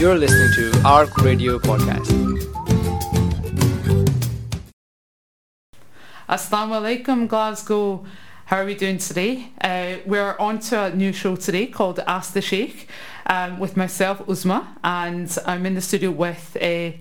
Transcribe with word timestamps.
You're 0.00 0.16
listening 0.16 0.50
to 0.54 0.80
ARC 0.82 1.14
Radio 1.18 1.58
Podcast. 1.58 2.08
Assalamu 6.26 6.80
alaikum, 6.80 7.28
Glasgow. 7.28 8.06
How 8.46 8.62
are 8.62 8.64
we 8.64 8.74
doing 8.74 8.96
today? 8.96 9.52
Uh, 9.60 9.96
we're 10.06 10.38
on 10.38 10.58
to 10.60 10.84
a 10.84 10.94
new 10.96 11.12
show 11.12 11.36
today 11.36 11.66
called 11.66 12.00
Ask 12.06 12.32
the 12.32 12.40
Sheikh 12.40 12.88
um, 13.26 13.58
with 13.58 13.76
myself, 13.76 14.20
Uzma, 14.20 14.68
and 14.82 15.36
I'm 15.44 15.66
in 15.66 15.74
the 15.74 15.82
studio 15.82 16.12
with, 16.12 16.56
uh, 16.56 16.92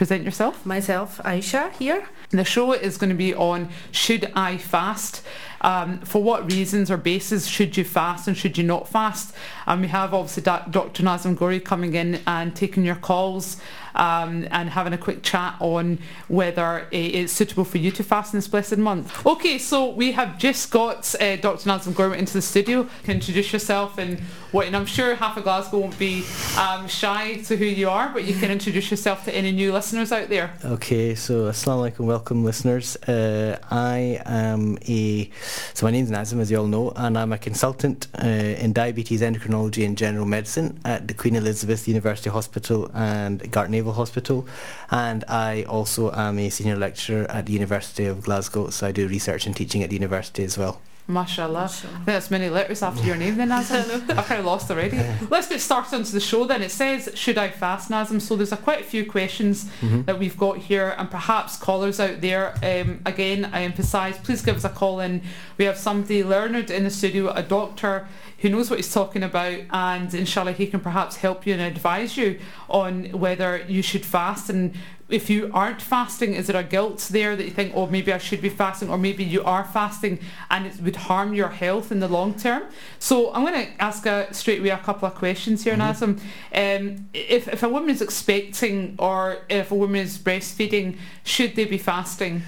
do 0.00 0.04
you 0.04 0.08
want 0.08 0.22
to 0.22 0.24
present 0.24 0.24
yourself? 0.24 0.66
Myself, 0.66 1.20
Aisha, 1.24 1.72
here. 1.72 2.08
The 2.30 2.44
show 2.44 2.72
is 2.72 2.96
going 2.96 3.10
to 3.10 3.16
be 3.16 3.34
on 3.34 3.68
should 3.90 4.32
I 4.34 4.56
fast? 4.56 5.22
Um, 5.60 6.00
for 6.00 6.22
what 6.22 6.50
reasons 6.50 6.90
or 6.90 6.96
basis 6.96 7.46
should 7.46 7.76
you 7.76 7.84
fast 7.84 8.26
and 8.26 8.34
should 8.34 8.56
you 8.56 8.64
not 8.64 8.88
fast? 8.88 9.34
And 9.66 9.82
we 9.82 9.88
have 9.88 10.14
obviously 10.14 10.42
Dr. 10.42 11.02
Nazim 11.02 11.34
Gori 11.34 11.60
coming 11.60 11.94
in 11.94 12.20
and 12.26 12.56
taking 12.56 12.82
your 12.84 12.96
calls 12.96 13.58
um, 13.94 14.46
and 14.50 14.70
having 14.70 14.92
a 14.92 14.98
quick 14.98 15.22
chat 15.22 15.54
on 15.60 15.98
whether 16.28 16.86
it's 16.90 17.32
suitable 17.32 17.64
for 17.64 17.78
you 17.78 17.90
to 17.90 18.02
fast 18.02 18.32
in 18.32 18.38
this 18.38 18.48
blessed 18.48 18.78
month. 18.78 19.26
Okay, 19.26 19.58
so 19.58 19.90
we 19.90 20.12
have 20.12 20.38
just 20.38 20.70
got 20.70 21.14
uh, 21.20 21.36
Dr. 21.36 21.68
Nazim 21.68 21.92
Gori 21.92 22.18
into 22.18 22.32
the 22.32 22.42
studio. 22.42 22.88
Can 23.04 23.16
introduce 23.16 23.52
yourself 23.52 23.98
and 23.98 24.20
what, 24.52 24.66
and 24.66 24.76
I'm 24.76 24.86
sure 24.86 25.14
half 25.14 25.36
of 25.36 25.44
Glasgow 25.44 25.78
won't 25.78 25.98
be 25.98 26.24
um, 26.58 26.88
shy 26.88 27.36
to 27.42 27.56
who 27.56 27.64
you 27.64 27.88
are, 27.88 28.08
but 28.12 28.24
you 28.24 28.34
can 28.34 28.50
introduce 28.50 28.90
yourself 28.90 29.24
to 29.26 29.34
any 29.34 29.52
new 29.52 29.72
listeners 29.72 30.10
out 30.10 30.28
there. 30.28 30.52
Okay, 30.64 31.14
so 31.14 31.44
assalamu 31.44 31.92
alaikum, 31.92 32.06
welcome 32.06 32.44
listeners. 32.44 32.96
Uh, 32.96 33.58
I 33.70 34.20
am 34.26 34.78
a, 34.88 35.30
so 35.74 35.86
my 35.86 35.92
name 35.92 36.04
is 36.04 36.10
Nazim 36.10 36.40
as 36.40 36.50
you 36.50 36.58
all 36.58 36.66
know, 36.66 36.92
and 36.96 37.16
I'm 37.16 37.32
a 37.32 37.38
consultant 37.38 38.08
uh, 38.22 38.26
in 38.26 38.72
diabetes 38.72 39.22
endocrinology 39.22 39.86
and 39.86 39.96
general 39.96 40.26
medicine 40.26 40.80
at 40.84 41.06
the 41.06 41.14
Queen 41.14 41.36
Elizabeth 41.36 41.86
University 41.86 42.30
Hospital 42.30 42.90
and 42.92 43.40
Gartnavel 43.52 43.79
Naval 43.80 43.94
Hospital, 43.94 44.46
and 44.90 45.24
I 45.26 45.62
also 45.64 46.12
am 46.12 46.38
a 46.38 46.50
senior 46.50 46.76
lecturer 46.76 47.24
at 47.30 47.46
the 47.46 47.54
University 47.54 48.04
of 48.04 48.22
Glasgow, 48.22 48.68
so 48.68 48.88
I 48.88 48.92
do 48.92 49.08
research 49.08 49.46
and 49.46 49.56
teaching 49.56 49.82
at 49.82 49.88
the 49.88 49.96
university 49.96 50.44
as 50.44 50.58
well. 50.58 50.82
Mashallah. 51.10 51.64
I 51.64 51.68
think 51.68 52.04
that's 52.06 52.30
many 52.30 52.48
letters 52.48 52.82
after 52.82 53.04
your 53.04 53.16
name 53.16 53.36
then, 53.36 53.48
Nazim. 53.48 54.04
I've 54.10 54.26
kind 54.26 54.40
of 54.40 54.46
lost 54.46 54.70
already. 54.70 55.00
Let's 55.28 55.48
get 55.48 55.60
started 55.60 55.94
onto 55.94 56.12
the 56.12 56.20
show 56.20 56.44
then. 56.44 56.62
It 56.62 56.70
says, 56.70 57.10
should 57.14 57.38
I 57.38 57.50
fast, 57.50 57.90
Nazim? 57.90 58.20
So 58.20 58.36
there's 58.36 58.52
a 58.52 58.56
quite 58.56 58.80
a 58.80 58.84
few 58.84 59.08
questions 59.08 59.64
mm-hmm. 59.80 60.02
that 60.02 60.18
we've 60.18 60.36
got 60.36 60.58
here 60.58 60.94
and 60.96 61.10
perhaps 61.10 61.56
callers 61.56 62.00
out 62.00 62.20
there. 62.20 62.54
Um, 62.62 63.00
again, 63.04 63.50
I 63.52 63.62
emphasise, 63.62 64.18
please 64.18 64.42
give 64.42 64.56
us 64.56 64.64
a 64.64 64.68
call 64.68 65.00
in. 65.00 65.22
We 65.58 65.64
have 65.66 65.76
somebody 65.76 66.24
learned 66.24 66.70
in 66.70 66.84
the 66.84 66.90
studio, 66.90 67.30
a 67.30 67.42
doctor 67.42 68.06
who 68.38 68.48
knows 68.48 68.70
what 68.70 68.78
he's 68.78 68.92
talking 68.92 69.22
about 69.22 69.60
and 69.70 70.14
inshallah 70.14 70.52
he 70.52 70.66
can 70.66 70.80
perhaps 70.80 71.16
help 71.16 71.46
you 71.46 71.52
and 71.52 71.62
advise 71.62 72.16
you 72.16 72.38
on 72.68 73.04
whether 73.12 73.64
you 73.68 73.82
should 73.82 74.04
fast 74.04 74.48
and 74.48 74.74
if 75.10 75.30
you 75.30 75.50
aren't 75.52 75.82
fasting 75.82 76.34
is 76.34 76.46
there 76.46 76.60
a 76.60 76.64
guilt 76.64 77.08
there 77.10 77.36
that 77.36 77.44
you 77.44 77.50
think 77.50 77.72
oh 77.74 77.86
maybe 77.86 78.12
I 78.12 78.18
should 78.18 78.40
be 78.40 78.48
fasting 78.48 78.88
or 78.88 78.98
maybe 78.98 79.24
you 79.24 79.42
are 79.44 79.64
fasting 79.64 80.18
and 80.50 80.66
it 80.66 80.80
would 80.80 80.96
harm 80.96 81.34
your 81.34 81.48
health 81.48 81.92
in 81.92 82.00
the 82.00 82.08
long 82.08 82.34
term 82.34 82.64
so 82.98 83.32
I'm 83.32 83.44
going 83.44 83.66
to 83.66 83.82
ask 83.82 84.06
a, 84.06 84.32
straight 84.32 84.60
away 84.60 84.70
a 84.70 84.78
couple 84.78 85.06
of 85.08 85.14
questions 85.14 85.64
here 85.64 85.74
mm-hmm. 85.74 85.80
Nazim 85.80 86.20
um, 86.54 87.08
if, 87.12 87.48
if 87.48 87.62
a 87.62 87.68
woman 87.68 87.90
is 87.90 88.02
expecting 88.02 88.94
or 88.98 89.38
if 89.48 89.70
a 89.70 89.74
woman 89.74 90.00
is 90.00 90.18
breastfeeding 90.18 90.96
should 91.24 91.56
they 91.56 91.64
be 91.64 91.78
fasting 91.78 92.42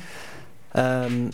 um 0.74 1.32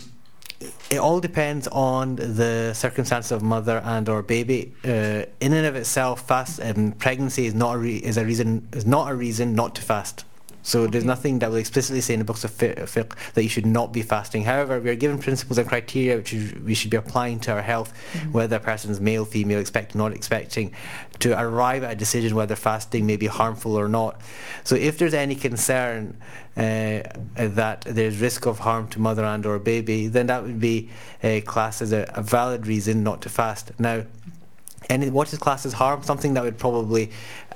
it 0.89 0.97
all 0.97 1.19
depends 1.19 1.67
on 1.69 2.15
the 2.15 2.73
circumstances 2.73 3.31
of 3.31 3.41
mother 3.41 3.81
and 3.85 4.09
or 4.09 4.21
baby. 4.21 4.73
Uh, 4.83 5.23
in 5.39 5.53
and 5.53 5.65
of 5.65 5.75
itself, 5.75 6.27
fast 6.27 6.59
um, 6.61 6.91
pregnancy 6.93 7.45
is 7.45 7.53
not 7.53 7.75
a 7.75 7.77
re- 7.77 7.97
is 7.97 8.17
a 8.17 8.25
reason 8.25 8.67
is 8.73 8.85
not 8.85 9.09
a 9.09 9.15
reason 9.15 9.55
not 9.55 9.75
to 9.75 9.81
fast. 9.81 10.25
So 10.61 10.81
okay. 10.81 10.91
there's 10.91 11.05
nothing 11.05 11.39
that 11.39 11.49
will 11.49 11.57
explicitly 11.57 12.01
say 12.01 12.13
in 12.13 12.19
the 12.19 12.25
books 12.25 12.43
of 12.43 12.51
fiqh 12.51 13.33
that 13.33 13.43
you 13.43 13.49
should 13.49 13.65
not 13.65 13.93
be 13.93 14.01
fasting. 14.01 14.43
However, 14.43 14.79
we 14.79 14.89
are 14.89 14.95
given 14.95 15.17
principles 15.17 15.57
and 15.57 15.67
criteria 15.67 16.17
which 16.17 16.33
we 16.63 16.73
should 16.73 16.91
be 16.91 16.97
applying 16.97 17.39
to 17.41 17.53
our 17.53 17.61
health, 17.61 17.93
mm-hmm. 18.13 18.31
whether 18.31 18.57
a 18.57 18.59
person 18.59 18.91
is 18.91 18.99
male, 18.99 19.25
female, 19.25 19.59
expecting, 19.59 19.97
not 19.97 20.13
expecting, 20.13 20.73
to 21.19 21.39
arrive 21.39 21.83
at 21.83 21.91
a 21.93 21.95
decision 21.95 22.35
whether 22.35 22.55
fasting 22.55 23.05
may 23.05 23.15
be 23.15 23.27
harmful 23.27 23.75
or 23.75 23.87
not. 23.87 24.19
So 24.63 24.75
if 24.75 24.97
there's 24.97 25.13
any 25.13 25.35
concern 25.35 26.17
uh, 26.57 27.03
that 27.35 27.81
there's 27.81 28.19
risk 28.19 28.45
of 28.45 28.59
harm 28.59 28.87
to 28.89 28.99
mother 28.99 29.23
and 29.23 29.45
or 29.45 29.59
baby, 29.59 30.07
then 30.07 30.27
that 30.27 30.43
would 30.43 30.59
be 30.59 30.89
uh, 31.23 31.39
classed 31.45 31.81
as 31.81 31.91
a, 31.93 32.09
a 32.15 32.21
valid 32.21 32.67
reason 32.67 33.03
not 33.03 33.21
to 33.21 33.29
fast. 33.29 33.71
Now, 33.79 34.03
and 34.89 35.13
what 35.13 35.31
is 35.31 35.39
classed 35.39 35.65
as 35.65 35.73
harm? 35.73 36.03
Something 36.03 36.33
that 36.33 36.43
would 36.43 36.57
probably 36.57 37.11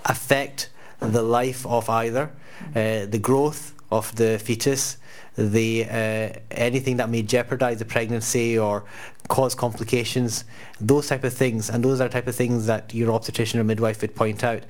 affect 0.06 0.70
the 1.12 1.22
life 1.22 1.66
of 1.66 1.90
either 1.90 2.32
uh, 2.76 3.06
the 3.06 3.20
growth 3.22 3.74
of 3.92 4.16
the 4.16 4.40
fetus, 4.40 4.98
the 5.36 5.86
uh, 5.86 6.40
anything 6.52 6.98
that 6.98 7.10
may 7.10 7.22
jeopardize 7.22 7.80
the 7.80 7.86
pregnancy 7.86 8.58
or 8.58 8.84
cause 9.28 9.56
complications, 9.56 10.44
those 10.80 11.08
type 11.08 11.24
of 11.24 11.34
things, 11.34 11.70
and 11.70 11.84
those 11.84 12.02
are 12.02 12.08
the 12.08 12.14
type 12.14 12.28
of 12.28 12.36
things 12.36 12.66
that 12.66 12.94
your 12.94 13.12
obstetrician 13.12 13.60
or 13.60 13.64
midwife 13.64 14.02
would 14.02 14.16
point 14.16 14.44
out. 14.44 14.64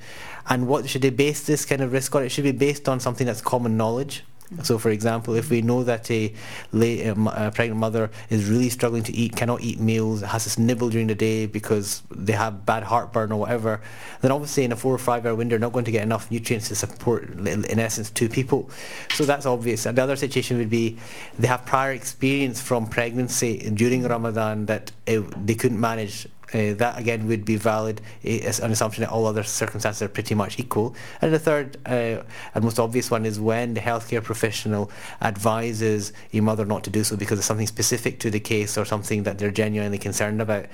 And 0.48 0.68
what 0.68 0.88
should 0.88 1.02
they 1.02 1.10
base 1.10 1.46
this 1.46 1.64
kind 1.64 1.80
of 1.80 1.92
risk 1.92 2.14
on? 2.14 2.22
It 2.22 2.28
should 2.28 2.44
be 2.44 2.52
based 2.52 2.88
on 2.88 3.00
something 3.00 3.26
that's 3.26 3.40
common 3.40 3.76
knowledge. 3.76 4.24
So, 4.62 4.78
for 4.78 4.90
example, 4.90 5.34
if 5.34 5.50
we 5.50 5.62
know 5.62 5.84
that 5.84 6.10
a, 6.10 6.32
lay, 6.70 7.02
a, 7.02 7.14
pregnant 7.54 7.80
mother 7.80 8.10
is 8.28 8.48
really 8.48 8.68
struggling 8.68 9.02
to 9.04 9.12
eat, 9.12 9.34
cannot 9.34 9.62
eat 9.62 9.80
meals, 9.80 10.20
has 10.20 10.54
to 10.54 10.60
nibble 10.60 10.90
during 10.90 11.06
the 11.06 11.14
day 11.14 11.46
because 11.46 12.02
they 12.10 12.34
have 12.34 12.66
bad 12.66 12.82
heartburn 12.82 13.32
or 13.32 13.40
whatever, 13.40 13.80
then 14.20 14.30
obviously 14.30 14.64
in 14.64 14.72
a 14.72 14.76
four 14.76 14.94
or 14.94 14.98
five 14.98 15.24
hour 15.24 15.34
window, 15.34 15.56
not 15.56 15.72
going 15.72 15.86
to 15.86 15.90
get 15.90 16.02
enough 16.02 16.30
nutrients 16.30 16.68
to 16.68 16.74
support, 16.74 17.30
in 17.30 17.78
essence, 17.78 18.10
two 18.10 18.28
people. 18.28 18.70
So 19.14 19.24
that's 19.24 19.46
obvious. 19.46 19.86
And 19.86 19.96
the 19.96 20.02
other 20.02 20.16
situation 20.16 20.58
would 20.58 20.70
be 20.70 20.98
they 21.38 21.48
have 21.48 21.64
prior 21.64 21.92
experience 21.92 22.60
from 22.60 22.86
pregnancy 22.86 23.70
during 23.70 24.02
Ramadan 24.04 24.66
that 24.66 24.92
it, 25.06 25.46
they 25.46 25.54
couldn't 25.54 25.80
manage 25.80 26.28
uh, 26.52 26.74
that 26.74 26.98
again 26.98 27.26
would 27.26 27.44
be 27.44 27.56
valid 27.56 28.00
as 28.24 28.60
an 28.60 28.70
assumption 28.70 29.02
that 29.02 29.10
all 29.10 29.26
other 29.26 29.42
circumstances 29.42 30.02
are 30.02 30.08
pretty 30.08 30.34
much 30.34 30.58
equal. 30.58 30.94
And 31.22 31.32
the 31.32 31.38
third 31.38 31.78
uh, 31.86 32.22
and 32.54 32.64
most 32.64 32.78
obvious 32.78 33.10
one 33.10 33.24
is 33.26 33.40
when 33.40 33.74
the 33.74 33.80
healthcare 33.80 34.22
professional 34.22 34.90
advises 35.22 36.12
a 36.32 36.40
mother 36.40 36.64
not 36.64 36.84
to 36.84 36.90
do 36.90 37.04
so 37.04 37.16
because 37.16 37.38
of 37.38 37.44
something 37.44 37.66
specific 37.66 38.18
to 38.20 38.30
the 38.30 38.40
case 38.40 38.76
or 38.76 38.84
something 38.84 39.22
that 39.24 39.38
they're 39.38 39.50
genuinely 39.50 39.98
concerned 39.98 40.40
about. 40.40 40.66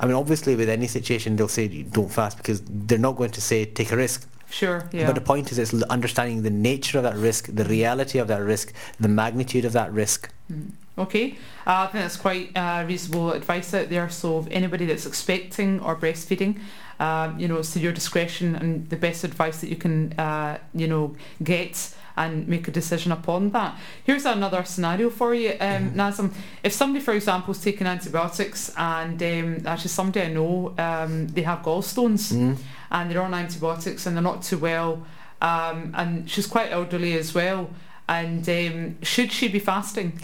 I 0.00 0.06
mean, 0.06 0.14
obviously, 0.14 0.56
with 0.56 0.68
any 0.68 0.86
situation, 0.86 1.36
they'll 1.36 1.48
say 1.48 1.68
don't 1.68 2.10
fast 2.10 2.36
because 2.38 2.62
they're 2.68 2.98
not 2.98 3.16
going 3.16 3.30
to 3.32 3.40
say 3.40 3.64
take 3.64 3.92
a 3.92 3.96
risk. 3.96 4.28
Sure, 4.50 4.88
yeah. 4.92 5.06
But 5.06 5.14
the 5.14 5.20
point 5.20 5.52
is, 5.52 5.58
it's 5.58 5.74
understanding 5.84 6.42
the 6.42 6.50
nature 6.50 6.98
of 6.98 7.04
that 7.04 7.16
risk, 7.16 7.48
the 7.52 7.64
reality 7.64 8.18
of 8.18 8.28
that 8.28 8.42
risk, 8.42 8.72
the 8.98 9.08
magnitude 9.08 9.64
of 9.64 9.72
that 9.74 9.92
risk. 9.92 10.30
Mm. 10.50 10.70
Okay, 10.98 11.38
uh, 11.66 11.86
I 11.86 11.86
think 11.86 12.02
that's 12.04 12.16
quite 12.16 12.56
uh, 12.56 12.84
reasonable 12.86 13.32
advice 13.32 13.72
out 13.72 13.88
there. 13.88 14.10
So, 14.10 14.40
if 14.40 14.48
anybody 14.50 14.84
that's 14.86 15.06
expecting 15.06 15.80
or 15.80 15.94
breastfeeding, 15.96 16.58
uh, 16.98 17.32
you 17.38 17.46
know, 17.46 17.58
it's 17.58 17.72
to 17.74 17.80
your 17.80 17.92
discretion 17.92 18.56
and 18.56 18.88
the 18.90 18.96
best 18.96 19.24
advice 19.24 19.60
that 19.60 19.68
you 19.68 19.76
can, 19.76 20.12
uh, 20.18 20.58
you 20.74 20.88
know, 20.88 21.14
get 21.42 21.94
and 22.16 22.48
make 22.48 22.66
a 22.66 22.70
decision 22.70 23.12
upon 23.12 23.50
that. 23.50 23.78
Here's 24.02 24.26
another 24.26 24.64
scenario 24.64 25.08
for 25.08 25.34
you, 25.34 25.50
um, 25.52 25.56
mm-hmm. 25.58 25.96
Nazim. 25.96 26.34
If 26.64 26.72
somebody, 26.72 27.04
for 27.04 27.14
example, 27.14 27.52
is 27.52 27.60
taking 27.60 27.86
antibiotics 27.86 28.72
and 28.76 29.22
um, 29.22 29.66
actually 29.66 29.90
somebody 29.90 30.22
I 30.22 30.32
know, 30.32 30.74
um, 30.78 31.28
they 31.28 31.42
have 31.42 31.60
gallstones 31.60 32.32
mm. 32.32 32.58
and 32.90 33.10
they're 33.10 33.22
on 33.22 33.34
antibiotics 33.34 34.04
and 34.06 34.16
they're 34.16 34.22
not 34.22 34.42
too 34.42 34.58
well, 34.58 35.06
um, 35.40 35.92
and 35.94 36.28
she's 36.28 36.48
quite 36.48 36.72
elderly 36.72 37.16
as 37.16 37.32
well, 37.32 37.70
and 38.08 38.48
um, 38.48 39.02
should 39.02 39.30
she 39.30 39.46
be 39.46 39.60
fasting? 39.60 40.20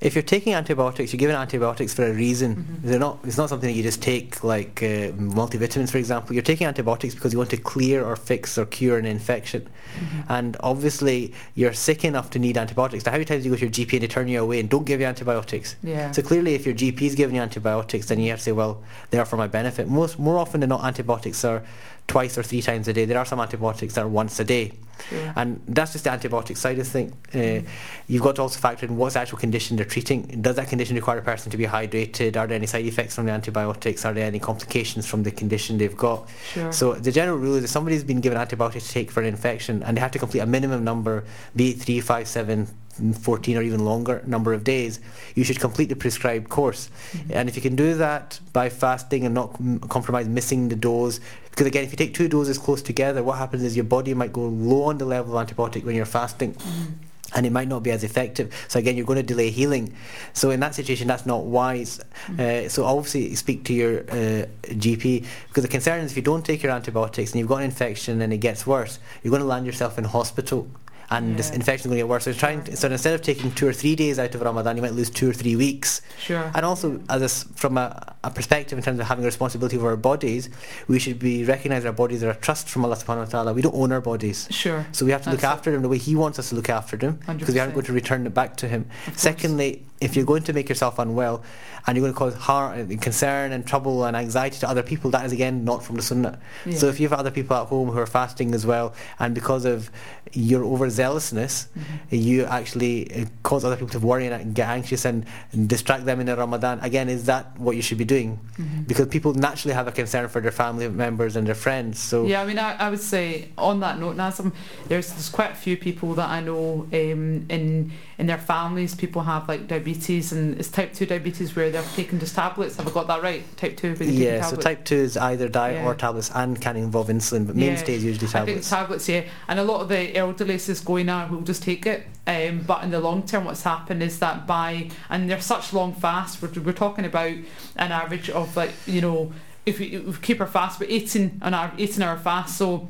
If 0.00 0.14
you're 0.14 0.22
taking 0.22 0.54
antibiotics, 0.54 1.12
you're 1.12 1.18
given 1.18 1.36
antibiotics 1.36 1.94
for 1.94 2.06
a 2.06 2.12
reason. 2.12 2.56
Mm-hmm. 2.56 2.88
They're 2.88 2.98
not. 2.98 3.18
It's 3.24 3.36
not 3.36 3.48
something 3.48 3.68
that 3.68 3.76
you 3.76 3.82
just 3.82 4.02
take 4.02 4.44
like 4.44 4.82
uh, 4.82 5.12
multivitamins, 5.12 5.90
for 5.90 5.98
example. 5.98 6.34
You're 6.34 6.42
taking 6.42 6.66
antibiotics 6.66 7.14
because 7.14 7.32
you 7.32 7.38
want 7.38 7.50
to 7.50 7.56
clear 7.56 8.04
or 8.04 8.16
fix 8.16 8.58
or 8.58 8.66
cure 8.66 8.98
an 8.98 9.06
infection. 9.06 9.62
Mm-hmm. 9.62 10.20
And 10.32 10.56
obviously, 10.60 11.32
you're 11.54 11.72
sick 11.72 12.04
enough 12.04 12.30
to 12.30 12.38
need 12.38 12.58
antibiotics. 12.58 13.04
Now, 13.06 13.12
how 13.12 13.16
many 13.16 13.24
times 13.24 13.42
do 13.42 13.48
you 13.48 13.54
go 13.54 13.58
to 13.58 13.66
your 13.66 13.72
GP 13.72 13.94
and 13.94 14.02
they 14.02 14.08
turn 14.08 14.28
you 14.28 14.42
away 14.42 14.60
and 14.60 14.68
don't 14.68 14.84
give 14.84 15.00
you 15.00 15.06
antibiotics? 15.06 15.76
Yeah. 15.82 16.10
So 16.12 16.22
clearly, 16.22 16.54
if 16.54 16.66
your 16.66 16.74
GP 16.74 17.02
is 17.02 17.14
giving 17.14 17.36
you 17.36 17.42
antibiotics, 17.42 18.06
then 18.06 18.20
you 18.20 18.30
have 18.30 18.40
to 18.40 18.44
say, 18.44 18.52
well, 18.52 18.82
they 19.10 19.18
are 19.18 19.24
for 19.24 19.36
my 19.36 19.46
benefit. 19.46 19.88
Most 19.88 20.18
more 20.18 20.38
often 20.38 20.60
than 20.60 20.68
not, 20.68 20.84
antibiotics 20.84 21.44
are 21.44 21.62
twice 22.06 22.38
or 22.38 22.42
three 22.42 22.62
times 22.62 22.88
a 22.88 22.92
day. 22.92 23.04
There 23.04 23.18
are 23.18 23.24
some 23.24 23.40
antibiotics 23.40 23.94
that 23.94 24.04
are 24.04 24.08
once 24.08 24.38
a 24.40 24.44
day. 24.44 24.72
Sure. 25.10 25.32
And 25.36 25.60
that's 25.68 25.92
just 25.92 26.04
the 26.04 26.10
antibiotic 26.10 26.56
side 26.56 26.78
of 26.78 26.88
things. 26.88 27.12
Uh, 27.34 27.36
mm. 27.36 27.66
You've 28.08 28.22
got 28.22 28.36
to 28.36 28.42
also 28.42 28.58
factor 28.58 28.86
in 28.86 28.96
what's 28.96 29.14
the 29.14 29.20
actual 29.20 29.38
condition 29.38 29.76
they're 29.76 29.84
treating. 29.84 30.22
Does 30.40 30.56
that 30.56 30.68
condition 30.68 30.96
require 30.96 31.18
a 31.18 31.22
person 31.22 31.50
to 31.50 31.56
be 31.56 31.66
hydrated? 31.66 32.36
Are 32.36 32.46
there 32.46 32.56
any 32.56 32.66
side 32.66 32.86
effects 32.86 33.14
from 33.14 33.26
the 33.26 33.32
antibiotics? 33.32 34.04
Are 34.04 34.14
there 34.14 34.26
any 34.26 34.38
complications 34.38 35.06
from 35.06 35.22
the 35.22 35.30
condition 35.30 35.78
they've 35.78 35.96
got? 35.96 36.28
Sure. 36.52 36.72
So 36.72 36.94
the 36.94 37.12
general 37.12 37.38
rule 37.38 37.56
is 37.56 37.64
if 37.64 37.70
somebody's 37.70 38.04
been 38.04 38.20
given 38.20 38.38
antibiotics 38.38 38.86
to 38.86 38.92
take 38.92 39.10
for 39.10 39.20
an 39.20 39.26
infection 39.26 39.82
and 39.82 39.96
they 39.96 40.00
have 40.00 40.12
to 40.12 40.18
complete 40.18 40.40
a 40.40 40.46
minimum 40.46 40.84
number, 40.84 41.24
be 41.54 41.70
it 41.70 41.80
three, 41.80 42.00
five, 42.00 42.26
seven, 42.28 42.68
14 43.12 43.56
or 43.56 43.62
even 43.62 43.84
longer 43.84 44.22
number 44.26 44.52
of 44.52 44.64
days, 44.64 45.00
you 45.34 45.44
should 45.44 45.60
complete 45.60 45.88
the 45.88 45.96
prescribed 45.96 46.48
course. 46.48 46.90
Mm-hmm. 47.12 47.32
And 47.32 47.48
if 47.48 47.56
you 47.56 47.62
can 47.62 47.76
do 47.76 47.94
that 47.94 48.40
by 48.52 48.68
fasting 48.68 49.24
and 49.24 49.34
not 49.34 49.58
compromise 49.88 50.28
missing 50.28 50.68
the 50.68 50.76
dose, 50.76 51.20
because 51.50 51.66
again, 51.66 51.84
if 51.84 51.90
you 51.90 51.96
take 51.96 52.14
two 52.14 52.28
doses 52.28 52.58
close 52.58 52.82
together, 52.82 53.22
what 53.22 53.38
happens 53.38 53.62
is 53.62 53.76
your 53.76 53.84
body 53.84 54.12
might 54.14 54.32
go 54.32 54.42
low 54.42 54.84
on 54.84 54.98
the 54.98 55.06
level 55.06 55.36
of 55.36 55.46
antibiotic 55.46 55.84
when 55.84 55.94
you're 55.94 56.04
fasting. 56.04 56.54
Mm-hmm 56.54 56.92
and 57.34 57.44
it 57.44 57.50
might 57.50 57.68
not 57.68 57.82
be 57.82 57.90
as 57.90 58.04
effective. 58.04 58.54
So 58.68 58.78
again, 58.78 58.96
you're 58.96 59.06
going 59.06 59.18
to 59.18 59.22
delay 59.22 59.50
healing. 59.50 59.94
So 60.32 60.50
in 60.50 60.60
that 60.60 60.74
situation, 60.74 61.08
that's 61.08 61.26
not 61.26 61.44
wise. 61.44 62.00
Mm-hmm. 62.28 62.66
Uh, 62.66 62.68
so 62.68 62.84
obviously, 62.84 63.34
speak 63.34 63.64
to 63.64 63.72
your 63.72 64.00
uh, 64.00 64.46
GP 64.64 65.24
because 65.48 65.62
the 65.62 65.68
concern 65.68 66.00
is 66.00 66.12
if 66.12 66.16
you 66.16 66.22
don't 66.22 66.44
take 66.44 66.62
your 66.62 66.72
antibiotics 66.72 67.32
and 67.32 67.40
you've 67.40 67.48
got 67.48 67.56
an 67.56 67.64
infection 67.64 68.20
and 68.22 68.32
it 68.32 68.38
gets 68.38 68.66
worse, 68.66 68.98
you're 69.22 69.30
going 69.30 69.42
to 69.42 69.46
land 69.46 69.66
yourself 69.66 69.98
in 69.98 70.04
hospital 70.04 70.68
and 71.10 71.30
yeah. 71.30 71.36
this 71.36 71.50
infection 71.50 71.86
is 71.86 71.86
going 71.86 71.96
to 71.96 72.02
get 72.02 72.08
worse. 72.08 72.24
So, 72.24 72.32
trying 72.32 72.64
to, 72.64 72.76
so 72.76 72.90
instead 72.90 73.14
of 73.14 73.22
taking 73.22 73.52
two 73.52 73.68
or 73.68 73.72
three 73.72 73.94
days 73.94 74.18
out 74.18 74.34
of 74.34 74.40
Ramadan, 74.40 74.76
you 74.76 74.82
might 74.82 74.92
lose 74.92 75.10
two 75.10 75.30
or 75.30 75.32
three 75.32 75.56
weeks. 75.56 76.02
Sure. 76.18 76.50
And 76.54 76.64
also, 76.64 77.00
as 77.08 77.22
a, 77.22 77.28
from 77.54 77.78
a, 77.78 78.14
a, 78.24 78.30
perspective 78.30 78.76
in 78.76 78.84
terms 78.84 78.98
of 78.98 79.06
having 79.06 79.24
a 79.24 79.26
responsibility 79.26 79.78
for 79.78 79.90
our 79.90 79.96
bodies, 79.96 80.50
we 80.88 80.98
should 80.98 81.18
be 81.18 81.44
recognise 81.44 81.84
our 81.84 81.92
bodies 81.92 82.22
are 82.24 82.30
a 82.30 82.36
trust 82.36 82.68
from 82.68 82.84
Allah 82.84 82.96
Subhanahu 82.96 83.32
wa 83.32 83.42
Taala. 83.42 83.54
We 83.54 83.62
don't 83.62 83.74
own 83.74 83.92
our 83.92 84.00
bodies. 84.00 84.48
Sure. 84.50 84.86
So 84.92 85.04
we 85.04 85.12
have 85.12 85.22
to 85.22 85.30
That's 85.30 85.42
look 85.42 85.50
after 85.50 85.70
them 85.70 85.82
the 85.82 85.88
way 85.88 85.98
He 85.98 86.16
wants 86.16 86.38
us 86.38 86.48
to 86.50 86.54
look 86.54 86.68
after 86.68 86.96
them 86.96 87.20
because 87.26 87.54
we 87.54 87.60
aren't 87.60 87.74
going 87.74 87.86
to 87.86 87.92
return 87.92 88.26
it 88.26 88.34
back 88.34 88.56
to 88.58 88.68
Him. 88.68 88.88
Secondly, 89.14 89.86
if 90.00 90.16
you're 90.16 90.26
going 90.26 90.42
to 90.42 90.52
make 90.52 90.68
yourself 90.68 90.98
unwell 90.98 91.42
and 91.86 91.96
you're 91.96 92.02
going 92.02 92.12
to 92.12 92.18
cause 92.18 92.34
harm 92.34 92.78
and 92.78 93.00
concern 93.00 93.52
and 93.52 93.66
trouble 93.66 94.04
and 94.04 94.16
anxiety 94.16 94.58
to 94.58 94.68
other 94.68 94.82
people, 94.82 95.10
that 95.10 95.24
is 95.24 95.32
again 95.32 95.64
not 95.64 95.82
from 95.82 95.96
the 95.96 96.02
Sunnah. 96.02 96.38
Yeah. 96.64 96.76
So 96.76 96.88
if 96.88 97.00
you 97.00 97.08
have 97.08 97.18
other 97.18 97.30
people 97.30 97.56
at 97.56 97.66
home 97.66 97.90
who 97.90 97.98
are 97.98 98.06
fasting 98.06 98.54
as 98.54 98.66
well, 98.66 98.94
and 99.18 99.34
because 99.34 99.64
of 99.64 99.90
your 100.32 100.62
overzealousness, 100.62 101.68
mm-hmm. 101.68 101.94
you 102.10 102.44
actually 102.44 103.22
uh, 103.22 103.24
cause 103.42 103.64
other 103.64 103.76
people 103.76 103.88
to 103.88 104.00
worry 104.00 104.26
and 104.26 104.54
get 104.54 104.68
anxious 104.68 105.04
and, 105.04 105.24
and 105.52 105.68
distract 105.68 106.04
them 106.04 106.20
in 106.20 106.26
the 106.26 106.36
Ramadan, 106.36 106.80
again, 106.80 107.08
is 107.08 107.26
that 107.26 107.58
what 107.58 107.76
you 107.76 107.82
should 107.82 107.98
be 107.98 108.04
doing? 108.04 108.38
Mm-hmm. 108.58 108.82
Because 108.82 109.06
people 109.06 109.34
naturally 109.34 109.74
have 109.74 109.86
a 109.86 109.92
concern 109.92 110.28
for 110.28 110.40
their 110.40 110.50
family 110.50 110.88
members 110.88 111.36
and 111.36 111.46
their 111.46 111.54
friends. 111.54 111.98
So 112.00 112.26
yeah, 112.26 112.42
I 112.42 112.46
mean, 112.46 112.58
I, 112.58 112.74
I 112.74 112.90
would 112.90 113.00
say 113.00 113.48
on 113.56 113.80
that 113.80 113.98
note, 113.98 114.16
Nazim, 114.16 114.52
there's 114.88 115.10
there's 115.10 115.28
quite 115.28 115.52
a 115.52 115.54
few 115.54 115.76
people 115.76 116.14
that 116.14 116.28
I 116.28 116.40
know 116.40 116.88
um, 116.92 117.46
in 117.48 117.92
in 118.18 118.26
their 118.26 118.38
families, 118.38 118.94
people 118.94 119.22
have 119.22 119.48
like 119.48 119.68
diabetes, 119.86 120.32
and 120.32 120.58
it's 120.58 120.68
type 120.68 120.92
2 120.92 121.06
diabetes 121.06 121.54
where 121.54 121.70
they're 121.70 121.82
taking 121.94 122.18
just 122.18 122.34
tablets. 122.34 122.76
Have 122.76 122.88
I 122.88 122.90
got 122.90 123.06
that 123.06 123.22
right? 123.22 123.44
Type 123.56 123.76
2? 123.76 123.96
Yeah, 124.00 124.42
so 124.42 124.56
type 124.56 124.84
2 124.84 124.94
is 124.94 125.16
either 125.16 125.48
diet 125.48 125.76
yeah. 125.76 125.86
or 125.86 125.94
tablets 125.94 126.30
and 126.34 126.60
can 126.60 126.76
involve 126.76 127.08
insulin, 127.08 127.46
but 127.46 127.56
mainstay 127.56 127.92
yeah. 127.92 127.98
is 127.98 128.04
usually 128.04 128.28
tablets. 128.28 128.50
I 128.50 128.54
think 128.54 128.64
tablets, 128.64 129.08
yeah. 129.08 129.24
And 129.48 129.60
a 129.60 129.64
lot 129.64 129.80
of 129.80 129.88
the 129.88 130.16
elderly 130.16 130.54
is 130.54 130.80
going 130.80 131.08
out 131.08 131.28
who'll 131.28 131.42
just 131.42 131.62
take 131.62 131.86
it. 131.86 132.06
Um, 132.26 132.64
but 132.66 132.82
in 132.82 132.90
the 132.90 133.00
long 133.00 133.24
term, 133.24 133.44
what's 133.44 133.62
happened 133.62 134.02
is 134.02 134.18
that 134.18 134.46
by, 134.46 134.90
and 135.08 135.30
they're 135.30 135.40
such 135.40 135.72
long 135.72 135.94
fasts, 135.94 136.42
we're, 136.42 136.50
we're 136.62 136.72
talking 136.72 137.04
about 137.04 137.32
an 137.76 137.92
average 137.92 138.28
of 138.30 138.56
like, 138.56 138.72
you 138.86 139.00
know, 139.00 139.32
if 139.64 139.78
we, 139.78 139.86
if 139.86 140.06
we 140.06 140.22
keep 140.22 140.40
our 140.40 140.46
fast, 140.46 140.78
but 140.78 140.90
18 140.90 141.38
an 141.42 141.54
hour, 141.54 141.72
18 141.78 142.02
hour 142.02 142.16
fast, 142.16 142.58
so 142.58 142.88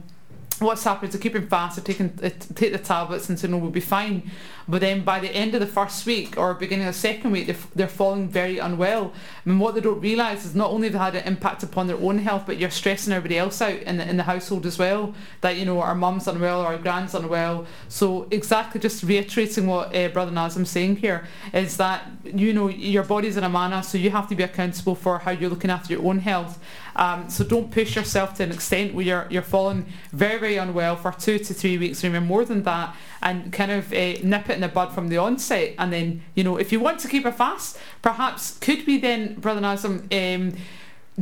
what's 0.61 0.85
happened 0.85 1.09
is 1.09 1.15
they 1.15 1.23
keep 1.23 1.37
him 1.37 1.49
fast, 1.49 1.77
they're 1.77 1.85
taking, 1.85 2.19
uh, 2.23 2.31
take 2.55 2.73
the 2.73 2.79
tablets 2.79 3.29
and 3.29 3.39
saying, 3.39 3.53
no, 3.53 3.59
we'll 3.59 3.71
be 3.71 3.81
fine. 3.81 4.31
But 4.69 4.81
then 4.81 5.05
by 5.05 5.21
the 5.21 5.31
end 5.31 5.55
of 5.55 5.61
the 5.61 5.67
first 5.67 6.05
week 6.07 6.37
or 6.37 6.53
beginning 6.55 6.89
of 6.89 6.95
the 6.95 7.01
second 7.01 7.31
week, 7.31 7.47
they're, 7.47 7.57
they're 7.75 7.89
falling 7.89 8.29
very 8.29 8.59
unwell. 8.59 9.13
I 9.45 9.49
mean, 9.49 9.61
what 9.61 9.77
they 9.77 9.81
don't 9.81 10.01
realise 10.01 10.45
is 10.45 10.57
not 10.57 10.71
only 10.71 10.91
have 10.91 11.01
had 11.01 11.15
an 11.15 11.27
impact 11.27 11.63
upon 11.63 11.87
their 11.87 11.97
own 11.97 12.19
health, 12.19 12.45
but 12.47 12.59
you're 12.59 12.71
stressing 12.71 13.13
everybody 13.13 13.39
else 13.39 13.63
out 13.63 13.79
in 13.79 13.99
the, 13.99 14.09
in 14.09 14.17
the 14.17 14.25
household 14.25 14.67
as 14.67 14.77
well. 14.77 15.15
That, 15.41 15.57
you 15.57 15.65
know, 15.65 15.81
our 15.81 15.95
mum's 15.95 16.27
unwell 16.27 16.63
or 16.63 16.67
our 16.67 16.79
grand's 16.79 17.15
unwell. 17.15 17.67
So 17.89 18.27
exactly 18.33 18.81
just 18.81 19.05
reiterating 19.05 19.69
what 19.69 19.95
uh, 19.95 20.09
Brother 20.09 20.33
Nazim's 20.33 20.71
saying 20.71 20.97
here 20.97 21.29
is 21.53 21.77
that, 21.77 22.11
you 22.25 22.53
know, 22.53 22.69
your 22.69 23.05
body's 23.05 23.37
an 23.37 23.45
amanah, 23.45 23.85
so 23.85 23.99
you 23.99 24.11
have 24.11 24.29
to 24.31 24.35
be 24.35 24.43
accountable 24.43 24.97
for 24.97 25.19
how 25.19 25.31
you're 25.31 25.51
looking 25.51 25.71
after 25.71 25.93
your 25.93 26.05
own 26.05 26.19
health. 26.19 26.59
Um, 26.97 27.31
so 27.31 27.45
don't 27.45 27.71
push 27.71 27.95
yourself 27.95 28.35
to 28.35 28.43
an 28.43 28.51
extent 28.51 28.95
where 28.95 29.05
you're, 29.05 29.27
you're 29.31 29.43
falling 29.43 29.87
very, 30.13 30.39
very 30.39 30.57
unwell 30.57 30.97
for 30.97 31.13
two 31.13 31.39
to 31.39 31.55
three 31.55 31.79
weeks, 31.79 32.03
even 32.05 32.25
more 32.25 32.45
than 32.45 32.63
that, 32.63 32.97
and 33.23 33.53
kind 33.53 33.71
of 33.71 33.93
uh, 33.93 34.15
nip 34.25 34.51
it 34.51 34.55
in 34.55 34.63
the 34.63 34.69
bud 34.69 34.93
from 34.93 35.09
the 35.09 35.19
onset. 35.19 35.75
And 35.79 35.93
then, 35.93 36.23
you 36.35 36.43
know, 36.43 36.57
if 36.57 36.73
you 36.73 36.81
want 36.81 36.99
to 37.01 37.09
keep 37.09 37.25
a 37.25 37.33
fast, 37.33 37.79
perhaps 38.03 38.59
could 38.59 38.87
we 38.87 38.99
then, 38.99 39.35
Brother 39.35 39.61
Nazim, 39.61 40.09
um, 40.11 40.53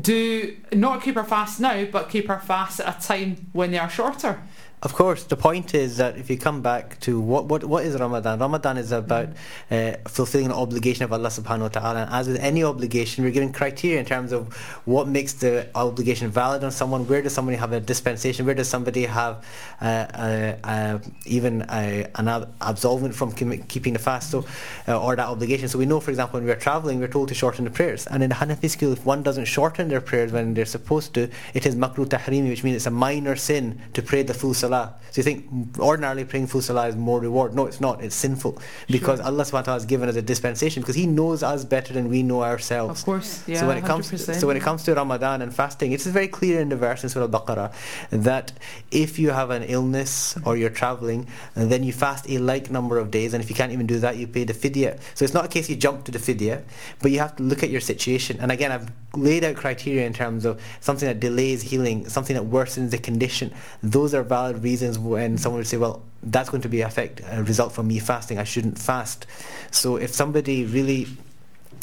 do 0.00 0.56
not 0.72 1.02
keep 1.02 1.16
our 1.16 1.24
fast 1.24 1.60
now, 1.60 1.84
but 1.84 2.08
keep 2.08 2.30
our 2.30 2.40
fast 2.40 2.80
at 2.80 3.04
a 3.04 3.06
time 3.06 3.48
when 3.52 3.70
they 3.70 3.78
are 3.78 3.90
shorter? 3.90 4.42
Of 4.82 4.92
course, 4.92 5.24
the 5.24 5.36
point 5.36 5.74
is 5.74 5.96
that 5.96 6.18
if 6.18 6.28
you 6.28 6.36
come 6.36 6.60
back 6.60 7.00
to 7.00 7.18
what 7.18 7.46
what, 7.46 7.64
what 7.64 7.86
is 7.86 7.98
Ramadan? 7.98 8.38
Ramadan 8.38 8.76
is 8.76 8.92
about 8.92 9.30
uh, 9.70 9.92
fulfilling 10.06 10.46
an 10.46 10.52
obligation 10.52 11.04
of 11.04 11.12
Allah 11.12 11.30
Subhanahu 11.30 11.60
wa 11.60 11.68
Taala. 11.68 12.02
And 12.04 12.10
as 12.12 12.28
with 12.28 12.38
any 12.38 12.62
obligation, 12.62 13.24
we're 13.24 13.30
given 13.30 13.50
criteria 13.50 13.98
in 13.98 14.04
terms 14.04 14.30
of 14.30 14.52
what 14.84 15.08
makes 15.08 15.32
the 15.32 15.68
obligation 15.74 16.30
valid 16.30 16.62
on 16.64 16.70
someone. 16.70 17.06
Where 17.08 17.22
does 17.22 17.32
somebody 17.32 17.56
have 17.56 17.72
a 17.72 17.80
dispensation? 17.80 18.44
Where 18.44 18.54
does 18.54 18.68
somebody 18.68 19.06
have 19.06 19.44
uh, 19.80 19.84
uh, 19.84 20.56
uh 20.64 20.98
even 21.24 21.62
an 21.62 22.46
absolvement 22.60 23.14
from 23.14 23.32
keeping 23.32 23.94
the 23.94 23.98
fast? 23.98 24.30
So, 24.32 24.44
uh, 24.86 25.00
or 25.00 25.16
that 25.16 25.28
obligation. 25.28 25.68
So 25.68 25.78
we 25.78 25.86
know, 25.86 26.00
for 26.00 26.10
example, 26.10 26.40
when 26.40 26.46
we're 26.46 26.56
traveling, 26.56 27.00
we're 27.00 27.08
told 27.08 27.28
to 27.28 27.34
shorten 27.34 27.64
the 27.64 27.70
prayers. 27.70 28.06
And 28.06 28.22
in 28.22 28.28
the 28.28 28.36
Hanafi 28.36 28.68
school, 28.68 28.92
if 28.92 29.06
one 29.06 29.22
doesn't 29.22 29.46
shorten 29.46 29.88
their 29.88 30.02
prayers 30.02 30.30
when 30.30 30.52
they're 30.52 30.66
supposed 30.66 31.14
to, 31.14 31.30
it 31.54 31.64
is 31.64 31.74
makruh 31.74 32.06
tahrimi, 32.06 32.50
which 32.50 32.62
means 32.64 32.76
it's 32.76 32.86
a 32.86 32.90
minor 32.90 33.34
sin 33.34 33.80
to 33.94 34.02
pray 34.02 34.22
the 34.22 34.34
full 34.34 34.52
salah 34.52 34.73
salah. 34.74 34.94
So 35.10 35.20
you 35.20 35.22
think 35.22 35.78
ordinarily 35.78 36.24
praying 36.24 36.48
full 36.48 36.60
salah 36.60 36.88
is 36.88 36.96
more 36.96 37.20
reward. 37.20 37.54
No, 37.54 37.66
it's 37.66 37.80
not. 37.80 38.02
It's 38.02 38.16
sinful. 38.16 38.58
Because 38.88 39.20
sure. 39.20 39.26
Allah 39.26 39.44
subhanahu 39.44 39.52
wa 39.52 39.62
ta'ala 39.62 39.80
has 39.80 39.86
given 39.86 40.08
us 40.08 40.16
a 40.16 40.22
dispensation 40.22 40.82
because 40.82 40.96
He 40.96 41.06
knows 41.06 41.42
us 41.42 41.64
better 41.64 41.92
than 41.92 42.08
we 42.08 42.22
know 42.22 42.42
ourselves. 42.42 43.00
Of 43.00 43.04
course, 43.04 43.44
yeah. 43.46 43.60
So 43.60 43.66
when 43.68 43.78
it 43.78 43.84
comes 43.84 44.10
so 44.40 44.46
when 44.46 44.56
it 44.56 44.62
comes 44.62 44.82
to 44.84 44.94
Ramadan 44.94 45.42
and 45.42 45.54
fasting, 45.54 45.92
it's 45.92 46.06
very 46.06 46.28
clear 46.28 46.60
in 46.60 46.68
the 46.68 46.76
verse 46.76 47.02
in 47.04 47.08
Surah 47.08 47.26
Al-Baqarah 47.26 47.72
that 48.10 48.52
if 48.90 49.18
you 49.18 49.30
have 49.30 49.50
an 49.50 49.62
illness 49.62 50.36
or 50.44 50.56
you're 50.56 50.70
traveling, 50.70 51.26
then 51.54 51.84
you 51.84 51.92
fast 51.92 52.28
a 52.28 52.38
like 52.38 52.70
number 52.70 52.98
of 52.98 53.10
days, 53.10 53.34
and 53.34 53.42
if 53.42 53.48
you 53.50 53.56
can't 53.56 53.72
even 53.72 53.86
do 53.86 53.98
that, 54.00 54.16
you 54.16 54.26
pay 54.26 54.44
the 54.44 54.54
fidya. 54.54 54.98
So 55.14 55.24
it's 55.24 55.34
not 55.34 55.44
a 55.44 55.48
case 55.48 55.70
you 55.70 55.76
jump 55.76 56.04
to 56.04 56.12
the 56.12 56.18
fidya, 56.18 56.62
but 57.00 57.10
you 57.10 57.18
have 57.20 57.36
to 57.36 57.42
look 57.42 57.62
at 57.62 57.70
your 57.70 57.80
situation. 57.80 58.38
And 58.40 58.50
again, 58.50 58.72
I've 58.72 58.90
laid 59.16 59.44
out 59.44 59.56
criteria 59.56 60.06
in 60.06 60.12
terms 60.12 60.44
of 60.44 60.60
something 60.80 61.06
that 61.06 61.20
delays 61.20 61.62
healing, 61.62 62.08
something 62.08 62.34
that 62.36 62.44
worsens 62.44 62.90
the 62.90 62.98
condition. 62.98 63.52
Those 63.82 64.14
are 64.14 64.22
valid 64.22 64.53
reasons 64.54 64.98
when 64.98 65.38
someone 65.38 65.58
would 65.58 65.66
say, 65.66 65.76
well, 65.76 66.02
that's 66.22 66.50
going 66.50 66.62
to 66.62 66.68
be 66.68 66.80
effect 66.80 67.20
a 67.30 67.42
result 67.42 67.72
from 67.72 67.88
me 67.88 67.98
fasting. 67.98 68.38
I 68.38 68.44
shouldn't 68.44 68.78
fast. 68.78 69.26
So 69.70 69.96
if 69.96 70.14
somebody 70.14 70.64
really 70.64 71.06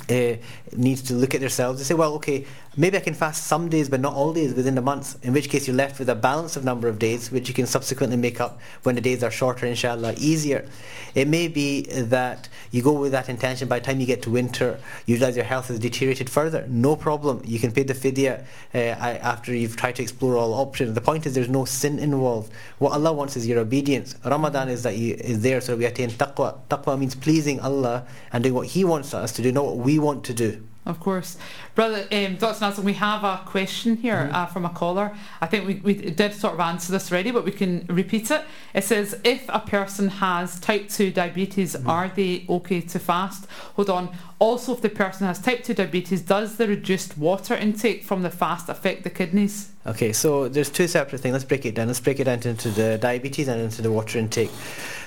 uh, 0.10 0.36
needs 0.76 1.02
to 1.04 1.14
look 1.14 1.36
at 1.36 1.42
themselves 1.42 1.80
and 1.80 1.88
say, 1.88 1.94
well, 1.94 2.14
okay, 2.16 2.46
maybe 2.78 2.96
I 2.96 3.02
can 3.02 3.14
fast 3.14 3.48
some 3.48 3.68
days 3.68 3.90
but 3.90 4.00
not 4.00 4.14
all 4.14 4.34
days 4.34 4.54
within 4.54 4.76
the 4.76 4.82
month, 4.82 5.24
in 5.26 5.34
which 5.34 5.50
case 5.50 5.68
you're 5.68 5.76
left 5.76 6.00
with 6.00 6.10
a 6.10 6.16
balance 6.16 6.56
of 6.56 6.64
number 6.64 6.88
of 6.88 7.00
days, 7.00 7.30
which 7.30 7.50
you 7.50 7.54
can 7.54 7.66
subsequently 7.66 8.18
make 8.18 8.40
up 8.40 8.62
when 8.84 8.96
the 8.96 9.02
days 9.02 9.24
are 9.24 9.32
shorter, 9.32 9.66
inshallah, 9.66 10.14
easier. 10.18 10.66
It 11.14 11.28
may 11.28 11.50
be 11.50 11.82
that 11.84 12.48
you 12.72 12.82
go 12.82 12.94
with 12.94 13.12
that 13.12 13.28
intention 13.28 13.68
by 13.68 13.80
the 13.80 13.86
time 13.86 14.00
you 14.00 14.06
get 14.06 14.22
to 14.24 14.30
winter, 14.30 14.80
you 15.06 15.16
realize 15.16 15.36
your 15.36 15.46
health 15.46 15.68
has 15.68 15.80
deteriorated 15.80 16.30
further. 16.30 16.66
No 16.70 16.96
problem. 16.96 17.42
You 17.44 17.60
can 17.60 17.74
pay 17.74 17.84
the 17.84 17.94
fidya 17.94 18.46
uh, 18.74 18.78
after 18.78 19.54
you've 19.54 19.76
tried 19.76 19.96
to 19.96 20.02
explore 20.02 20.38
all 20.38 20.54
options. 20.54 20.94
The 20.94 21.02
point 21.02 21.26
is 21.26 21.36
there's 21.36 21.50
no 21.50 21.66
sin 21.66 22.00
involved. 22.00 22.54
What 22.80 22.94
Allah 22.94 23.12
wants 23.12 23.36
is 23.36 23.46
your 23.46 23.60
obedience. 23.60 24.16
Ramadan 24.24 24.70
is 24.70 24.84
that 24.84 24.96
you, 24.96 25.16
is 25.16 25.42
there 25.42 25.60
so 25.60 25.76
we 25.76 25.86
attain 25.86 26.10
taqwa. 26.10 26.60
Taqwa 26.70 26.98
means 26.98 27.16
pleasing 27.16 27.60
Allah 27.60 28.06
and 28.32 28.44
doing 28.44 28.56
what 28.56 28.68
He 28.68 28.86
wants 28.86 29.14
us 29.14 29.34
to 29.34 29.42
do, 29.42 29.52
not 29.52 29.66
what 29.66 29.78
we 29.78 30.00
want 30.00 30.24
to 30.26 30.34
do. 30.34 30.64
Of 30.84 31.00
course. 31.00 31.38
Brother 31.76 32.08
um, 32.12 32.38
Dr. 32.38 32.62
Nelson, 32.62 32.84
we 32.84 32.94
have 32.94 33.24
a 33.24 33.42
question 33.46 33.98
here 33.98 34.16
mm-hmm. 34.16 34.36
uh, 34.36 34.46
from 34.48 34.66
a 34.66 34.70
caller. 34.70 35.16
I 35.40 35.46
think 35.46 35.68
we, 35.68 35.76
we 35.76 35.94
did 35.94 36.34
sort 36.34 36.56
of 36.56 36.60
answer 36.60 36.92
this 36.92 37.12
already, 37.12 37.30
but 37.30 37.46
we 37.46 37.52
can 37.52 37.86
repeat 37.88 38.32
it. 38.32 38.44
It 38.74 38.84
says, 38.84 39.20
if 39.24 39.46
a 39.50 39.60
person 39.60 40.10
has 40.10 40.60
type 40.60 40.90
2 40.90 41.12
diabetes, 41.12 41.76
mm-hmm. 41.76 41.88
are 41.88 42.10
they 42.10 42.46
okay 42.50 42.82
to 42.82 42.98
fast? 42.98 43.46
Hold 43.76 43.92
on. 43.92 44.18
Also, 44.42 44.74
if 44.74 44.82
the 44.82 44.90
person 44.90 45.28
has 45.28 45.38
type 45.38 45.64
2 45.64 45.76
diabetes, 45.76 46.20
does 46.24 46.56
the 46.56 46.68
reduced 46.68 47.16
water 47.16 47.56
intake 47.56 48.04
from 48.04 48.24
the 48.24 48.30
fast 48.32 48.70
affect 48.70 49.04
the 49.04 49.10
kidneys? 49.12 49.70
Okay, 49.86 50.12
so 50.12 50.50
there's 50.50 50.72
two 50.72 50.88
separate 50.88 51.20
things. 51.22 51.34
Let's 51.34 51.46
break 51.46 51.64
it 51.64 51.76
down. 51.76 51.86
Let's 51.86 52.00
break 52.00 52.20
it 52.20 52.24
down 52.24 52.40
into 52.42 52.70
the 52.72 52.98
diabetes 52.98 53.48
and 53.48 53.62
into 53.62 53.84
the 53.84 53.92
water 53.92 54.18
intake. 54.18 54.50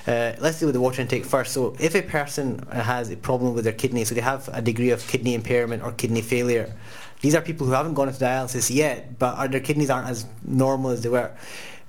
Uh, 0.07 0.31
let's 0.39 0.59
deal 0.59 0.67
with 0.67 0.73
the 0.73 0.79
water 0.79 1.01
intake 1.01 1.25
first. 1.25 1.51
So, 1.51 1.75
if 1.81 1.95
a 1.95 2.01
person 2.01 2.65
has 2.71 3.11
a 3.11 3.17
problem 3.17 3.53
with 3.53 3.65
their 3.65 3.73
kidney, 3.73 4.05
so 4.05 4.15
they 4.15 4.21
have 4.21 4.49
a 4.53 4.61
degree 4.61 4.91
of 4.91 5.05
kidney 5.05 5.33
impairment 5.33 5.83
or 5.83 5.91
kidney 5.91 6.21
failure, 6.21 6.73
these 7.19 7.35
are 7.35 7.41
people 7.41 7.67
who 7.67 7.73
haven't 7.73 7.95
gone 7.95 8.07
into 8.07 8.23
dialysis 8.23 8.73
yet, 8.73 9.19
but 9.19 9.51
their 9.51 9.59
kidneys 9.59 9.89
aren't 9.89 10.07
as 10.07 10.25
normal 10.45 10.91
as 10.91 11.01
they 11.01 11.09
were. 11.09 11.35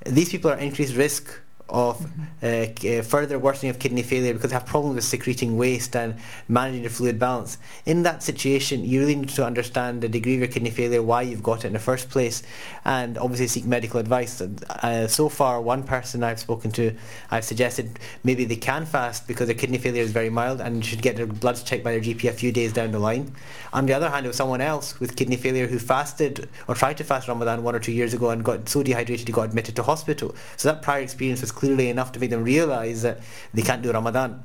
These 0.05 0.31
people 0.31 0.51
are 0.51 0.59
increased 0.59 0.97
risk 0.97 1.33
of 1.69 2.07
uh, 2.43 2.47
uh, 2.47 3.03
further 3.03 3.39
worsening 3.39 3.71
of 3.71 3.79
kidney 3.79 4.03
failure 4.03 4.33
because 4.33 4.51
they 4.51 4.55
have 4.55 4.67
problems 4.67 4.97
with 4.97 5.05
secreting 5.05 5.57
waste 5.57 5.97
and 5.97 6.15
managing 6.49 6.83
their 6.83 6.91
fluid 6.91 7.19
balance. 7.19 7.59
In 7.87 8.03
that 8.05 8.23
situation, 8.23 8.85
you 8.85 9.01
really 9.01 9.17
need 9.17 9.31
to 9.31 9.45
understand 9.45 10.03
the 10.03 10.09
degree 10.09 10.35
of 10.35 10.41
your 10.41 10.49
kidney 10.49 10.71
failure, 10.71 11.03
why 11.03 11.23
you've 11.23 11.43
got 11.43 11.65
it 11.65 11.69
in 11.69 11.73
the 11.73 11.79
first 11.79 12.09
place, 12.09 12.43
and 12.85 13.19
obviously 13.19 13.49
seek 13.49 13.65
medical 13.65 13.99
advice. 13.99 14.41
Uh, 14.41 15.09
so 15.09 15.29
far, 15.29 15.61
one 15.61 15.83
person 15.83 16.23
I've 16.23 16.39
spoken 16.39 16.71
to, 16.73 16.95
I've 17.31 17.45
suggested 17.45 17.99
maybe 18.23 18.45
they 18.45 18.57
can 18.57 18.87
fast 18.87 19.27
because 19.27 19.47
their 19.47 19.57
kidney 19.57 19.79
failure 19.79 20.03
is 20.03 20.13
very 20.13 20.31
mild 20.31 20.61
and 20.61 20.85
should 20.85 21.03
get 21.03 21.17
their 21.17 21.27
bloods 21.27 21.63
checked 21.63 21.83
by 21.83 21.93
their 21.93 22.01
GP 22.01 22.29
a 22.29 22.33
few 22.33 22.53
days 22.53 22.73
down 22.73 22.93
the 22.93 22.99
line. 23.01 23.33
On 23.73 23.87
the 23.87 23.93
other 23.93 24.09
hand, 24.09 24.25
there 24.25 24.31
was 24.31 24.37
someone 24.37 24.61
else 24.61 25.01
with 25.01 25.17
kidney 25.17 25.37
failure 25.37 25.67
who 25.67 25.79
fasted 25.79 26.49
or 26.69 26.75
tried 26.75 26.97
to 26.99 27.05
fast 27.05 27.27
Ramadan 27.29 27.63
one 27.63 27.75
or 27.75 27.81
two 27.81 27.93
years 27.93 28.15
ago 28.15 28.31
and 28.31 28.45
got 28.45 28.69
so 28.69 28.83
dehydrated 28.83 29.27
he 29.27 29.33
got 29.33 29.49
admitted 29.49 29.75
to 29.77 29.83
hospital. 29.83 30.35
So 30.57 30.69
that 30.71 30.83
prior 30.83 31.01
experience 31.01 31.41
was 31.41 31.53
clearly 31.57 31.89
enough 31.89 32.13
to 32.13 32.21
make 32.21 32.31
them 32.31 32.45
realise 32.45 33.03
that 33.03 33.19
they 33.53 33.63
can't 33.63 33.83
do 33.83 33.91
Ramadan. 33.91 34.45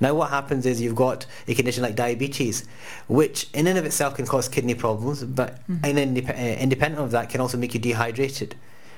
Now 0.00 0.14
what 0.14 0.30
happens 0.30 0.66
is 0.66 0.80
you've 0.80 0.94
got 0.96 1.26
a 1.48 1.54
condition 1.54 1.82
like 1.82 1.94
diabetes, 1.96 2.66
which 3.08 3.48
in 3.54 3.66
and 3.66 3.78
of 3.78 3.84
itself 3.84 4.14
can 4.16 4.26
cause 4.26 4.48
kidney 4.48 4.74
problems, 4.74 5.22
but 5.24 5.60
Mhm. 5.68 5.86
in 5.86 5.96
indep- 6.14 6.30
uh, 6.38 6.58
independent 6.60 7.02
of 7.02 7.10
that 7.12 7.28
can 7.30 7.40
also 7.40 7.56
make 7.58 7.74
you 7.74 7.80
dehydrated. 7.80 8.54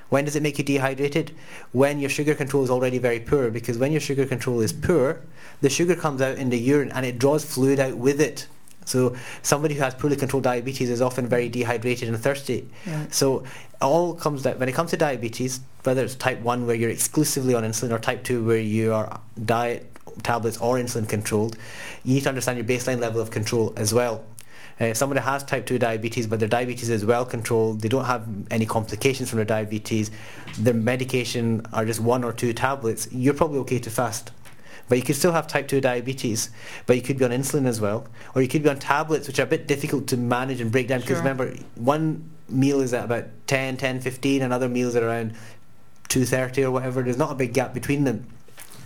When 0.09 0.25
does 0.25 0.37
it 0.37 0.43
make 0.43 0.59
you 0.59 0.65
dehydrated? 0.65 1.33
When 1.73 1.99
your 1.99 2.11
sugar 2.11 2.35
control 2.35 2.63
is 2.63 2.71
already 2.71 2.99
very 2.99 3.21
poor, 3.21 3.51
because 3.51 3.77
when 3.79 3.91
your 3.91 4.01
sugar 4.01 4.25
control 4.25 4.61
is 4.61 4.73
poor, 4.73 5.21
the 5.63 5.71
sugar 5.71 5.97
comes 5.97 6.21
out 6.23 6.37
in 6.39 6.51
the 6.51 6.59
urine 6.59 6.93
and 6.93 7.05
it 7.05 7.19
draws 7.19 7.45
fluid 7.45 7.81
out 7.81 7.97
with 7.97 8.21
it. 8.21 8.47
So 8.85 9.17
somebody 9.43 9.75
who 9.75 9.83
has 9.83 9.95
poorly 9.95 10.15
controlled 10.15 10.45
diabetes 10.45 10.91
is 10.91 11.03
often 11.03 11.27
very 11.27 11.49
dehydrated 11.49 12.09
and 12.09 12.17
thirsty. 12.23 12.69
Yeah. 12.87 13.07
So 13.11 13.43
all 13.81 14.15
comes 14.15 14.43
down 14.43 14.59
when 14.59 14.69
it 14.69 14.73
comes 14.73 14.91
to 14.91 14.97
diabetes, 14.97 15.61
whether 15.85 16.05
it's 16.05 16.15
type 16.15 16.41
one 16.41 16.67
where 16.67 16.77
you're 16.77 16.91
exclusively 16.91 17.55
on 17.55 17.63
insulin 17.63 17.91
or 17.91 17.99
type 17.99 18.25
two 18.25 18.45
where 18.45 18.59
you 18.59 18.93
are 18.93 19.21
diet 19.45 19.91
tablets 20.23 20.57
or 20.59 20.77
insulin 20.77 21.09
controlled, 21.09 21.57
you 22.05 22.15
need 22.15 22.23
to 22.23 22.29
understand 22.29 22.59
your 22.59 22.67
baseline 22.67 23.01
level 23.01 23.21
of 23.21 23.31
control 23.31 23.73
as 23.77 23.93
well. 23.93 24.25
Uh, 24.81 24.85
if 24.87 24.97
somebody 24.97 25.21
has 25.21 25.43
type 25.43 25.65
2 25.65 25.79
diabetes 25.79 26.27
but 26.27 26.39
their 26.39 26.49
diabetes 26.49 26.91
is 26.91 27.05
well 27.05 27.25
controlled, 27.25 27.81
they 27.81 27.89
don't 27.89 28.05
have 28.05 28.27
any 28.51 28.67
complications 28.67 29.31
from 29.31 29.39
their 29.39 29.47
diabetes, 29.47 30.11
their 30.59 30.75
medication 30.75 31.65
are 31.73 31.87
just 31.87 32.01
one 32.01 32.23
or 32.23 32.33
two 32.33 32.53
tablets, 32.53 33.09
you're 33.11 33.33
probably 33.35 33.59
okay 33.61 33.79
to 33.79 33.91
fast. 33.91 34.33
But 34.89 34.99
you 34.99 35.05
could 35.05 35.17
still 35.17 35.33
have 35.33 35.47
type 35.47 35.67
2 35.67 35.81
diabetes, 35.81 36.51
but 36.85 36.95
you 36.95 37.03
could 37.03 37.17
be 37.19 37.25
on 37.25 37.31
insulin 37.31 37.67
as 37.67 37.81
well, 37.81 38.07
or 38.35 38.43
you 38.43 38.49
could 38.49 38.63
be 38.63 38.69
on 38.69 38.79
tablets 38.79 39.27
which 39.27 39.39
are 39.39 39.45
a 39.45 39.47
bit 39.47 39.67
difficult 39.67 40.07
to 40.09 40.17
manage 40.17 40.61
and 40.61 40.71
break 40.71 40.89
down 40.89 41.01
because 41.01 41.17
Sure. 41.17 41.25
remember, 41.25 41.57
one 41.77 42.31
meal 42.49 42.81
is 42.81 42.95
at 42.95 43.05
about 43.05 43.27
10, 43.47 43.77
10, 43.77 44.01
15, 44.01 44.43
and 44.43 44.53
other 44.53 44.69
meals 44.69 44.97
are 44.97 45.07
around 45.07 45.35
230 46.09 46.65
or 46.65 46.71
whatever. 46.71 47.03
There's 47.03 47.19
not 47.19 47.33
a 47.33 47.35
big 47.35 47.53
gap 47.53 47.75
between 47.75 48.05
them. 48.05 48.27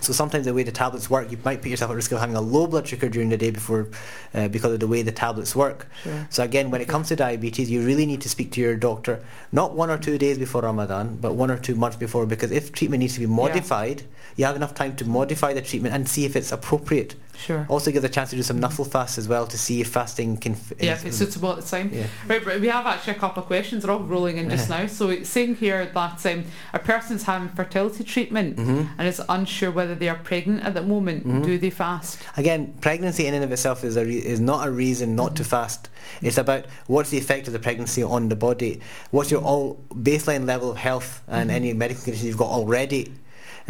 So 0.00 0.14
sometimes 0.14 0.46
the 0.46 0.54
way 0.54 0.62
the 0.62 0.72
tablets 0.72 1.10
work, 1.10 1.30
you 1.30 1.38
might 1.44 1.60
put 1.60 1.70
yourself 1.70 1.90
at 1.90 1.94
risk 1.94 2.10
of 2.12 2.20
having 2.20 2.34
a 2.34 2.40
low 2.40 2.66
blood 2.66 2.88
sugar 2.88 3.08
during 3.08 3.28
the 3.28 3.36
day 3.36 3.50
before, 3.50 3.88
uh, 4.32 4.48
because 4.48 4.72
of 4.72 4.80
the 4.80 4.88
way 4.88 5.02
the 5.02 5.12
tablets 5.12 5.54
work. 5.54 5.86
Sure. 6.02 6.26
So 6.30 6.42
again, 6.42 6.70
when 6.70 6.80
it 6.80 6.88
comes 6.88 7.08
to 7.08 7.16
diabetes, 7.16 7.70
you 7.70 7.84
really 7.84 8.06
need 8.06 8.22
to 8.22 8.28
speak 8.30 8.50
to 8.52 8.60
your 8.60 8.76
doctor, 8.76 9.22
not 9.52 9.74
one 9.74 9.90
or 9.90 9.98
two 9.98 10.16
days 10.16 10.38
before 10.38 10.62
Ramadan, 10.62 11.16
but 11.16 11.34
one 11.34 11.50
or 11.50 11.58
two 11.58 11.74
months 11.74 11.98
before, 11.98 12.24
because 12.24 12.50
if 12.50 12.72
treatment 12.72 13.00
needs 13.00 13.14
to 13.14 13.20
be 13.20 13.26
modified, 13.26 14.04
you 14.36 14.46
have 14.46 14.56
enough 14.56 14.74
time 14.74 14.96
to 14.96 15.04
modify 15.04 15.52
the 15.52 15.60
treatment 15.60 15.94
and 15.94 16.08
see 16.08 16.24
if 16.24 16.34
it's 16.34 16.50
appropriate. 16.50 17.14
Sure. 17.46 17.64
Also 17.68 17.90
gives 17.90 18.04
a 18.04 18.08
chance 18.08 18.30
to 18.30 18.36
do 18.36 18.42
some 18.42 18.60
nafl 18.60 18.86
fasts 18.86 19.16
as 19.18 19.26
well 19.28 19.46
to 19.46 19.56
see 19.58 19.80
if 19.80 19.88
fasting 19.88 20.36
can. 20.36 20.52
F- 20.52 20.72
Yeah, 20.78 20.92
if 20.92 21.06
it's 21.06 21.16
suitable 21.16 21.52
at 21.52 21.56
the 21.62 21.66
time. 21.66 21.90
yeah. 21.92 22.06
Right, 22.28 22.44
but 22.44 22.60
we 22.60 22.68
have 22.68 22.86
actually 22.86 23.14
a 23.14 23.18
couple 23.18 23.42
of 23.42 23.46
questions. 23.46 23.82
They're 23.82 23.92
all 23.92 24.00
rolling 24.00 24.36
in 24.36 24.50
just 24.50 24.68
now. 24.68 24.86
So 24.86 25.08
it's 25.08 25.28
saying 25.30 25.56
here 25.56 25.86
that 25.86 26.26
um, 26.26 26.44
a 26.74 26.78
person's 26.78 27.22
having 27.22 27.48
fertility 27.48 28.04
treatment 28.04 28.56
Mhm. 28.56 28.88
and 28.98 29.08
is 29.08 29.22
unsure 29.28 29.70
whether 29.70 29.94
they 29.94 30.08
are 30.08 30.16
pregnant 30.18 30.64
at 30.64 30.74
the 30.74 30.82
moment. 30.82 31.26
Mhm. 31.26 31.44
Do 31.44 31.56
they 31.58 31.70
fast? 31.70 32.18
Again, 32.36 32.74
pregnancy 32.80 33.26
in 33.26 33.34
and 33.34 33.42
of 33.44 33.50
itself 33.52 33.84
is 33.84 33.96
a 33.96 34.04
re- 34.04 34.16
is 34.18 34.40
not 34.40 34.66
a 34.66 34.70
reason 34.70 35.16
not 35.16 35.34
to 35.36 35.44
fast. 35.44 35.88
It's 36.22 36.38
about 36.38 36.66
what's 36.86 37.10
the 37.10 37.18
effect 37.18 37.46
of 37.46 37.52
the 37.52 37.58
pregnancy 37.58 38.02
on 38.02 38.28
the 38.28 38.36
body, 38.36 38.80
what's 39.10 39.30
your 39.30 39.40
all 39.42 39.80
baseline 39.94 40.46
level 40.46 40.70
of 40.70 40.76
health 40.76 41.22
and 41.28 41.50
Mhm. 41.50 41.54
any 41.54 41.72
medical 41.72 42.02
conditions 42.04 42.26
you've 42.26 42.36
got 42.36 42.50
already. 42.50 43.12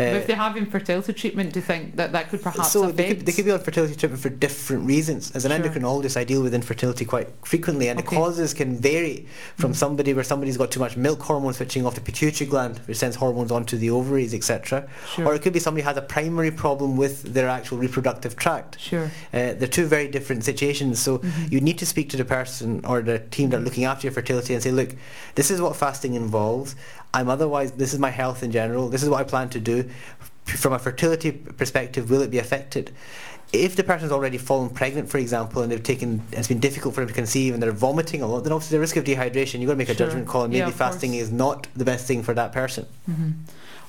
But 0.00 0.14
Uh, 0.14 0.16
if 0.18 0.26
they're 0.26 0.36
having 0.36 0.64
fertility 0.66 1.12
treatment, 1.12 1.52
do 1.52 1.58
you 1.58 1.64
think 1.64 1.96
that 1.96 2.12
that 2.12 2.30
could 2.30 2.40
perhaps 2.42 2.72
so 2.72 2.84
affect? 2.84 2.96
they 2.96 3.08
could, 3.08 3.26
they 3.26 3.32
could 3.32 3.44
be 3.44 3.50
on 3.50 3.60
fertility 3.60 3.94
treatment 3.94 4.22
for 4.22 4.30
different 4.30 4.86
reasons. 4.86 5.30
As 5.34 5.44
an 5.44 5.50
Sure. 5.50 5.60
endocrinologist, 5.60 6.16
I 6.16 6.24
deal 6.24 6.42
with 6.42 6.54
infertility 6.54 7.04
quite 7.04 7.28
frequently, 7.44 7.88
and 7.88 7.98
Okay. 8.00 8.08
the 8.08 8.16
causes 8.22 8.54
can 8.54 8.78
vary 8.78 9.26
from 9.58 9.72
Mhm. 9.72 9.76
somebody 9.76 10.14
where 10.14 10.24
somebody's 10.24 10.56
got 10.56 10.70
too 10.70 10.80
much 10.80 10.96
milk 10.96 11.20
hormone 11.22 11.52
switching 11.52 11.84
off 11.84 11.94
the 11.96 12.00
pituitary 12.00 12.48
gland, 12.48 12.80
which 12.86 12.96
sends 12.96 13.16
hormones 13.16 13.50
onto 13.52 13.76
the 13.76 13.90
ovaries, 13.90 14.32
etc. 14.32 14.86
Sure. 15.14 15.26
Or 15.26 15.34
it 15.34 15.42
could 15.42 15.52
be 15.52 15.60
somebody 15.60 15.84
has 15.84 15.96
a 15.98 16.02
primary 16.02 16.50
problem 16.50 16.96
with 16.96 17.34
their 17.34 17.48
actual 17.48 17.76
reproductive 17.78 18.36
tract. 18.36 18.78
Sure. 18.80 19.10
Uh, 19.34 19.52
they're 19.58 19.66
two 19.68 19.86
very 19.86 20.08
different 20.08 20.44
situations. 20.44 20.98
So 20.98 21.18
Mhm. 21.18 21.52
you 21.52 21.60
need 21.60 21.78
to 21.78 21.86
speak 21.86 22.08
to 22.10 22.16
the 22.16 22.24
person 22.24 22.80
or 22.84 23.02
the 23.02 23.18
team 23.18 23.50
that 23.50 23.58
are 23.58 23.64
looking 23.64 23.84
after 23.84 24.06
your 24.06 24.12
fertility 24.12 24.54
and 24.54 24.62
say, 24.62 24.70
look, 24.70 24.94
this 25.34 25.50
is 25.50 25.60
what 25.60 25.76
fasting 25.76 26.14
involves. 26.14 26.74
I'm 27.12 27.28
otherwise, 27.28 27.72
this 27.72 27.92
is 27.92 27.98
my 27.98 28.10
health 28.10 28.42
in 28.42 28.50
general. 28.52 28.88
This 28.88 29.02
is 29.02 29.08
what 29.08 29.20
I 29.20 29.24
plan 29.24 29.48
to 29.50 29.60
do. 29.60 29.88
From 30.44 30.72
a 30.72 30.78
fertility 30.78 31.32
perspective, 31.32 32.10
will 32.10 32.22
it 32.22 32.30
be 32.30 32.38
affected? 32.38 32.92
If 33.52 33.74
the 33.74 33.82
person's 33.82 34.12
already 34.12 34.38
fallen 34.38 34.70
pregnant, 34.70 35.08
for 35.08 35.18
example, 35.18 35.62
and 35.62 35.72
they've 35.72 35.82
taken, 35.82 36.22
it's 36.32 36.46
been 36.48 36.60
difficult 36.60 36.94
for 36.94 37.00
them 37.00 37.08
to 37.08 37.14
conceive 37.14 37.52
and 37.52 37.60
they're 37.62 37.72
vomiting 37.72 38.22
a 38.22 38.26
lot, 38.26 38.44
then 38.44 38.52
obviously 38.52 38.76
the 38.76 38.80
risk 38.80 38.96
of 38.96 39.04
dehydration, 39.04 39.58
you've 39.58 39.66
got 39.66 39.72
to 39.72 39.76
make 39.76 39.88
a 39.88 39.94
Sure. 39.94 40.06
judgment 40.06 40.28
call 40.28 40.44
and 40.44 40.52
maybe 40.52 40.70
of 40.70 40.74
fasting 40.74 41.10
course. 41.12 41.22
is 41.22 41.32
not 41.32 41.66
the 41.74 41.84
best 41.84 42.06
thing 42.06 42.22
for 42.22 42.32
that 42.34 42.52
person. 42.52 42.86
hmm 43.06 43.30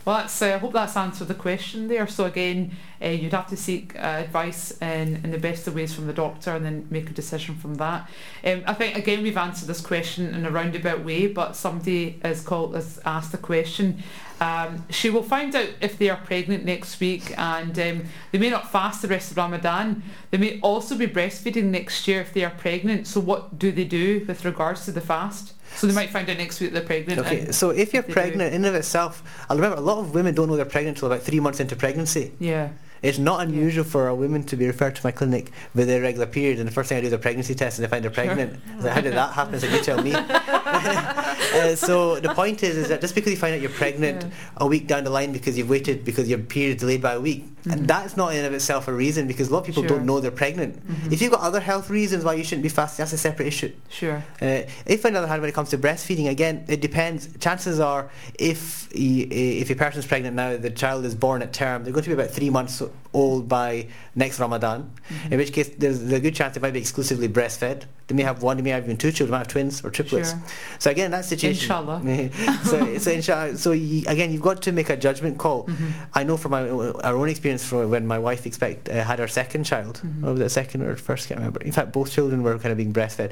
Well, 0.04 0.18
that's, 0.18 0.42
uh, 0.42 0.56
I 0.56 0.58
hope 0.58 0.74
that's 0.74 0.98
answered 0.98 1.28
the 1.28 1.36
question 1.36 1.88
there. 1.88 2.08
So 2.08 2.26
again, 2.26 2.72
uh, 3.02 3.10
you'd 3.10 3.34
have 3.34 3.48
to 3.50 3.58
seek 3.58 3.96
uh, 3.96 4.24
advice 4.26 4.72
in, 4.82 5.22
in 5.24 5.32
the 5.32 5.38
best 5.38 5.68
of 5.68 5.76
ways 5.76 5.94
from 5.94 6.08
the 6.08 6.14
doctor 6.14 6.56
and 6.56 6.66
then 6.66 6.88
make 6.90 7.10
a 7.10 7.14
decision 7.14 7.56
from 7.56 7.76
that. 7.76 8.10
Um, 8.44 8.64
I 8.66 8.74
think 8.74 8.98
again 8.98 9.22
we've 9.22 9.38
answered 9.38 9.68
this 9.68 9.82
question 9.82 10.34
in 10.34 10.46
a 10.46 10.52
roundabout 10.52 11.04
way, 11.04 11.28
but 11.28 11.56
somebody 11.56 12.20
has 12.24 12.42
called 12.42 12.74
has 12.74 13.00
asked 13.06 13.32
the 13.32 13.38
question. 13.38 14.02
Um, 14.40 14.86
she 14.90 15.12
will 15.12 15.22
find 15.22 15.56
out 15.56 15.70
if 15.82 16.00
they 16.00 16.10
are 16.10 16.18
pregnant 16.18 16.66
next 16.66 17.00
week, 17.00 17.38
and 17.38 17.78
um, 17.78 18.06
they 18.32 18.40
may 18.40 18.50
not 18.50 18.72
fast 18.72 19.04
the 19.04 19.08
rest 19.08 19.30
of 19.30 19.38
Ramadan. 19.38 20.02
They 20.32 20.40
may 20.40 20.60
also 20.62 20.98
be 20.98 21.06
breastfeeding 21.06 21.66
next 21.66 22.08
year 22.08 22.22
if 22.22 22.34
they 22.34 22.44
are 22.44 22.50
pregnant. 22.50 23.06
So 23.06 23.20
what 23.20 23.60
do 23.60 23.72
they 23.72 23.86
do 23.86 24.26
with 24.28 24.44
regards 24.44 24.86
to 24.86 24.92
the 24.92 25.02
fast? 25.02 25.54
So 25.76 25.88
they 25.88 25.94
might 25.94 26.10
find 26.10 26.30
out 26.30 26.38
next 26.38 26.60
week 26.60 26.74
they're 26.74 26.82
pregnant. 26.82 27.20
Okay, 27.22 27.52
so 27.52 27.70
if 27.72 27.94
you're 27.94 28.04
they 28.04 28.08
do- 28.10 28.14
pregnant, 28.14 28.50
in 28.54 28.66
and 28.66 28.66
of 28.68 28.76
itself, 28.76 29.24
I 29.50 29.54
remember 29.56 29.78
a 29.78 29.82
lot 29.82 29.98
of 30.00 30.14
women 30.14 30.36
don't 30.36 30.48
know 30.50 30.56
they're 30.56 30.66
pregnant 30.66 30.98
until 30.98 31.12
about 31.12 31.24
three 31.24 31.40
months 31.40 31.60
into 31.60 31.76
pregnancy. 31.76 32.32
yeah. 32.40 32.70
It's 33.04 33.18
not 33.18 33.42
unusual 33.42 33.84
for 33.84 34.08
a 34.10 34.14
woman 34.14 34.44
to 34.44 34.56
be 34.56 34.68
referred 34.68 34.96
to 34.96 35.02
my 35.04 35.10
clinic 35.10 35.52
with 35.74 35.90
irregular 35.90 36.28
periods, 36.28 36.60
and 36.60 36.68
the 36.70 36.72
first 36.72 36.88
thing 36.90 37.00
I 37.00 37.02
do 37.02 37.08
is 37.08 37.14
a 37.14 37.18
pregnancy 37.18 37.56
test, 37.56 37.80
and 37.80 37.88
I 37.88 37.90
find 37.90 38.04
they're 38.04 38.12
pregnant. 38.12 38.60
I 38.78 38.82
say, 38.84 38.90
How 38.92 39.02
did 39.02 39.14
that 39.14 39.34
happen? 39.34 39.60
So 39.60 39.66
you 39.66 39.82
tell 39.82 40.04
me. 40.04 40.14
uh, 40.16 41.76
so 41.76 42.20
the 42.20 42.32
point 42.36 42.62
is, 42.62 42.78
is 42.78 42.90
that 42.90 43.02
just 43.02 43.16
because 43.16 43.32
you 43.32 43.38
find 43.38 43.56
out 43.56 43.62
you're 43.62 43.72
pregnant 43.72 44.24
Yeah. 44.24 44.30
a 44.58 44.68
week 44.68 44.86
down 44.86 45.04
the 45.04 45.10
line 45.10 45.32
because 45.34 45.58
you've 45.58 45.70
waited 45.70 46.06
because 46.06 46.30
your 46.30 46.38
period 46.40 46.78
delayed 46.78 47.02
by 47.02 47.14
a 47.14 47.20
week, 47.20 47.46
Mhm. 47.66 47.72
and 47.74 47.88
that's 47.88 48.18
not 48.18 48.32
in 48.34 48.38
and 48.40 48.48
of 48.48 48.54
itself 48.54 48.88
a 48.88 48.94
reason 48.94 49.28
because 49.28 49.50
a 49.50 49.52
lot 49.54 49.60
of 49.60 49.66
people 49.66 49.84
Sure. 49.84 49.90
don't 49.98 50.06
know 50.06 50.20
they're 50.20 50.32
pregnant. 50.32 50.86
Mhm. 50.88 51.12
If 51.14 51.22
you've 51.22 51.32
got 51.32 51.42
other 51.42 51.60
health 51.60 51.90
reasons 51.90 52.24
why 52.24 52.34
you 52.34 52.44
shouldn't 52.44 52.64
be 52.64 52.70
fasting, 52.70 53.04
that's 53.04 53.14
a 53.14 53.18
separate 53.18 53.48
issue. 53.48 53.72
Sure. 53.90 54.24
Uh, 54.42 54.62
if 54.86 55.06
on 55.06 55.14
the 55.14 55.20
other 55.20 55.28
hand, 55.28 55.42
when 55.42 55.50
it 55.50 55.54
comes 55.54 55.70
to 55.70 55.78
breastfeeding, 55.78 56.30
again, 56.30 56.64
it 56.68 56.82
depends. 56.82 57.30
Chances 57.40 57.80
are, 57.80 58.10
if 58.40 58.88
if 58.94 59.70
a 59.70 59.76
person's 59.76 60.06
pregnant 60.06 60.36
now, 60.36 60.58
the 60.58 60.70
child 60.70 61.06
is 61.06 61.16
born 61.16 61.42
at 61.42 61.54
term, 61.54 61.84
they're 61.84 61.94
going 61.94 62.04
to 62.04 62.10
be 62.10 62.14
about 62.14 62.32
three 62.32 62.50
months 62.50 62.82
old 63.14 63.48
by 63.50 63.88
next 64.16 64.40
Ramadan. 64.40 64.90
Mhm. 65.10 65.32
In 65.34 65.38
which 65.38 65.52
case, 65.54 65.70
there's, 65.78 66.02
a 66.12 66.20
good 66.20 66.36
chance 66.36 66.56
they 66.56 66.62
might 66.62 66.74
be 66.74 66.80
exclusively 66.80 67.28
breastfed. 67.28 67.84
They 68.08 68.16
may 68.16 68.24
have 68.24 68.42
one, 68.44 68.58
they 68.58 68.64
may 68.64 68.72
have 68.72 68.84
even 68.84 68.98
two 68.98 69.12
children, 69.12 69.28
they 69.28 69.38
might 69.38 69.38
have 69.40 69.48
twins 69.48 69.84
or 69.86 69.90
triplets. 69.90 70.32
Sure. 70.32 70.42
So 70.80 70.92
again, 70.92 71.06
in 71.06 71.12
that 71.12 71.26
situation, 71.26 71.64
Inshallah. 71.64 72.02
so, 72.66 72.98
so 72.98 73.12
inshallah, 73.12 73.58
so 73.58 73.72
you, 73.72 74.04
again, 74.08 74.32
you've 74.32 74.42
got 74.42 74.62
to 74.64 74.72
make 74.72 74.90
a 74.90 74.98
judgment 74.98 75.38
call. 75.38 75.66
Mhm. 75.66 75.92
I 76.14 76.24
know 76.24 76.36
from 76.38 76.52
my, 76.52 76.68
our 76.70 77.16
own 77.16 77.30
experience 77.30 77.64
from 77.66 77.90
when 77.90 78.06
my 78.08 78.20
wife 78.20 78.46
expect 78.46 78.90
uh, 78.90 79.04
had 79.04 79.20
her 79.20 79.28
second 79.28 79.64
child, 79.66 80.02
Mhm. 80.04 80.26
or 80.28 80.32
was 80.34 80.42
it 80.42 80.50
second 80.50 80.82
or 80.84 80.96
first? 80.96 81.28
Can't 81.28 81.40
remember. 81.40 81.62
In 81.62 81.72
fact, 81.72 81.92
both 81.94 82.12
children 82.12 82.44
were 82.44 82.58
kind 82.60 82.72
of 82.72 82.78
being 82.78 82.94
breastfed. 82.94 83.32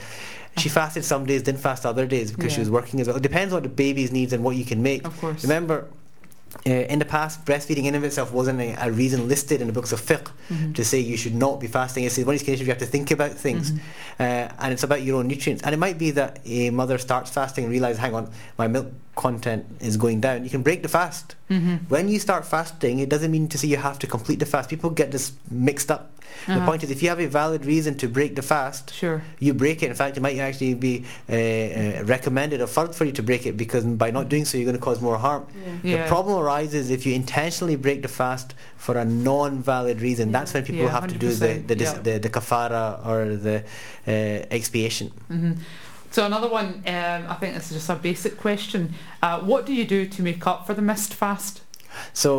She 0.58 0.70
fasted 0.80 1.04
some 1.06 1.26
days, 1.26 1.44
didn't 1.44 1.60
fast 1.62 1.86
other 1.86 2.06
days 2.06 2.32
because 2.32 2.52
she 2.54 2.60
was 2.60 2.70
working 2.70 3.00
as 3.02 3.08
well. 3.08 3.18
It 3.18 3.24
depends 3.24 3.54
on 3.54 3.64
the 3.64 3.70
baby's 3.70 4.12
needs 4.12 4.34
and 4.34 4.44
what 4.44 4.56
you 4.56 4.66
can 4.66 4.82
make. 4.84 5.06
Of 5.06 5.20
course. 5.20 5.44
Remember, 5.44 5.88
uh, 6.66 6.70
in 6.72 7.00
the 7.00 7.06
past, 7.06 7.46
breastfeeding 7.46 7.80
in 7.86 7.88
and 7.88 7.98
of 7.98 8.04
itself 8.04 8.32
wasn't 8.32 8.60
a, 8.60 8.76
a 8.86 8.92
reason 8.92 9.28
listed 9.28 9.62
in 9.62 9.68
the 9.68 9.74
books 9.74 9.92
of 9.92 10.02
fiqh 10.02 10.28
Mhm. 10.50 10.74
to 10.76 10.84
say 10.84 11.00
you 11.00 11.16
should 11.18 11.36
not 11.36 11.60
be 11.60 11.68
fasting. 11.68 12.04
It's 12.04 12.18
one 12.18 12.24
of 12.28 12.32
these 12.34 12.44
conditions 12.44 12.68
you 12.68 12.74
have 12.74 12.80
to 12.80 12.86
think 12.86 13.12
about 13.12 13.32
things, 13.34 13.72
Mhm. 13.72 13.80
uh, 14.20 14.52
and 14.60 14.74
it's 14.74 14.84
about 14.84 15.04
your 15.04 15.18
own 15.20 15.28
nutrients. 15.28 15.62
And 15.64 15.74
it 15.74 15.78
might 15.78 15.98
be 15.98 16.12
that 16.12 16.40
a 16.46 16.70
mother 16.72 16.98
starts 16.98 17.30
fasting 17.32 17.66
and 17.66 17.72
realizes, 17.72 18.00
hang 18.00 18.16
on, 18.16 18.30
my 18.58 18.68
milk 18.68 18.88
content 19.16 19.66
is 19.80 19.98
going 19.98 20.22
down. 20.22 20.44
You 20.44 20.50
can 20.50 20.62
break 20.62 20.82
the 20.82 20.88
fast. 20.90 21.36
Mhm. 21.50 21.80
When 21.90 22.08
you 22.10 22.20
start 22.20 22.46
fasting, 22.46 23.00
it 23.00 23.10
doesn't 23.10 23.32
mean 23.32 23.48
to 23.50 23.58
say 23.58 23.68
you 23.68 23.78
have 23.78 24.00
to 24.00 24.08
complete 24.08 24.40
the 24.40 24.46
fast. 24.46 24.70
People 24.70 24.90
get 24.90 25.12
this 25.12 25.34
mixed 25.52 25.92
up. 25.92 26.12
The 26.48 26.54
Uh-huh. 26.56 26.66
point 26.66 26.84
is, 26.84 26.90
if 26.90 27.04
you 27.04 27.10
have 27.10 27.20
a 27.20 27.28
valid 27.28 27.66
reason 27.66 27.96
to 27.98 28.08
break 28.08 28.36
the 28.36 28.42
fast, 28.42 28.94
Sure. 28.94 29.22
you 29.40 29.54
break 29.54 29.84
it. 29.84 29.88
In 29.90 29.96
fact, 29.96 30.18
it 30.18 30.22
might 30.22 30.38
actually 30.40 30.74
be 30.74 31.06
uh, 31.30 31.34
uh, 31.34 32.04
recommended 32.06 32.60
or 32.62 32.68
fard 32.68 32.96
for 32.96 33.06
you 33.06 33.12
to 33.12 33.24
break 33.24 33.46
it 33.46 33.56
because 33.58 33.84
by 33.84 34.10
not 34.12 34.30
doing 34.30 34.46
so, 34.46 34.58
you're 34.58 34.66
going 34.66 34.78
to 34.78 34.82
cause 34.90 35.00
more 35.02 35.18
harm. 35.18 35.44
Yeah. 35.84 36.04
The 36.04 36.08
problem 36.08 36.38
arises 36.44 36.90
if 36.90 37.06
you 37.06 37.14
intentionally 37.14 37.76
break 37.76 38.02
the 38.02 38.08
fast 38.08 38.54
for 38.78 38.98
a 38.98 39.06
non-valid 39.06 40.02
reason. 40.02 40.32
That's 40.32 40.54
when 40.54 40.64
people 40.64 40.84
Yeah, 40.86 40.92
have 41.00 41.08
to 41.08 41.18
do 41.18 41.30
the 41.34 41.52
the, 41.70 41.76
dis- 41.76 41.94
yeah. 41.96 42.02
the 42.08 42.20
the 42.20 42.30
kafara 42.30 42.86
or 43.06 43.36
the 43.48 43.58
uh, 44.08 44.58
expiation. 44.58 45.08
hmm 45.28 45.54
So 46.12 46.26
another 46.26 46.50
one, 46.50 46.68
um, 46.88 47.22
I 47.34 47.36
think 47.40 47.54
this 47.54 47.66
is 47.70 47.78
just 47.80 47.90
a 47.90 47.96
basic 47.96 48.34
question. 48.38 48.82
Uh, 49.22 49.40
what 49.52 49.62
do 49.68 49.74
you 49.80 49.86
do 49.86 50.00
to 50.16 50.20
make 50.24 50.42
up 50.52 50.66
for 50.66 50.74
the 50.74 50.82
missed 50.82 51.14
fast? 51.14 51.62
So, 52.14 52.30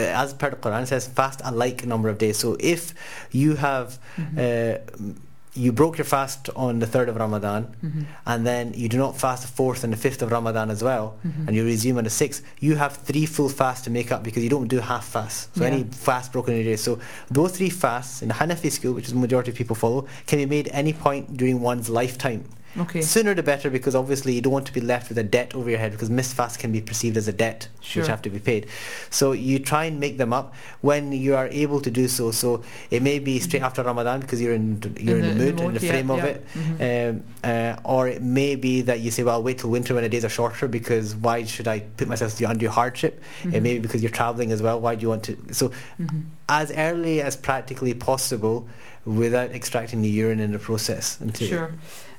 as 0.00 0.34
per 0.34 0.50
the 0.50 0.56
Quran, 0.56 0.82
it 0.82 0.86
says 0.88 1.06
fast 1.06 1.40
a 1.44 1.50
like 1.52 1.86
number 1.86 2.08
of 2.08 2.18
days. 2.18 2.36
So, 2.38 2.56
if 2.60 2.94
you 3.30 3.56
have 3.56 3.98
Mm-hmm. 4.16 4.38
uh, 4.38 5.12
you 5.58 5.72
broke 5.72 5.96
your 5.96 6.04
fast 6.04 6.50
on 6.54 6.80
the 6.80 6.86
third 6.86 7.08
of 7.08 7.16
Ramadan, 7.16 7.62
hmm 7.80 8.02
and 8.26 8.46
then 8.46 8.74
you 8.74 8.88
do 8.90 8.98
not 8.98 9.16
fast 9.16 9.40
the 9.40 9.48
fourth 9.48 9.84
and 9.84 9.92
the 9.92 9.96
fifth 9.96 10.20
of 10.20 10.30
Ramadan 10.30 10.68
as 10.70 10.82
well, 10.84 11.16
Mhm. 11.26 11.46
and 11.46 11.56
you 11.56 11.64
resume 11.64 11.96
on 11.96 12.04
the 12.04 12.10
sixth, 12.10 12.42
you 12.60 12.76
have 12.76 12.92
three 12.96 13.24
full 13.24 13.48
fasts 13.48 13.82
to 13.86 13.90
make 13.90 14.12
up 14.12 14.22
because 14.22 14.42
you 14.42 14.50
don't 14.50 14.68
do 14.68 14.80
half 14.80 15.06
fasts. 15.06 15.48
So 15.56 15.62
Yeah. 15.62 15.70
any 15.70 15.84
fast 15.84 16.30
broken 16.32 16.52
in 16.54 16.60
a 16.60 16.64
day. 16.64 16.76
So 16.76 16.98
those 17.30 17.52
three 17.52 17.70
fasts 17.70 18.20
in 18.20 18.28
the 18.28 18.34
Hanafi 18.34 18.70
school, 18.70 18.92
which 18.92 19.06
is 19.06 19.12
the 19.14 19.18
majority 19.26 19.50
of 19.50 19.56
people 19.56 19.76
follow, 19.76 20.04
can 20.26 20.38
be 20.38 20.44
made 20.56 20.68
any 20.72 20.92
point 20.92 21.38
during 21.38 21.60
one's 21.62 21.88
lifetime. 21.88 22.44
Okay. 22.78 23.00
Sooner 23.00 23.32
the 23.34 23.42
better 23.42 23.70
because 23.70 23.94
obviously 23.94 24.34
you 24.34 24.40
don't 24.40 24.52
want 24.52 24.66
to 24.66 24.72
be 24.72 24.80
left 24.80 25.08
with 25.08 25.18
a 25.18 25.22
debt 25.22 25.54
over 25.54 25.70
your 25.70 25.78
head 25.78 25.92
because 25.92 26.10
missed 26.10 26.34
fast 26.34 26.58
can 26.58 26.72
be 26.72 26.80
perceived 26.80 27.16
as 27.16 27.26
a 27.28 27.32
debt 27.32 27.68
Sure. 27.80 28.02
which 28.02 28.08
have 28.10 28.20
to 28.22 28.30
be 28.30 28.38
paid. 28.40 28.66
So 29.10 29.32
you 29.32 29.58
try 29.60 29.84
and 29.84 30.00
make 30.00 30.18
them 30.18 30.32
up 30.32 30.54
when 30.80 31.12
you 31.12 31.36
are 31.36 31.46
able 31.48 31.80
to 31.80 31.90
do 31.90 32.08
so. 32.08 32.32
So 32.32 32.62
it 32.90 33.02
may 33.02 33.18
be 33.20 33.38
straight 33.40 33.62
after 33.62 33.82
Ramadan 33.82 34.20
because 34.20 34.42
you're 34.42 34.52
in 34.54 34.82
you're 34.98 35.18
in, 35.18 35.28
the, 35.28 35.34
mood, 35.52 35.60
in 35.60 35.74
the 35.74 35.80
yeah, 35.80 35.90
frame 35.92 36.10
of 36.10 36.18
yeah. 36.18 36.24
it. 36.26 36.46
Mhm. 36.54 37.10
Um, 37.10 37.24
uh, 37.44 37.76
or 37.84 38.08
it 38.08 38.22
may 38.22 38.56
be 38.56 38.82
that 38.82 39.00
you 39.00 39.10
say, 39.10 39.22
well, 39.22 39.36
I'll 39.36 39.42
wait 39.42 39.58
till 39.58 39.70
winter 39.70 39.94
when 39.94 40.02
the 40.02 40.08
days 40.08 40.24
are 40.24 40.28
shorter 40.28 40.66
because 40.68 41.14
why 41.14 41.44
should 41.44 41.68
I 41.68 41.80
put 41.96 42.08
myself 42.08 42.32
through 42.32 42.48
undue 42.48 42.68
hardship? 42.68 43.22
It 43.44 43.48
Mhm. 43.48 43.62
may 43.62 43.72
be 43.74 43.78
because 43.78 44.02
you're 44.02 44.10
traveling 44.10 44.50
as 44.52 44.60
well. 44.62 44.80
Why 44.80 44.96
do 44.96 45.02
you 45.02 45.08
want 45.08 45.22
to? 45.24 45.36
So 45.52 45.70
Mhm. 46.00 46.24
as 46.48 46.72
early 46.72 47.22
as 47.22 47.36
practically 47.36 47.94
possible 47.94 48.66
without 49.06 49.50
extracting 49.52 50.02
the 50.02 50.08
urine 50.08 50.40
in 50.40 50.52
the 50.52 50.58
process. 50.58 51.18
Sure. 51.38 51.72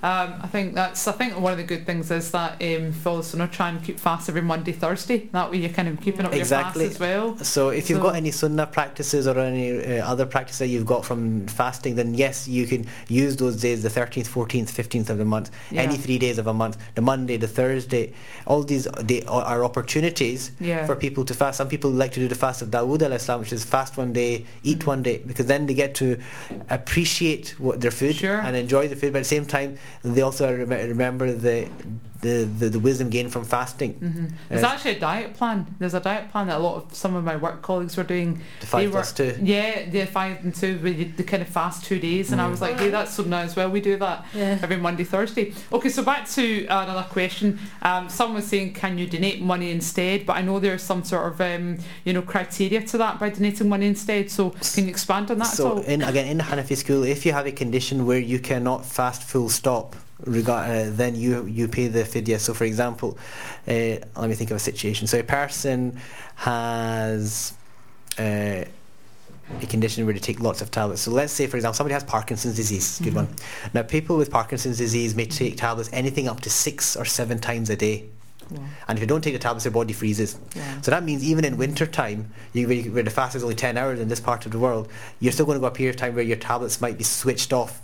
Um, 0.04 0.36
I 0.44 0.48
think 0.48 0.76
that's. 0.76 1.08
I 1.08 1.12
think 1.12 1.40
one 1.40 1.52
of 1.54 1.58
the 1.58 1.64
good 1.64 1.88
things 1.88 2.12
is 2.12 2.30
that 2.30 2.62
um, 2.62 2.92
follow 2.92 3.24
Sunnah 3.24 3.48
try 3.48 3.70
and 3.70 3.84
keep 3.84 4.00
fast 4.00 4.30
every 4.30 4.44
Monday, 4.44 4.72
Thursday. 4.72 5.28
That 5.32 5.50
way 5.50 5.58
you're 5.58 5.72
kind 5.72 5.88
of 5.88 6.00
keeping 6.00 6.24
up 6.24 6.34
Exactly. 6.36 6.84
your 6.84 6.92
fast 6.92 7.02
as 7.02 7.08
well. 7.08 7.38
So 7.40 7.70
if 7.70 7.90
you've 7.90 8.00
got 8.02 8.16
any 8.16 8.30
sunnah 8.30 8.68
practices 8.68 9.26
or 9.28 9.40
any 9.40 9.98
uh, 10.00 10.08
other 10.08 10.28
practice 10.28 10.60
that 10.60 10.68
you've 10.68 10.86
got 10.86 11.04
from 11.04 11.48
fasting, 11.48 11.96
then 11.96 12.14
yes, 12.14 12.48
you 12.48 12.68
can 12.68 12.86
use 13.08 13.38
those 13.38 13.60
days, 13.60 13.82
the 13.82 13.90
13th, 13.90 14.28
14th, 14.30 14.70
15th 14.72 15.10
of 15.10 15.18
the 15.18 15.26
month, 15.26 15.50
Yeah. 15.72 15.82
any 15.82 15.98
three 15.98 16.20
days 16.20 16.38
of 16.38 16.46
a 16.46 16.54
month, 16.54 16.78
the 16.94 17.02
Monday, 17.02 17.38
the 17.38 17.48
Thursday, 17.48 18.14
all 18.46 18.62
these 18.62 18.88
they 19.02 19.24
are 19.24 19.66
opportunities 19.66 20.52
Yeah. 20.60 20.86
for 20.86 20.96
people 20.96 21.26
to 21.26 21.34
fast. 21.34 21.58
Some 21.58 21.70
people 21.70 21.90
like 21.90 22.12
to 22.12 22.20
do 22.20 22.28
the 22.28 22.36
fast 22.36 22.62
of 22.62 22.70
Dawood 22.70 23.02
al-Islam, 23.02 23.40
which 23.40 23.52
is 23.52 23.66
fast 23.66 23.98
one 23.98 24.14
day, 24.14 24.46
eat 24.62 24.78
Mm-hmm. 24.80 24.88
one 24.90 25.02
day, 25.02 25.18
because 25.26 25.48
then 25.48 25.66
they 25.66 25.74
get 25.74 25.96
to 25.96 26.20
appreciate 26.82 27.56
what 27.66 27.76
their 27.82 27.92
food 27.92 28.16
Sure. 28.16 28.40
and 28.46 28.56
enjoy 28.56 28.88
the 28.88 28.96
food, 28.96 29.12
but 29.14 29.20
at 29.20 29.26
the 29.28 29.34
same 29.38 29.46
time, 29.46 29.70
they 30.04 30.22
also 30.22 30.46
remember 30.56 31.28
the, 31.34 31.68
the, 32.22 32.44
the, 32.60 32.70
the 32.70 32.80
wisdom 32.80 33.10
gained 33.10 33.32
from 33.32 33.44
fasting. 33.46 33.94
hmm 33.94 34.26
There's 34.50 34.62
Yes. 34.62 34.64
actually 34.64 34.92
a 34.96 35.00
diet 35.00 35.34
plan. 35.36 35.68
There's 35.80 35.94
a 35.94 36.00
diet 36.00 36.32
plan 36.32 36.48
that 36.48 36.58
a 36.58 36.60
lot 36.60 36.76
of 36.84 36.94
some 36.96 37.16
of 37.16 37.24
my 37.24 37.36
work 37.36 37.62
colleagues 37.62 37.96
were 37.98 38.04
doing. 38.04 38.42
The 38.60 38.68
five 38.68 38.82
they 38.82 38.88
were, 38.88 38.92
plus 38.94 39.14
two. 39.14 39.36
Yeah, 39.42 39.90
the 39.90 40.06
five 40.06 40.44
and 40.44 40.54
two. 40.54 40.78
where 40.80 40.92
you- 40.92 41.12
They 41.16 41.24
kind 41.24 41.42
of 41.42 41.50
fast 41.50 41.86
two 41.86 42.00
days, 42.00 42.32
and 42.32 42.42
I 42.42 42.46
Mm. 42.48 42.52
was 42.52 42.62
like, 42.62 42.80
hey, 42.80 42.90
that's 42.90 43.14
Sunnah 43.14 43.38
as 43.38 43.56
well. 43.56 43.70
We 43.70 43.82
do 43.82 43.98
that 43.98 44.26
Yeah. 44.34 44.60
every 44.62 44.78
Monday, 44.78 45.04
Thursday. 45.04 45.54
Okay, 45.72 45.90
so 45.90 46.04
back 46.04 46.28
to 46.32 46.66
another 46.66 47.06
question. 47.10 47.60
Um, 47.82 48.10
someone 48.10 48.36
was 48.38 48.48
saying, 48.48 48.74
can 48.74 48.98
you 48.98 49.08
donate 49.08 49.42
money 49.42 49.72
instead? 49.72 50.26
But 50.26 50.38
I 50.38 50.42
know 50.42 50.60
there's 50.60 50.84
some 50.84 51.04
sort 51.04 51.32
of 51.34 51.42
um, 51.42 51.78
you 52.06 52.14
know 52.14 52.22
criteria 52.22 52.82
to 52.82 52.98
that 52.98 53.20
by 53.20 53.30
donating 53.30 53.70
money 53.70 53.88
instead. 53.88 54.30
So 54.32 54.52
can 54.74 54.86
you 54.86 54.90
expand 54.90 55.30
on 55.32 55.38
that 55.40 55.48
at 55.50 55.54
So 55.54 55.70
all? 55.74 55.78
in, 55.80 56.02
again, 56.02 56.28
in 56.28 56.38
the 56.38 56.44
Hanafi 56.44 56.76
school, 56.78 57.04
if 57.04 57.26
you 57.26 57.34
have 57.34 57.46
a 57.46 57.52
condition 57.52 58.06
where 58.06 58.20
you 58.20 58.40
cannot 58.40 58.86
fast 58.86 59.24
full 59.24 59.50
stop, 59.50 59.96
regard, 60.26 60.70
uh, 60.70 60.90
then 60.96 61.16
you 61.16 61.46
you 61.46 61.68
pay 61.68 61.88
the 61.88 62.04
fidya. 62.04 62.40
So 62.40 62.54
for 62.54 62.64
example, 62.66 63.18
uh, 63.68 63.72
let 64.16 64.28
me 64.30 64.36
think 64.36 64.52
of 64.52 64.58
a 64.58 64.60
situation. 64.60 65.08
So 65.08 65.20
a 65.20 65.24
person 65.24 66.00
has 66.36 67.54
uh, 68.18 68.64
a 69.62 69.66
condition 69.70 70.06
where 70.06 70.14
they 70.14 70.20
take 70.20 70.40
lots 70.40 70.62
of 70.62 70.72
tablets. 70.72 71.02
So 71.02 71.12
let's 71.12 71.32
say, 71.32 71.48
for 71.48 71.56
example, 71.56 71.76
somebody 71.76 71.94
has 71.94 72.04
Parkinson's 72.04 72.56
disease. 72.56 73.00
Good 73.02 73.14
Mhm. 73.14 73.16
one. 73.16 73.28
Now, 73.74 73.84
people 73.84 74.18
with 74.18 74.30
Parkinson's 74.32 74.78
disease 74.78 75.16
may 75.16 75.26
take 75.26 75.56
tablets 75.58 75.90
anything 75.94 76.28
up 76.28 76.42
to 76.42 76.50
six 76.50 76.96
or 76.96 77.06
seven 77.06 77.40
times 77.40 77.70
a 77.70 77.76
day. 77.76 78.06
Wow. 78.50 78.60
And 78.88 78.98
if 78.98 79.02
you 79.02 79.08
don't 79.08 79.22
take 79.24 79.34
the 79.34 79.40
tablets, 79.40 79.66
your 79.66 79.72
body 79.72 79.94
freezes. 79.94 80.36
Wow. 80.56 80.62
So 80.82 80.92
that 80.92 81.04
means 81.04 81.24
even 81.24 81.46
in 81.46 81.58
winter 81.58 81.86
time, 81.86 82.32
you- 82.54 82.68
where 82.92 83.04
the 83.04 83.10
fast 83.10 83.36
is 83.36 83.44
only 83.44 83.56
10 83.56 83.78
hours 83.78 84.00
in 84.00 84.08
this 84.10 84.20
part 84.20 84.46
of 84.46 84.52
the 84.52 84.60
world, 84.60 84.90
you're 85.20 85.32
still 85.34 85.46
going 85.46 85.58
to 85.58 85.62
go 85.62 85.68
a 85.68 85.72
period 85.72 85.96
of 85.96 86.02
time 86.02 86.16
where 86.16 86.24
your 86.24 86.38
tablets 86.38 86.82
might 86.82 86.98
be 86.98 87.04
switched 87.06 87.54
off, 87.54 87.80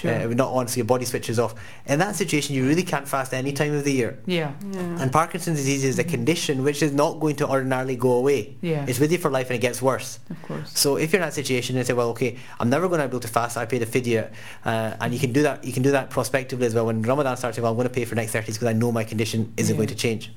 Sure. 0.00 0.10
uh, 0.12 0.26
not 0.28 0.50
on, 0.52 0.68
so 0.68 0.76
your 0.76 0.84
body 0.86 1.04
switches 1.04 1.38
off. 1.38 1.54
In 1.86 1.98
that 1.98 2.16
situation, 2.16 2.54
you 2.54 2.66
really 2.66 2.82
can't 2.82 3.06
fast 3.08 3.32
any 3.34 3.52
time 3.52 3.74
of 3.74 3.84
the 3.84 3.92
year. 3.92 4.18
yeah. 4.26 4.52
Yeah. 4.72 4.80
And 5.00 5.12
Parkinson's 5.12 5.58
disease 5.58 5.84
is 5.84 5.98
a 5.98 6.04
condition 6.04 6.62
which 6.64 6.82
is 6.82 6.92
not 6.92 7.20
going 7.20 7.36
to 7.36 7.48
ordinarily 7.48 7.96
go 7.96 8.12
away. 8.12 8.56
Yeah. 8.60 8.86
It's 8.88 8.98
with 8.98 9.12
you 9.12 9.18
for 9.18 9.30
life 9.30 9.48
and 9.50 9.56
it 9.56 9.60
gets 9.60 9.80
worse. 9.82 10.18
Of 10.30 10.42
course. 10.42 10.70
So 10.78 10.96
if 10.96 11.12
you're 11.12 11.20
in 11.22 11.26
that 11.26 11.34
situation 11.34 11.76
and 11.76 11.86
say, 11.86 11.92
well, 11.92 12.10
okay, 12.10 12.38
I'm 12.60 12.70
never 12.70 12.88
going 12.88 13.00
to 13.00 13.06
be 13.08 13.12
able 13.12 13.20
to 13.20 13.28
fast. 13.28 13.56
I 13.56 13.66
pay 13.66 13.78
the 13.78 13.86
fidya, 13.86 14.30
uh, 14.64 14.96
and 15.00 15.12
you 15.12 15.20
can 15.20 15.32
do 15.32 15.42
that. 15.42 15.64
You 15.64 15.72
can 15.72 15.82
do 15.82 15.90
that 15.92 16.10
prospectively 16.10 16.66
as 16.66 16.74
well. 16.74 16.86
When 16.86 17.02
Ramadan 17.02 17.36
starts, 17.36 17.58
well, 17.58 17.70
I'm 17.70 17.76
going 17.76 17.88
to 17.88 17.94
pay 17.94 18.04
for 18.04 18.14
the 18.14 18.20
next 18.20 18.32
30 18.32 18.46
days 18.46 18.54
because 18.56 18.68
I 18.68 18.72
know 18.72 18.90
my 18.92 19.04
condition 19.04 19.52
isn't 19.56 19.74
Yeah. 19.74 19.76
going 19.78 19.88
to 19.88 19.94
change. 19.94 20.32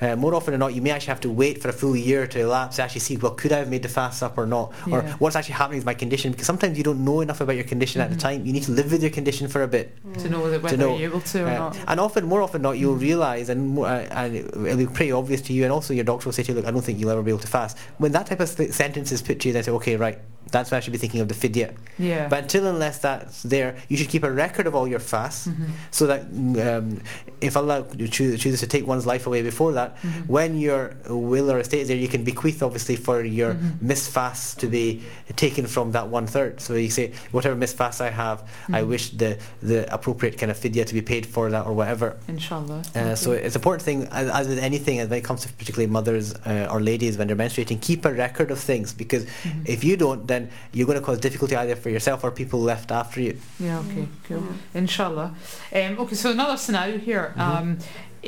Uh, 0.00 0.14
more 0.14 0.34
often 0.34 0.52
than 0.52 0.60
not, 0.60 0.74
you 0.74 0.80
may 0.80 0.90
actually 0.90 1.08
have 1.08 1.20
to 1.20 1.30
wait 1.30 1.60
for 1.60 1.68
a 1.68 1.72
full 1.72 1.96
year 1.96 2.26
to 2.26 2.38
elapse 2.40 2.76
to 2.76 2.82
actually 2.82 3.00
see, 3.00 3.16
well, 3.16 3.32
could 3.32 3.52
I 3.52 3.58
have 3.58 3.68
made 3.68 3.82
the 3.82 3.88
fast 3.88 4.22
up 4.22 4.38
or 4.38 4.46
not? 4.46 4.72
Or 4.90 5.02
what's 5.18 5.34
actually 5.34 5.54
happening 5.54 5.78
with 5.78 5.86
my 5.86 5.94
condition? 5.94 6.30
Because 6.30 6.46
sometimes 6.46 6.78
you 6.78 6.84
don't 6.84 7.04
know 7.04 7.20
enough 7.20 7.40
about 7.40 7.56
your 7.56 7.64
condition 7.64 8.00
at 8.00 8.10
the 8.10 8.16
Mhm. 8.16 8.20
time. 8.20 8.46
You 8.46 8.52
need 8.52 8.62
to 8.64 8.70
live 8.72 8.92
with 8.92 9.02
your 9.02 9.10
condition 9.10 9.48
for 9.48 9.62
a 9.64 9.68
bit. 9.68 9.96
To 10.18 10.28
know 10.28 10.40
whether, 10.40 10.60
whether 10.60 10.76
know, 10.76 10.96
you're 10.96 11.10
able 11.10 11.20
to 11.22 11.44
or 11.44 11.48
Uh, 11.48 11.58
not. 11.58 11.76
and 11.88 11.98
often, 12.00 12.26
more 12.26 12.42
often 12.42 12.62
than 12.62 12.70
not, 12.70 12.78
you'll 12.78 12.96
Mhm. 12.96 13.00
realise, 13.00 13.48
and, 13.48 13.68
more, 13.70 13.86
uh, 13.88 14.06
and 14.12 14.36
it'll 14.36 14.76
be 14.76 14.86
pretty 14.86 15.10
obvious 15.10 15.40
to 15.42 15.52
you, 15.52 15.64
and 15.64 15.72
also 15.72 15.92
your 15.92 16.04
doctor 16.04 16.26
will 16.26 16.32
say 16.32 16.44
to 16.44 16.52
you, 16.52 16.56
look, 16.56 16.66
I 16.66 16.70
don't 16.70 16.82
think 16.84 17.00
you'll 17.00 17.10
ever 17.10 17.22
be 17.22 17.30
able 17.32 17.40
to 17.40 17.48
fast. 17.48 17.76
When 17.98 18.12
that 18.12 18.26
type 18.26 18.40
of 18.40 18.54
th- 18.56 18.72
sentence 18.72 19.10
is 19.10 19.20
put 19.20 19.40
to 19.40 19.48
you, 19.48 19.52
they 19.52 19.62
say, 19.62 19.72
okay, 19.72 19.96
right, 19.96 20.18
that's 20.50 20.70
when 20.70 20.78
I 20.78 20.80
should 20.80 20.92
be 20.92 20.98
thinking 20.98 21.20
of 21.20 21.28
the 21.28 21.34
fidya. 21.34 21.74
Yeah. 21.98 22.28
But 22.28 22.44
until 22.44 22.66
unless 22.66 22.98
that's 22.98 23.42
there, 23.42 23.76
you 23.88 23.96
should 23.96 24.08
keep 24.08 24.24
a 24.24 24.30
record 24.30 24.66
of 24.66 24.74
all 24.74 24.86
your 24.88 24.98
fasts, 25.00 25.46
Mhm. 25.48 25.68
so 25.90 26.06
that 26.06 26.22
um, 26.68 27.00
if 27.40 27.56
Allah 27.56 27.84
chooses, 28.10 28.40
chooses 28.40 28.60
to 28.60 28.66
take 28.66 28.86
one's 28.86 29.06
life 29.06 29.26
away 29.26 29.42
before 29.42 29.72
that, 29.72 29.96
Mhm. 30.02 30.26
when 30.26 30.58
your 30.58 30.94
will 31.08 31.50
or 31.50 31.58
estate 31.58 31.80
is 31.82 31.88
there, 31.88 31.96
you 31.96 32.08
can 32.08 32.24
bequeath 32.24 32.62
obviously 32.62 32.96
for 32.96 33.22
your 33.24 33.54
Mhm. 33.54 33.82
missed 33.82 34.10
fasts 34.10 34.54
to 34.56 34.66
be 34.66 35.02
taken 35.36 35.66
from 35.66 35.92
that 35.92 36.08
one 36.08 36.26
third. 36.26 36.60
So 36.60 36.74
you 36.74 36.90
say, 36.90 37.12
whatever 37.32 37.54
missed 37.54 37.76
fasts 37.76 38.00
I 38.00 38.10
have, 38.10 38.42
I 38.72 38.80
Mhm. 38.82 38.88
wish 38.88 39.10
the, 39.10 39.38
the 39.62 39.92
appropriate 39.92 40.38
kind 40.38 40.50
of 40.50 40.58
fidya 40.58 40.84
to 40.86 40.94
be 40.94 41.02
paid 41.02 41.26
for 41.26 41.50
that 41.50 41.66
or 41.66 41.72
whatever. 41.74 42.16
Inshallah. 42.28 42.82
Uh, 42.94 43.14
so 43.14 43.32
it's 43.32 43.54
an 43.54 43.60
important 43.60 43.82
thing, 43.82 44.08
as, 44.10 44.28
as 44.30 44.48
with 44.48 44.58
anything, 44.58 44.96
when 44.98 45.12
it 45.12 45.24
comes 45.24 45.42
to 45.42 45.48
particularly 45.52 45.90
mothers 45.90 46.34
uh, 46.46 46.68
or 46.70 46.80
ladies 46.80 47.18
when 47.18 47.26
they're 47.28 47.36
menstruating, 47.36 47.80
keep 47.80 48.04
a 48.04 48.12
record 48.12 48.50
of 48.50 48.58
things 48.58 48.92
because 48.92 49.24
Mhm. 49.24 49.66
if 49.66 49.84
you 49.84 49.96
don't, 49.96 50.26
then 50.26 50.37
you're 50.72 50.86
going 50.90 50.98
to 50.98 51.04
cause 51.04 51.18
difficulty 51.18 51.54
either 51.56 51.76
for 51.76 51.90
yourself 51.90 52.24
or 52.24 52.30
people 52.30 52.60
left 52.72 52.90
after 52.90 53.20
you. 53.20 53.34
Yeah, 53.58 53.78
okay, 53.84 54.06
cool. 54.26 54.42
Yeah. 54.74 54.78
Inshallah. 54.80 55.28
Um, 55.74 55.98
okay, 56.02 56.14
so 56.22 56.30
another 56.30 56.56
scenario 56.56 56.98
here. 56.98 57.26
Mhm. 57.36 57.40
Um, 57.60 57.78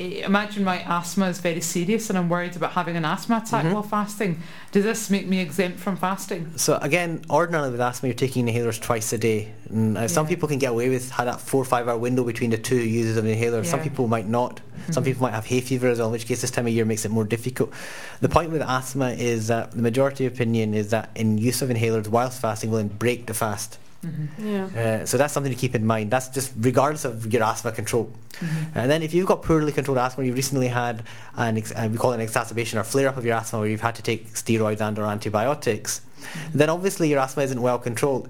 imagine 0.01 0.65
my 0.65 0.79
asthma 0.87 1.27
is 1.29 1.39
very 1.39 1.61
serious 1.61 2.09
and 2.11 2.19
I'm 2.19 2.29
worried 2.29 2.57
about 2.57 2.73
having 2.73 2.97
an 2.97 3.05
asthma 3.05 3.39
attack 3.45 3.65
Mhm. 3.65 3.73
while 3.75 3.83
fasting. 3.83 4.41
Does 4.73 4.85
this 4.85 5.11
make 5.11 5.27
me 5.29 5.41
exempt 5.41 5.79
from 5.81 5.97
fasting? 5.97 6.51
So 6.57 6.77
again, 6.79 7.23
ordinarily 7.29 7.71
with 7.73 7.81
asthma, 7.81 8.09
you're 8.09 8.15
taking 8.15 8.47
inhalers 8.47 8.81
twice 8.81 9.13
a 9.13 9.19
day. 9.19 9.49
And, 9.69 9.97
uh, 9.99 10.09
some 10.09 10.27
people 10.27 10.49
can 10.49 10.59
get 10.59 10.71
away 10.71 10.89
with 10.89 11.11
that 11.17 11.41
four 11.41 11.63
or 11.63 11.65
five 11.65 11.89
hour 11.89 11.99
window 11.99 12.25
between 12.25 12.51
the 12.51 12.59
two 12.59 12.77
uses 12.81 13.17
of 13.17 13.25
an 13.25 13.31
inhaler. 13.31 13.63
Some 13.65 13.81
people 13.81 14.07
might 14.09 14.29
not. 14.29 14.61
Some 14.91 15.03
Mhm. 15.03 15.07
people 15.09 15.23
might 15.23 15.35
have 15.35 15.47
hay 15.47 15.61
fever 15.61 15.89
as 15.89 15.99
well, 15.99 16.09
in 16.09 16.13
which 16.13 16.27
case 16.27 16.41
this 16.41 16.51
time 16.51 16.67
of 16.67 16.73
year 16.73 16.85
makes 16.85 17.05
it 17.05 17.11
more 17.11 17.25
difficult. 17.25 17.71
The 18.21 18.29
point 18.29 18.51
with 18.51 18.63
asthma 18.63 19.11
is 19.11 19.47
that 19.49 19.73
the 19.73 19.83
majority 19.83 20.25
opinion 20.27 20.75
is 20.75 20.89
that 20.89 21.11
in 21.15 21.39
use 21.39 21.63
of 21.63 21.69
inhalers 21.69 22.09
whilst 22.09 22.41
fasting 22.41 22.71
will 22.71 22.83
break 22.85 23.27
the 23.27 23.35
fast. 23.35 23.79
Mhm. 24.05 24.29
Yeah. 24.75 25.01
Uh, 25.03 25.07
so 25.07 25.19
that's 25.19 25.33
something 25.35 25.53
to 25.53 25.59
keep 25.59 25.75
in 25.75 25.85
mind. 25.87 26.11
That's 26.11 26.29
just 26.29 26.53
regardless 26.59 27.05
of 27.05 27.31
your 27.33 27.43
asthma 27.43 27.73
control. 27.73 28.11
Mhm. 28.41 28.49
And 28.75 28.91
then 28.91 29.03
if 29.03 29.13
you've 29.13 29.27
got 29.27 29.43
poorly 29.43 29.73
controlled 29.73 29.99
asthma, 29.99 30.25
you've 30.25 30.37
recently 30.37 30.69
had 30.69 31.03
an 31.37 31.59
ex- 31.59 31.73
uh, 31.73 31.89
we 31.91 31.99
call 31.99 32.13
it 32.13 32.17
an 32.17 32.21
exacerbation 32.23 32.79
or 32.79 32.85
flare 32.85 33.09
up 33.09 33.17
of 33.19 33.27
your 33.27 33.37
asthma 33.37 33.59
where 33.59 33.69
you've 33.69 33.83
had 33.83 33.95
to 33.97 34.03
take 34.03 34.33
steroids 34.33 34.81
and 34.81 34.99
or 34.99 35.05
antibiotics, 35.05 36.01
then 36.55 36.71
obviously 36.71 37.09
your 37.11 37.19
asthma 37.19 37.43
isn't 37.43 37.61
well 37.61 37.79
controlled. 37.79 38.29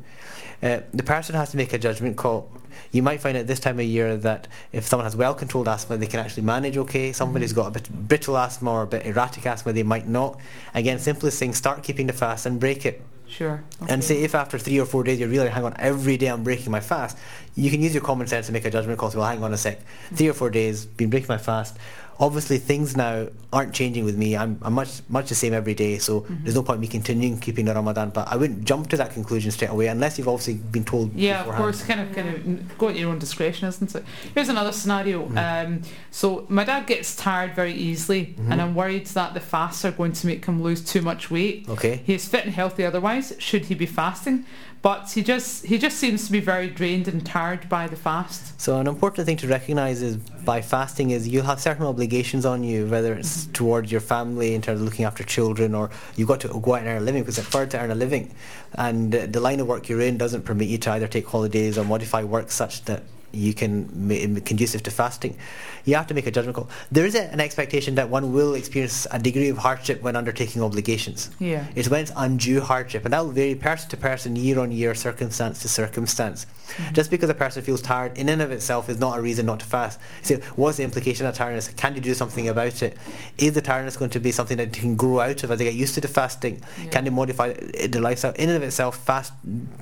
Uh, 0.62 0.80
the 0.92 1.02
person 1.04 1.34
has 1.36 1.50
to 1.52 1.56
make 1.56 1.72
a 1.72 1.78
judgment 1.78 2.16
call. 2.16 2.50
You 2.92 3.02
might 3.04 3.20
find 3.20 3.36
at 3.36 3.46
this 3.46 3.60
time 3.60 3.78
of 3.78 3.86
year 3.86 4.16
that 4.16 4.48
if 4.72 4.84
someone 4.84 5.04
has 5.06 5.14
well 5.14 5.32
controlled 5.34 5.68
asthma, 5.68 5.96
they 5.96 6.06
can 6.08 6.18
actually 6.18 6.42
manage 6.42 6.76
okay. 6.76 7.12
Somebody's 7.12 7.52
got 7.52 7.68
a 7.68 7.70
bit 7.70 7.88
brittle 8.08 8.36
asthma 8.36 8.70
or 8.72 8.82
a 8.82 8.86
bit 8.88 9.06
erratic 9.06 9.46
asthma, 9.46 9.72
they 9.72 9.84
might 9.84 10.08
not. 10.08 10.38
Again, 10.74 10.98
simplest 10.98 11.38
thing, 11.38 11.54
start 11.54 11.84
keeping 11.84 12.08
the 12.08 12.12
fast 12.12 12.44
and 12.46 12.58
break 12.58 12.84
it. 12.84 13.00
Sure. 13.30 13.62
And 13.88 14.02
say 14.02 14.22
if 14.22 14.34
after 14.34 14.58
three 14.58 14.80
or 14.80 14.84
four 14.84 15.04
days 15.04 15.20
you 15.20 15.28
realize, 15.28 15.52
hang 15.52 15.64
on, 15.64 15.74
every 15.78 16.16
day 16.16 16.26
I'm 16.26 16.42
breaking 16.42 16.72
my 16.72 16.80
fast, 16.80 17.16
you 17.54 17.70
can 17.70 17.80
use 17.80 17.94
your 17.94 18.02
common 18.02 18.26
sense 18.26 18.46
to 18.46 18.52
make 18.52 18.64
a 18.64 18.70
judgment 18.70 18.98
call. 18.98 19.10
Well, 19.10 19.24
hang 19.24 19.42
on 19.44 19.52
a 19.52 19.56
sec, 19.56 19.80
three 20.12 20.28
or 20.28 20.32
four 20.32 20.50
days, 20.50 20.84
been 20.84 21.10
breaking 21.10 21.28
my 21.28 21.38
fast. 21.38 21.78
Obviously, 22.20 22.58
things 22.58 22.96
now 22.98 23.28
aren't 23.52 23.72
changing 23.74 24.04
with 24.04 24.16
me. 24.16 24.36
I'm, 24.36 24.58
I'm 24.62 24.74
much 24.74 25.00
much 25.08 25.30
the 25.30 25.34
same 25.34 25.54
every 25.54 25.74
day, 25.74 25.98
so 25.98 26.20
Mm-hmm. 26.20 26.44
there's 26.44 26.54
no 26.54 26.62
point 26.62 26.76
in 26.76 26.80
me 26.82 26.88
continuing 26.88 27.38
keeping 27.40 27.64
the 27.64 27.74
Ramadan. 27.74 28.10
But 28.10 28.28
I 28.28 28.36
wouldn't 28.36 28.64
jump 28.64 28.88
to 28.90 28.96
that 28.98 29.12
conclusion 29.12 29.50
straight 29.50 29.70
away 29.70 29.86
unless 29.86 30.18
you've 30.18 30.28
obviously 30.28 30.54
been 30.54 30.84
told. 30.84 31.14
Yeah, 31.14 31.44
of 31.44 31.54
course, 31.54 31.82
kind 31.82 32.00
of, 32.00 32.14
kind 32.14 32.28
of 32.28 32.78
go 32.78 32.88
at 32.90 32.96
your 32.96 33.08
own 33.10 33.18
discretion, 33.18 33.66
isn't 33.68 33.94
it? 33.94 34.04
Here's 34.34 34.50
another 34.50 34.70
scenario. 34.72 35.26
Mm. 35.28 35.66
Um, 35.66 35.82
so 36.10 36.44
my 36.50 36.64
dad 36.64 36.86
gets 36.86 37.16
tired 37.16 37.54
very 37.56 37.72
easily, 37.72 38.34
Mhm. 38.38 38.50
and 38.52 38.60
I'm 38.62 38.74
worried 38.74 39.06
that 39.06 39.32
the 39.34 39.40
fasts 39.40 39.84
are 39.86 39.90
going 39.92 40.12
to 40.12 40.26
make 40.26 40.44
him 40.44 40.62
lose 40.62 40.82
too 40.84 41.00
much 41.00 41.30
weight. 41.30 41.66
Okay. 41.70 42.02
He 42.04 42.14
is 42.14 42.28
fit 42.28 42.44
and 42.44 42.52
healthy 42.54 42.84
otherwise. 42.84 43.32
Should 43.38 43.64
he 43.66 43.74
be 43.74 43.86
fasting? 43.86 44.44
But 44.82 45.10
he 45.12 45.22
just 45.22 45.66
he 45.66 45.76
just 45.76 45.98
seems 45.98 46.24
to 46.26 46.32
be 46.32 46.40
very 46.40 46.70
drained 46.70 47.06
and 47.06 47.24
tired 47.24 47.68
by 47.68 47.86
the 47.86 47.96
fast. 47.96 48.58
So 48.58 48.78
an 48.80 48.86
important 48.86 49.26
thing 49.26 49.36
to 49.38 49.46
recognise 49.46 50.00
is 50.00 50.16
by 50.16 50.62
fasting 50.62 51.10
is 51.10 51.28
you 51.28 51.42
have 51.42 51.60
certain 51.60 51.84
obligations 51.84 52.46
on 52.46 52.64
you, 52.64 52.86
whether 52.86 53.14
it's 53.14 53.30
Mm-hmm. 53.30 53.52
towards 53.52 53.92
your 53.92 54.00
family 54.00 54.54
in 54.54 54.62
terms 54.62 54.80
of 54.80 54.86
looking 54.86 55.04
after 55.04 55.22
children, 55.22 55.74
or 55.74 55.90
you've 56.16 56.28
got 56.28 56.40
to 56.40 56.48
go 56.48 56.74
out 56.74 56.80
and 56.80 56.88
earn 56.88 56.96
a 56.96 57.04
living 57.04 57.22
because 57.22 57.38
it's 57.38 57.52
hard 57.52 57.70
to 57.70 57.78
earn 57.80 57.90
a 57.90 57.94
living, 57.94 58.34
and 58.74 59.14
uh, 59.14 59.26
the 59.26 59.40
line 59.40 59.60
of 59.60 59.66
work 59.66 59.88
you're 59.88 60.00
in 60.00 60.16
doesn't 60.16 60.42
permit 60.42 60.68
you 60.68 60.78
to 60.78 60.90
either 60.92 61.06
take 61.08 61.26
holidays 61.26 61.76
or 61.76 61.84
modify 61.84 62.22
work 62.22 62.50
such 62.50 62.84
that 62.84 63.02
you 63.32 63.54
can 63.54 63.88
make 63.92 64.22
it 64.22 64.44
conducive 64.44 64.82
to 64.84 64.90
fasting. 64.90 65.36
You 65.84 65.94
have 65.96 66.06
to 66.08 66.14
make 66.14 66.26
a 66.26 66.30
judgment 66.30 66.56
call. 66.56 66.68
There 66.90 67.06
is 67.06 67.14
a, 67.14 67.24
an 67.32 67.40
expectation 67.40 67.94
that 67.94 68.08
one 68.08 68.32
will 68.32 68.54
experience 68.54 69.06
a 69.10 69.18
degree 69.18 69.48
of 69.48 69.58
hardship 69.58 70.02
when 70.02 70.16
undertaking 70.16 70.62
obligations. 70.62 71.30
Yeah. 71.38 71.66
It's 71.74 71.88
when 71.88 72.02
it's 72.02 72.12
undue 72.16 72.60
hardship, 72.60 73.04
and 73.04 73.12
that 73.14 73.24
will 73.24 73.32
vary 73.32 73.54
person 73.54 73.88
to 73.90 73.96
person, 73.96 74.36
year 74.36 74.58
on 74.58 74.72
year, 74.72 74.94
circumstance 74.94 75.62
to 75.62 75.68
circumstance. 75.68 76.46
Mm-hmm. 76.46 76.94
Just 76.94 77.10
because 77.10 77.30
a 77.30 77.34
person 77.34 77.62
feels 77.62 77.82
tired 77.82 78.16
in 78.18 78.28
and 78.28 78.42
of 78.42 78.50
itself 78.52 78.88
is 78.88 78.98
not 78.98 79.18
a 79.18 79.22
reason 79.22 79.46
not 79.46 79.60
to 79.60 79.66
fast. 79.66 79.98
So, 80.22 80.36
what's 80.56 80.76
the 80.76 80.84
implication 80.84 81.26
of 81.26 81.34
tiredness? 81.34 81.68
Can 81.68 81.94
you 81.94 82.00
do 82.00 82.14
something 82.14 82.48
about 82.48 82.82
it? 82.82 82.96
Is 83.38 83.54
the 83.54 83.62
tiredness 83.62 83.96
going 83.96 84.10
to 84.10 84.20
be 84.20 84.32
something 84.32 84.56
that 84.58 84.76
you 84.76 84.82
can 84.82 84.96
grow 84.96 85.20
out 85.20 85.42
of 85.42 85.50
as 85.50 85.58
they 85.58 85.64
get 85.64 85.74
used 85.74 85.94
to 85.94 86.00
the 86.00 86.08
fasting? 86.08 86.62
Yeah. 86.82 86.90
Can 86.90 87.04
they 87.04 87.10
modify 87.10 87.52
the 87.52 88.00
lifestyle? 88.00 88.32
In 88.32 88.48
and 88.48 88.56
of 88.56 88.62
itself, 88.62 88.96
fast 89.04 89.32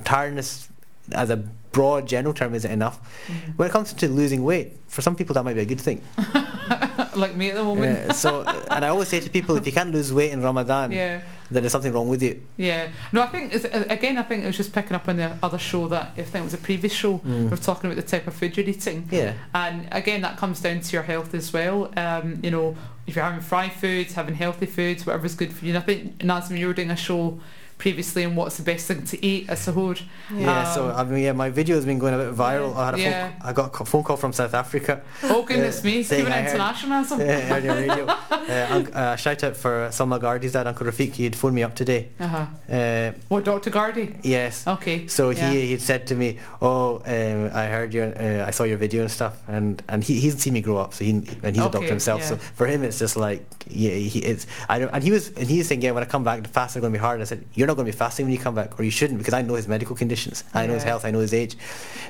tiredness 0.04 0.68
as 1.12 1.30
a 1.30 1.36
broad 1.72 2.08
general 2.08 2.34
term 2.34 2.54
isn't 2.54 2.70
enough. 2.70 2.98
Mm-hmm. 3.26 3.52
When 3.52 3.68
it 3.68 3.72
comes 3.72 3.92
to 3.92 4.08
losing 4.08 4.44
weight, 4.44 4.76
for 4.88 5.02
some 5.02 5.14
people 5.14 5.34
that 5.34 5.44
might 5.44 5.54
be 5.54 5.60
a 5.60 5.66
good 5.66 5.80
thing. 5.80 6.02
like 7.14 7.34
me 7.34 7.50
at 7.50 7.56
the 7.56 7.64
moment. 7.64 8.10
Uh, 8.10 8.12
so, 8.12 8.42
and 8.70 8.84
I 8.84 8.88
always 8.88 9.08
say 9.08 9.20
to 9.20 9.30
people, 9.30 9.56
if 9.56 9.66
you 9.66 9.72
can't 9.72 9.92
lose 9.92 10.12
weight 10.12 10.32
in 10.32 10.42
Ramadan, 10.42 10.92
yeah. 10.92 11.20
then 11.50 11.62
there's 11.62 11.72
something 11.72 11.92
wrong 11.92 12.08
with 12.08 12.22
you. 12.22 12.42
Yeah. 12.56 12.88
No, 13.12 13.22
I 13.22 13.26
think 13.26 13.54
uh, 13.54 13.84
again, 13.88 14.18
I 14.18 14.22
think 14.22 14.44
it 14.44 14.46
was 14.46 14.56
just 14.56 14.72
picking 14.72 14.94
up 14.94 15.08
on 15.08 15.16
the 15.16 15.36
other 15.42 15.58
show 15.58 15.88
that 15.88 16.12
I 16.16 16.22
think 16.22 16.42
it 16.42 16.44
was 16.44 16.54
a 16.54 16.58
previous 16.58 16.92
show. 16.92 17.18
Mm. 17.18 17.44
We 17.44 17.48
were 17.48 17.56
talking 17.56 17.90
about 17.90 18.02
the 18.02 18.08
type 18.08 18.26
of 18.26 18.34
food 18.34 18.56
you're 18.56 18.66
eating. 18.66 19.08
Yeah. 19.10 19.34
And 19.54 19.88
again, 19.92 20.22
that 20.22 20.36
comes 20.36 20.60
down 20.60 20.80
to 20.80 20.92
your 20.92 21.02
health 21.02 21.34
as 21.34 21.52
well. 21.52 21.92
Um, 21.96 22.40
you 22.42 22.50
know, 22.50 22.76
if 23.06 23.16
you're 23.16 23.24
having 23.24 23.40
fried 23.40 23.72
foods, 23.72 24.14
having 24.14 24.34
healthy 24.34 24.66
foods, 24.66 25.06
whatever's 25.06 25.34
good 25.34 25.52
for 25.52 25.64
you. 25.64 25.74
And 25.74 25.82
I 25.82 25.86
think 25.86 26.24
Nazim, 26.24 26.56
you 26.56 26.66
were 26.66 26.74
doing 26.74 26.90
a 26.90 26.96
show 26.96 27.40
previously 27.78 28.24
and 28.24 28.36
what's 28.36 28.56
the 28.56 28.62
best 28.62 28.86
thing 28.88 29.02
to 29.04 29.24
eat 29.24 29.48
at 29.48 29.56
sahur. 29.58 30.00
Yeah, 30.34 30.64
so 30.74 30.90
Um, 30.90 30.96
I 30.96 31.04
mean, 31.04 31.22
yeah, 31.24 31.32
my 31.32 31.48
video 31.50 31.76
has 31.76 31.84
been 31.86 31.98
going 31.98 32.14
a 32.14 32.18
bit 32.18 32.34
viral. 32.34 32.76
I 32.76 32.86
had 32.86 32.94
a 32.94 33.00
Yeah. 33.00 33.28
phone, 33.30 33.40
I 33.48 33.52
got 33.52 33.80
a 33.80 33.84
phone 33.84 34.02
call 34.02 34.16
from 34.16 34.32
South 34.32 34.52
Africa. 34.54 35.00
Oh 35.22 35.42
goodness 35.42 35.82
me, 35.84 36.02
saying 36.02 36.26
heard- 36.26 36.44
internationalism. 36.46 37.20
Yeah, 37.20 37.54
on 37.54 37.64
your 37.64 37.74
radio. 37.76 38.04
uh, 38.30 38.82
uh, 38.94 39.16
shout 39.16 39.44
out 39.44 39.56
for 39.56 39.88
Salma 39.90 40.20
Gardi's 40.20 40.52
dad, 40.52 40.66
Uncle 40.66 40.86
Rafiq. 40.86 41.12
He'd 41.14 41.36
phoned 41.36 41.54
me 41.54 41.62
up 41.62 41.74
today. 41.74 42.08
Uh-huh. 42.20 42.46
Uh, 42.72 43.12
What, 43.28 43.44
Dr. 43.44 43.70
Gardy? 43.70 44.14
yes. 44.22 44.66
Okay. 44.66 45.06
So 45.06 45.30
yeah. 45.30 45.50
he 45.50 45.66
he'd 45.68 45.80
said 45.82 46.06
to 46.08 46.14
me, 46.14 46.38
"Oh, 46.60 46.96
um, 47.06 47.50
I 47.54 47.66
heard 47.66 47.94
you. 47.94 48.02
uh, 48.02 48.44
I 48.48 48.50
saw 48.50 48.64
your 48.64 48.78
video 48.78 49.02
and 49.02 49.10
stuff," 49.10 49.34
and 49.48 49.82
and 49.88 50.02
he 50.02 50.18
he's 50.20 50.36
seen 50.42 50.52
me 50.54 50.60
grow 50.60 50.78
up, 50.78 50.94
so 50.94 51.04
he 51.04 51.10
and 51.10 51.54
he's 51.56 51.64
a 51.64 51.70
doctor 51.70 51.88
himself. 51.88 52.22
So 52.24 52.36
for 52.58 52.66
him, 52.66 52.82
it's 52.82 52.98
just 52.98 53.16
like 53.16 53.42
yeah, 53.68 53.92
he, 53.92 54.18
it's 54.20 54.46
I 54.68 54.78
don't, 54.80 54.90
and 54.92 55.02
he 55.04 55.10
was 55.10 55.28
and 55.36 55.46
he 55.48 55.58
was 55.58 55.68
saying, 55.68 55.82
"Yeah, 55.82 55.92
when 55.92 56.02
I 56.02 56.06
come 56.06 56.24
back, 56.24 56.42
the 56.42 56.48
fasts 56.48 56.76
are 56.76 56.80
going 56.80 56.92
to 56.92 56.98
be 56.98 57.02
hard." 57.06 57.16
And 57.20 57.22
I 57.22 57.26
said, 57.32 57.44
"You're 57.54 57.67
not 57.68 57.74
going 57.76 57.86
to 57.86 57.92
be 57.92 57.96
fasting 57.96 58.26
when 58.26 58.32
you 58.32 58.38
come 58.40 58.54
back, 58.56 58.78
or 58.78 58.82
you 58.82 58.90
shouldn't, 58.90 59.18
because 59.18 59.34
I 59.34 59.42
know 59.42 59.54
his 59.54 59.68
medical 59.68 59.94
conditions, 59.94 60.42
I 60.54 60.66
know 60.66 60.74
his 60.74 60.82
health, 60.82 61.04
I 61.04 61.10
know 61.12 61.20
his 61.20 61.32
age. 61.32 61.56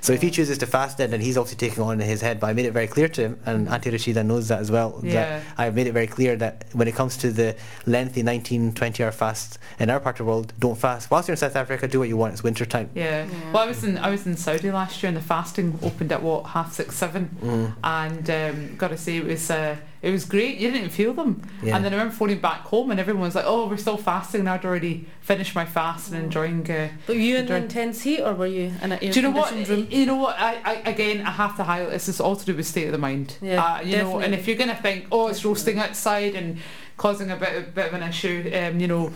So 0.00 0.12
if 0.14 0.22
he 0.22 0.30
chooses 0.30 0.56
to 0.58 0.66
fast, 0.66 0.96
then 0.98 1.10
then 1.10 1.20
he's 1.20 1.36
obviously 1.36 1.68
taking 1.68 1.82
on 1.82 2.00
in 2.00 2.08
his 2.08 2.20
head. 2.22 2.40
But 2.40 2.46
I 2.48 2.52
made 2.54 2.64
it 2.66 2.72
very 2.72 2.86
clear 2.86 3.08
to 3.08 3.20
him, 3.20 3.40
and 3.44 3.68
Auntie 3.68 3.90
Rashida 3.90 4.24
knows 4.24 4.48
that 4.48 4.60
as 4.60 4.70
well. 4.70 5.00
Yeah. 5.02 5.12
That 5.12 5.42
I 5.58 5.64
have 5.66 5.74
made 5.74 5.86
it 5.86 5.92
very 5.92 6.06
clear 6.06 6.36
that 6.36 6.64
when 6.72 6.88
it 6.88 6.94
comes 6.94 7.16
to 7.18 7.30
the 7.30 7.56
lengthy 7.86 8.22
19, 8.22 8.72
20 8.74 9.04
hour 9.04 9.12
fasts 9.12 9.58
in 9.78 9.90
our 9.90 10.00
part 10.00 10.14
of 10.20 10.24
the 10.26 10.30
world, 10.30 10.52
don't 10.58 10.78
fast. 10.78 11.10
Whilst 11.10 11.28
you're 11.28 11.34
in 11.34 11.38
South 11.38 11.56
Africa, 11.56 11.88
do 11.88 11.98
what 11.98 12.08
you 12.08 12.16
want. 12.16 12.32
It's 12.32 12.42
winter 12.44 12.64
time. 12.64 12.88
Yeah. 12.94 13.26
Yeah. 13.26 13.52
Well, 13.52 13.62
I 13.64 13.66
was 13.66 13.82
in 13.84 13.98
I 13.98 14.10
was 14.10 14.26
in 14.26 14.36
Saudi 14.36 14.70
last 14.70 15.02
year, 15.02 15.08
and 15.08 15.16
the 15.16 15.20
fasting 15.22 15.78
opened 15.82 16.12
at 16.12 16.22
what 16.22 16.46
half 16.46 16.72
six, 16.72 16.96
seven, 16.96 17.28
Mm. 17.42 17.74
and 17.82 18.30
um, 18.30 18.76
got 18.76 18.88
to 18.88 18.96
say 18.98 19.16
it 19.16 19.24
was 19.24 19.50
uh, 19.50 19.76
it 20.00 20.10
was 20.10 20.24
great. 20.24 20.58
You 20.58 20.68
didn't 20.68 20.76
even 20.78 20.90
feel 20.90 21.12
them. 21.14 21.42
Yeah. 21.62 21.74
And 21.76 21.84
then 21.84 21.92
I 21.92 21.96
remember 21.96 22.14
phoning 22.14 22.38
back 22.40 22.60
home, 22.62 22.90
and 22.90 23.00
everyone 23.00 23.22
was 23.22 23.34
like, 23.34 23.44
"Oh, 23.46 23.68
we're 23.68 23.76
still 23.76 23.96
fasting." 23.96 24.40
And 24.40 24.48
I'd 24.48 24.64
already 24.64 25.06
finished 25.20 25.54
my 25.54 25.64
fast 25.64 26.12
and 26.12 26.22
enjoying. 26.24 26.70
Uh, 26.70 26.88
But 27.06 27.16
were 27.16 27.22
you 27.22 27.36
in 27.36 27.42
Enjoy- 27.42 27.56
intense 27.56 28.02
heat 28.02 28.20
or 28.20 28.34
were 28.34 28.46
you 28.46 28.72
in 28.82 28.92
an 28.92 28.92
air 28.92 29.12
do 29.12 29.20
you 29.20 29.22
know 29.22 29.30
what? 29.30 29.52
room? 29.68 29.86
You 29.90 30.06
know 30.06 30.16
what? 30.16 30.36
I, 30.38 30.60
I 30.64 30.72
again, 30.90 31.26
I 31.26 31.30
have 31.32 31.56
to 31.56 31.64
highlight 31.64 31.90
this. 31.90 32.08
Is 32.08 32.20
all 32.20 32.36
to 32.36 32.44
do 32.46 32.54
with 32.54 32.66
state 32.66 32.86
of 32.86 32.92
the 32.92 32.98
mind. 32.98 33.36
Yeah, 33.42 33.62
uh, 33.62 33.80
you 33.82 33.96
know, 33.98 34.18
and 34.20 34.34
if 34.34 34.46
you're 34.46 34.56
gonna 34.56 34.74
think, 34.76 35.06
"Oh, 35.10 35.28
it's 35.28 35.44
roasting 35.44 35.78
outside," 35.78 36.34
and 36.34 36.58
causing 36.96 37.30
a 37.30 37.36
bit, 37.36 37.56
a 37.56 37.60
bit 37.60 37.86
of 37.86 37.94
an 37.94 38.02
issue, 38.02 38.50
um, 38.54 38.80
you 38.80 38.88
know, 38.88 39.06
uh, 39.06 39.10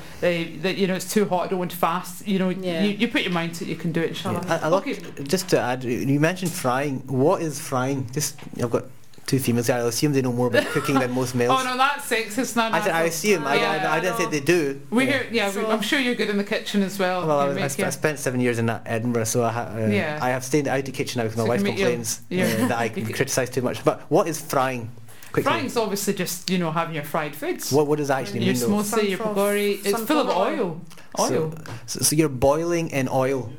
that 0.62 0.76
you 0.76 0.86
know 0.86 0.94
it's 0.94 1.12
too 1.12 1.24
hot, 1.24 1.46
I 1.46 1.48
don't 1.48 1.58
want 1.58 1.72
to 1.72 1.76
fast. 1.76 2.26
You 2.28 2.38
know, 2.38 2.50
Yeah. 2.50 2.84
you, 2.84 2.90
you 2.90 3.08
put 3.08 3.22
your 3.22 3.32
mind 3.32 3.54
to 3.56 3.64
it, 3.64 3.68
you 3.68 3.76
can 3.76 3.90
do 3.92 4.00
it. 4.00 4.10
Inshallah. 4.10 4.44
I, 4.48 4.58
I 4.58 4.68
like- 4.68 4.86
okay. 4.88 5.22
just 5.24 5.48
to 5.50 5.58
add, 5.60 5.82
you 5.84 6.20
mentioned 6.20 6.52
frying. 6.52 7.02
What 7.06 7.42
is 7.42 7.58
frying? 7.60 8.08
Just 8.12 8.36
I've 8.62 8.70
got 8.70 8.84
two 9.26 9.38
females 9.38 9.66
here. 9.68 9.76
I 9.76 9.80
assume 9.80 10.12
they 10.12 10.22
know 10.22 10.32
more 10.32 10.48
about 10.48 10.66
cooking 10.74 10.96
than 10.98 11.10
most 11.12 11.34
males. 11.34 11.60
Oh 11.60 11.64
no, 11.64 11.76
that's 11.76 12.08
sexist. 12.10 12.56
No, 12.56 12.68
no, 12.68 12.76
I 12.76 12.80
said 12.80 12.92
I 12.94 13.02
assume. 13.02 13.46
I, 13.46 13.54
Yeah, 13.56 13.90
I, 13.92 13.96
I 13.96 14.00
didn't 14.00 14.16
say 14.18 14.26
they 14.26 14.40
do. 14.40 14.80
We 14.90 15.04
yeah. 15.06 15.10
hear, 15.12 15.26
yeah, 15.32 15.46
we, 15.48 15.52
So- 15.54 15.70
I'm 15.70 15.80
sure 15.82 15.98
you're 15.98 16.14
good 16.14 16.28
in 16.30 16.36
the 16.38 16.44
kitchen 16.44 16.82
as 16.82 16.98
well. 16.98 17.26
Well, 17.26 17.40
I, 17.40 17.48
I, 17.48 17.52
make 17.54 17.70
sp- 17.72 17.86
I 17.86 17.90
spent 17.90 18.18
seven 18.18 18.40
years 18.40 18.58
in 18.58 18.66
that 18.66 18.82
Edinburgh, 18.86 19.24
so 19.24 19.44
I, 19.44 19.52
ha- 19.52 19.72
uh, 19.74 19.86
Yeah. 19.86 20.18
I 20.20 20.30
have 20.30 20.44
stayed 20.44 20.68
out 20.68 20.78
of 20.80 20.84
the 20.84 20.92
kitchen 20.92 21.18
now 21.20 21.24
because 21.24 21.38
my 21.38 21.42
So 21.44 21.46
you 21.46 21.50
wife 21.50 21.60
can 21.60 21.66
your- 21.78 21.86
complains 21.88 22.20
your- 22.28 22.46
uh, 22.46 22.68
that 22.68 22.78
I 22.78 22.84
you 22.84 22.90
can 22.94 23.04
can- 23.06 23.14
criticise 23.14 23.50
too 23.50 23.62
much. 23.62 23.84
But 23.84 24.00
what 24.10 24.26
is 24.28 24.40
frying? 24.40 24.90
Quickly. 25.32 25.50
Frying's 25.50 25.76
obviously 25.78 26.12
just 26.12 26.50
you 26.50 26.58
know 26.58 26.70
having 26.70 26.94
your 26.94 27.04
fried 27.04 27.34
foods. 27.34 27.72
What, 27.72 27.86
what 27.86 27.96
does 27.98 28.08
that 28.08 28.20
actually 28.20 28.44
your 28.44 28.52
mean 28.52 28.60
though? 28.60 28.68
samosa, 28.68 29.08
your 29.08 29.18
Sunflower- 29.18 29.34
pakora. 29.54 29.86
It's 29.86 30.00
full 30.02 30.18
of 30.18 30.28
oil. 30.28 30.36
oil. 30.36 30.80
Oil. 31.20 31.28
So, 31.28 31.54
so, 31.86 32.00
so 32.00 32.16
you're 32.16 32.28
boiling 32.28 32.90
in 32.90 33.08
oil. 33.08 33.50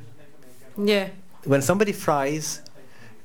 Yeah. 0.78 1.10
When 1.46 1.62
somebody 1.62 1.92
fries, 1.92 2.62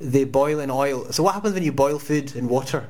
they 0.00 0.24
boil 0.24 0.60
in 0.60 0.70
oil. 0.70 1.10
So 1.12 1.22
what 1.22 1.34
happens 1.34 1.54
when 1.54 1.62
you 1.62 1.72
boil 1.72 1.98
food 1.98 2.34
in 2.36 2.48
water? 2.48 2.88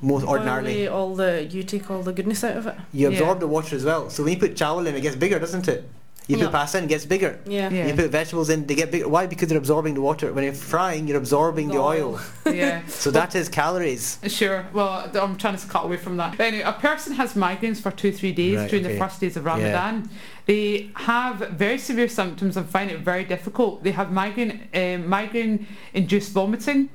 Most 0.00 0.22
Boil 0.22 0.30
ordinarily, 0.30 0.86
all 0.86 1.16
the 1.16 1.44
you 1.50 1.64
take 1.64 1.90
all 1.90 2.02
the 2.02 2.12
goodness 2.12 2.44
out 2.44 2.56
of 2.56 2.66
it. 2.68 2.76
you 2.92 3.08
Yeah. 3.10 3.18
absorb 3.18 3.40
the 3.40 3.48
water 3.48 3.74
as 3.74 3.84
well. 3.84 4.10
So 4.10 4.22
when 4.22 4.32
you 4.34 4.38
put 4.38 4.54
chowel 4.54 4.86
in, 4.86 4.94
it 4.94 5.00
gets 5.00 5.16
bigger, 5.16 5.40
doesn't 5.40 5.66
it? 5.66 5.88
You 6.28 6.36
Yeah. 6.36 6.44
put 6.44 6.52
pasta 6.52 6.76
in, 6.78 6.84
it 6.84 6.88
gets 6.88 7.06
bigger. 7.06 7.38
Yeah. 7.46 7.70
Yeah. 7.70 7.86
You 7.86 7.94
put 7.94 8.10
vegetables 8.10 8.50
in, 8.50 8.66
they 8.66 8.74
get 8.74 8.90
bigger. 8.90 9.08
Why? 9.08 9.26
Because 9.26 9.48
they're 9.48 9.56
absorbing 9.58 9.94
the 9.94 10.02
water. 10.02 10.30
When 10.32 10.44
you're 10.44 10.52
frying, 10.52 11.08
you're 11.08 11.16
absorbing 11.16 11.68
the, 11.68 11.74
The 11.74 11.80
oil. 11.80 12.20
oil. 12.46 12.54
yeah. 12.54 12.82
So 12.86 13.10
that 13.12 13.34
is 13.34 13.48
calories. 13.48 14.18
Sure. 14.26 14.66
Well, 14.74 15.10
I'm 15.14 15.36
trying 15.36 15.56
to 15.56 15.66
cut 15.66 15.84
away 15.86 15.96
from 15.96 16.18
that. 16.18 16.36
But 16.36 16.44
anyway, 16.48 16.64
a 16.64 16.74
person 16.74 17.14
has 17.14 17.32
migraines 17.32 17.80
for 17.80 17.90
two, 17.90 18.12
three 18.12 18.32
days 18.32 18.58
Right, 18.58 18.70
during 18.70 18.84
okay. 18.84 18.94
the 18.94 19.00
first 19.00 19.20
days 19.20 19.38
of 19.38 19.46
Ramadan. 19.46 20.10
They 20.44 20.90
have 20.96 21.36
very 21.64 21.78
severe 21.78 22.08
symptoms 22.08 22.58
and 22.58 22.68
find 22.68 22.90
it 22.90 23.00
very 23.00 23.24
difficult. 23.24 23.82
They 23.82 23.92
have 23.92 24.12
migraine, 24.12 24.68
um, 24.74 25.08
migraine-induced 25.08 26.32
vomiting. 26.32 26.90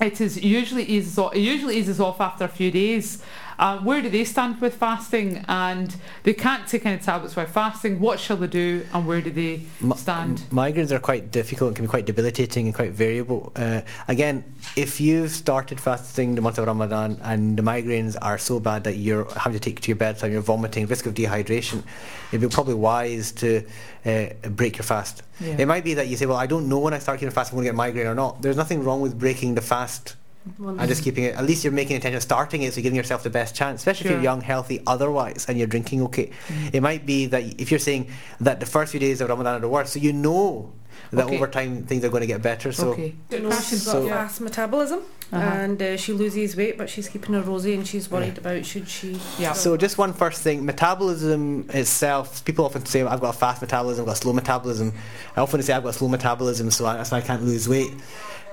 It 0.00 0.20
is 0.20 0.42
usually 0.42 0.82
eases 0.84 1.16
off, 1.18 1.34
it 1.36 1.40
usually 1.40 1.76
eases 1.76 2.00
off 2.00 2.20
after 2.20 2.44
a 2.44 2.48
few 2.48 2.70
days. 2.72 3.22
Uh, 3.58 3.78
where 3.80 4.02
do 4.02 4.08
they 4.08 4.24
stand 4.24 4.60
with 4.60 4.74
fasting? 4.76 5.44
And 5.48 5.94
they 6.22 6.34
can't 6.34 6.66
take 6.66 6.86
any 6.86 7.00
tablets 7.00 7.36
while 7.36 7.46
fasting. 7.46 8.00
What 8.00 8.20
shall 8.20 8.36
they 8.36 8.46
do? 8.46 8.86
And 8.92 9.06
where 9.06 9.20
do 9.20 9.30
they 9.30 9.62
stand? 9.96 10.38
Migraines 10.50 10.90
are 10.90 11.00
quite 11.00 11.30
difficult 11.30 11.68
and 11.68 11.76
can 11.76 11.84
be 11.84 11.88
quite 11.88 12.06
debilitating 12.06 12.66
and 12.66 12.74
quite 12.74 12.92
variable. 12.92 13.52
Uh, 13.56 13.82
again, 14.08 14.44
if 14.76 15.00
you've 15.00 15.30
started 15.30 15.80
fasting 15.80 16.34
the 16.34 16.40
month 16.40 16.58
of 16.58 16.66
Ramadan 16.66 17.18
and 17.22 17.56
the 17.56 17.62
migraines 17.62 18.16
are 18.20 18.38
so 18.38 18.60
bad 18.60 18.84
that 18.84 18.96
you're 18.96 19.26
having 19.34 19.58
to 19.58 19.60
take 19.60 19.80
to 19.80 19.88
your 19.88 19.96
bedside, 19.96 20.32
you're 20.32 20.40
vomiting, 20.40 20.86
risk 20.86 21.06
of 21.06 21.14
dehydration, 21.14 21.82
it'd 22.30 22.40
be 22.40 22.48
probably 22.48 22.74
wise 22.74 23.32
to 23.32 23.64
uh, 24.04 24.26
break 24.50 24.76
your 24.76 24.84
fast. 24.84 25.22
Yeah. 25.40 25.56
It 25.58 25.66
might 25.66 25.84
be 25.84 25.94
that 25.94 26.08
you 26.08 26.16
say, 26.16 26.26
well, 26.26 26.36
I 26.36 26.46
don't 26.46 26.68
know 26.68 26.78
when 26.78 26.94
I 26.94 26.98
start 26.98 27.22
a 27.22 27.30
fast 27.30 27.52
I'm 27.52 27.56
going 27.56 27.64
to 27.64 27.68
get 27.68 27.76
migraine 27.76 28.06
or 28.06 28.14
not. 28.14 28.42
There's 28.42 28.56
nothing 28.56 28.84
wrong 28.84 29.00
with 29.00 29.18
breaking 29.18 29.54
the 29.54 29.60
fast 29.60 30.16
Well, 30.58 30.78
and 30.78 30.88
just 30.88 31.02
keeping 31.02 31.24
it. 31.24 31.34
At 31.36 31.44
least 31.44 31.64
you're 31.64 31.72
making 31.72 31.96
intention 31.96 32.16
of 32.16 32.22
starting 32.22 32.62
it, 32.62 32.72
so 32.72 32.78
you're 32.78 32.82
giving 32.82 32.96
yourself 32.96 33.22
the 33.22 33.30
best 33.30 33.54
chance, 33.54 33.80
especially 33.80 34.06
if 34.06 34.12
you're 34.12 34.22
young, 34.22 34.40
healthy, 34.42 34.82
otherwise, 34.86 35.46
and 35.48 35.56
you're 35.56 35.66
drinking 35.66 36.02
okay. 36.02 36.30
It 36.72 36.82
might 36.82 37.06
be 37.06 37.26
that 37.26 37.42
if 37.60 37.70
you're 37.70 37.80
saying 37.80 38.08
that 38.40 38.60
the 38.60 38.66
first 38.66 38.90
few 38.90 39.00
days 39.00 39.20
of 39.22 39.28
Ramadan 39.30 39.54
are 39.56 39.60
the 39.60 39.68
worst, 39.68 39.94
so 39.94 39.98
you 40.00 40.12
know 40.12 40.72
that 41.12 41.26
Okay. 41.26 41.36
over 41.36 41.46
time 41.46 41.84
things 41.84 42.04
are 42.04 42.08
going 42.08 42.20
to 42.22 42.26
get 42.26 42.42
better. 42.42 42.72
So 42.72 42.90
okay. 42.92 43.14
You 43.30 43.40
know, 43.40 43.50
she's 43.52 43.84
got 43.84 43.92
So- 43.92 44.08
fast 44.08 44.40
metabolism 44.40 45.00
Uh-huh. 45.32 45.42
and 45.42 45.80
uh, 45.82 45.96
she 45.96 46.12
loses 46.12 46.56
weight, 46.56 46.76
but 46.78 46.88
she's 46.90 47.08
keeping 47.08 47.34
her 47.34 47.42
roza 47.42 47.72
and 47.74 47.86
she's 47.86 48.10
worried 48.10 48.36
about 48.38 48.64
should 48.66 48.88
she. 48.88 49.18
Yeah. 49.38 49.52
So 49.54 49.76
just 49.76 49.96
one 49.98 50.12
first 50.12 50.42
thing, 50.42 50.64
metabolism 50.64 51.66
itself, 51.70 52.44
people 52.44 52.64
often 52.64 52.84
say 52.86 53.02
I've 53.02 53.20
got 53.20 53.34
a 53.34 53.38
fast 53.38 53.60
metabolism, 53.62 54.02
I've 54.02 54.06
got 54.06 54.16
a 54.18 54.20
slow 54.20 54.32
metabolism. 54.32 54.92
I 55.36 55.40
often 55.40 55.62
say 55.62 55.72
I've 55.72 55.82
got 55.82 55.90
a 55.90 55.98
slow 55.98 56.08
metabolism 56.08 56.70
so 56.70 56.86
I, 56.86 57.02
so 57.02 57.16
I 57.16 57.20
can't 57.20 57.42
lose 57.42 57.68
weight. 57.68 57.92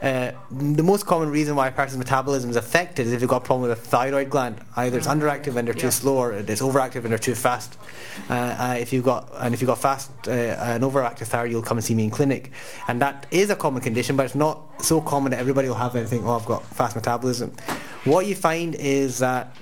Uh, 0.02 0.32
the 0.50 0.82
most 0.82 1.06
common 1.06 1.30
reason 1.30 1.56
why 1.56 1.68
a 1.68 1.72
person's 1.72 2.00
metabolism 2.00 2.50
is 2.50 2.56
affected 2.56 3.06
is 3.06 3.14
if 3.14 3.20
they've 3.20 3.30
got 3.30 3.44
a 3.44 3.46
problem 3.46 3.70
with 3.70 3.78
a 3.78 3.82
thyroid 3.82 4.32
gland. 4.32 4.60
Either 4.76 4.98
it's 4.98 5.06
underactive 5.06 5.56
and 5.58 5.68
they're 5.68 5.76
Yeah. 5.76 5.82
too 5.82 5.92
slow 5.92 6.18
or 6.18 6.32
it's 6.34 6.62
overactive 6.62 7.04
and 7.04 7.12
they're 7.12 7.20
too 7.20 7.36
fast. 7.36 7.78
Uh, 8.28 8.34
uh, 8.34 8.76
if 8.80 8.92
you've 8.92 9.06
got 9.06 9.30
and 9.38 9.54
if 9.54 9.62
you've 9.62 9.68
got 9.68 9.78
fast 9.78 10.10
uh, 10.28 10.32
an 10.32 10.82
overactive 10.82 11.28
thyroid, 11.28 11.52
you'll 11.52 11.62
come 11.62 11.78
and 11.78 11.86
see 11.86 11.94
me 11.94 12.04
in 12.06 12.10
clinic, 12.10 12.52
and 12.88 13.00
that 13.00 13.28
is 13.30 13.52
a 13.52 13.56
common 13.56 13.82
condition, 13.82 14.16
but 14.16 14.26
it's 14.26 14.34
not 14.34 14.60
so 14.84 15.02
common 15.02 15.32
that 15.32 15.40
everybody 15.40 15.68
will 15.68 15.76
have 15.76 15.96
it 15.96 16.00
and 16.00 16.10
think, 16.10 16.26
oh, 16.26 16.36
I've 16.36 16.46
got 16.46 16.66
fast 16.66 16.96
metabolism. 16.96 17.52
What 18.06 18.26
you 18.26 18.34
find 18.34 18.74
is 18.74 19.20
that 19.20 19.56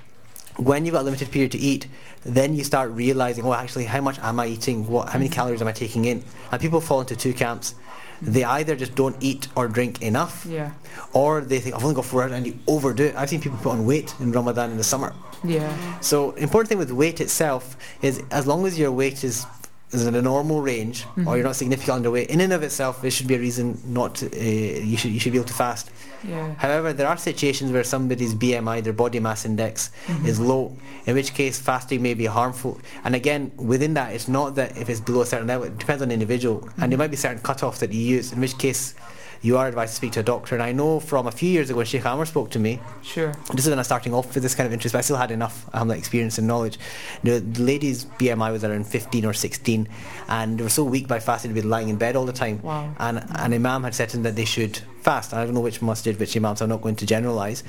when 0.56 0.86
you've 0.86 0.93
got 0.93 1.02
a 1.02 1.04
limited 1.04 1.32
period 1.32 1.52
to 1.52 1.58
eat, 1.58 1.88
then 2.23 2.56
you 2.56 2.63
start 2.63 2.91
realizing, 2.91 3.43
oh, 3.43 3.54
actually, 3.54 3.86
how 3.86 3.99
much 3.99 4.19
am 4.19 4.39
I 4.39 4.47
eating? 4.47 4.88
What, 4.88 5.10
how 5.10 5.17
many 5.17 5.30
calories 5.30 5.62
am 5.62 5.67
I 5.67 5.73
taking 5.73 6.06
in? 6.06 6.23
And 6.52 6.62
people 6.62 6.80
fall 6.80 7.02
into 7.02 7.15
two 7.17 7.34
camps. 7.34 7.75
They 8.21 8.43
either 8.43 8.75
just 8.75 8.95
don't 8.95 9.15
eat 9.21 9.47
or 9.55 9.67
drink 9.67 10.01
enough, 10.01 10.45
Yeah. 10.49 10.71
or 11.13 11.41
they 11.41 11.60
think 11.60 11.75
I've 11.75 11.84
only 11.84 11.95
got 11.95 12.05
four 12.05 12.23
hours 12.23 12.32
and 12.34 12.45
you 12.45 12.60
overdo 12.67 13.05
it. 13.05 13.15
I've 13.15 13.29
seen 13.29 13.41
people 13.41 13.58
put 13.60 13.71
on 13.71 13.86
weight 13.86 14.13
in 14.19 14.32
Ramadan 14.32 14.71
in 14.71 14.77
the 14.77 14.84
summer. 14.84 15.13
Yeah. 15.43 15.71
So 16.01 16.32
important 16.32 16.69
thing 16.69 16.77
with 16.79 16.91
weight 16.91 17.21
itself 17.21 17.77
is 18.01 18.21
as 18.32 18.45
long 18.45 18.65
as 18.65 18.77
your 18.77 18.91
weight 18.91 19.23
is 19.23 19.45
is 19.91 20.06
in 20.06 20.15
a 20.15 20.21
normal 20.21 20.62
range 20.62 21.04
or 21.04 21.08
mm-hmm. 21.08 21.36
you're 21.36 21.43
not 21.43 21.56
significantly 21.56 22.04
underweight, 22.04 22.28
in 22.28 22.41
and 22.41 22.54
of 22.54 22.63
itself, 22.63 23.04
it 23.04 23.12
should 23.12 23.28
be 23.28 23.36
a 23.36 23.39
reason 23.39 23.80
not 23.86 24.15
to, 24.15 24.25
uh, 24.28 24.39
you 24.39 24.97
should 24.97 25.12
you 25.12 25.19
should 25.19 25.32
be 25.32 25.38
able 25.38 25.47
to 25.47 25.54
fast. 25.54 25.89
Yeah. 26.23 26.54
However, 26.56 26.93
there 26.93 27.08
are 27.08 27.17
situations 27.17 27.71
where 27.71 27.84
somebody's 27.84 28.36
BMI, 28.36 28.84
their 28.84 28.93
body 28.93 29.19
mass 29.19 29.45
index, 29.45 29.91
mm-hmm. 30.06 30.25
is 30.25 30.39
low, 30.39 30.75
in 31.06 31.15
which 31.15 31.34
case 31.34 31.60
fasting 31.60 32.02
may 32.02 32.13
be 32.13 32.25
harmful. 32.25 32.80
And 33.04 33.15
again, 33.15 33.52
within 33.58 33.93
that, 33.95 34.13
it's 34.13 34.28
not 34.28 34.56
that 34.56 34.78
if 34.78 34.89
it's 34.89 34.99
below 34.99 35.21
a 35.21 35.25
certain 35.25 35.47
level, 35.47 35.67
it 35.67 35.78
depends 35.78 36.02
on 36.02 36.10
the 36.10 36.13
individual. 36.13 36.60
And 36.60 36.69
there 36.69 36.89
mm-hmm. 36.89 36.97
might 36.99 37.12
be 37.12 37.17
certain 37.17 37.39
cut-offs 37.39 37.80
that 37.80 37.93
you 37.93 38.02
use, 38.02 38.34
in 38.34 38.41
which 38.41 38.58
case 38.58 38.95
you 39.41 39.58
are 39.58 39.67
advised 39.67 39.91
to 39.91 39.95
speak 39.95 40.12
to 40.13 40.19
a 40.19 40.23
doctor. 40.23 40.56
And 40.56 40.63
I 40.63 40.71
know 40.71 40.99
from 40.99 41.28
a 41.28 41.32
few 41.32 41.49
years 41.49 41.69
ago 41.69 41.78
when 41.78 41.86
Sheikh 41.86 42.06
Amr 42.06 42.25
spoke 42.25 42.49
to 42.52 42.60
me, 42.60 42.80
Sure. 43.02 43.32
this 43.54 43.65
is 43.65 43.69
when 43.69 43.80
I 43.80 43.82
was 43.82 43.88
starting 43.88 44.13
off 44.13 44.34
with 44.34 44.43
this 44.43 44.54
kind 44.56 44.67
of 44.67 44.73
interest, 44.73 44.93
but 44.93 44.99
I 44.99 45.02
still 45.02 45.15
had 45.17 45.32
enough 45.32 45.69
um, 45.73 45.88
like 45.88 45.97
experience 45.99 46.38
and 46.38 46.47
knowledge. 46.47 46.78
The, 47.23 47.39
the 47.39 47.62
lady's 47.62 48.06
BMI 48.06 48.52
was 48.52 48.63
around 48.63 48.86
15 48.88 49.25
or 49.25 49.34
16, 49.34 49.88
and 50.28 50.58
they 50.58 50.63
were 50.63 50.69
so 50.69 50.84
weak 50.84 51.08
by 51.08 51.19
fasting 51.19 51.54
they'd 51.54 51.62
be 51.62 51.67
lying 51.67 51.89
in 51.89 51.95
bed 51.95 52.15
all 52.15 52.25
the 52.25 52.34
time. 52.34 52.62
Wow. 52.62 52.93
And 52.99 53.19
an 53.36 53.54
imam 53.54 53.84
had 53.84 53.95
said 53.95 54.10
to 54.10 54.17
them 54.17 54.23
that 54.23 54.36
they 54.36 54.45
should 54.45 54.78
fast. 55.02 55.34
I 55.34 55.45
don't 55.45 55.54
know 55.54 55.62
which 55.62 55.82
masjid, 55.82 56.19
which 56.19 56.36
imam, 56.36 56.58
so 56.58 56.65
I'm 56.65 56.69
not 56.69 56.82
going 56.82 56.97
to 56.97 57.06
generalise. 57.06 57.63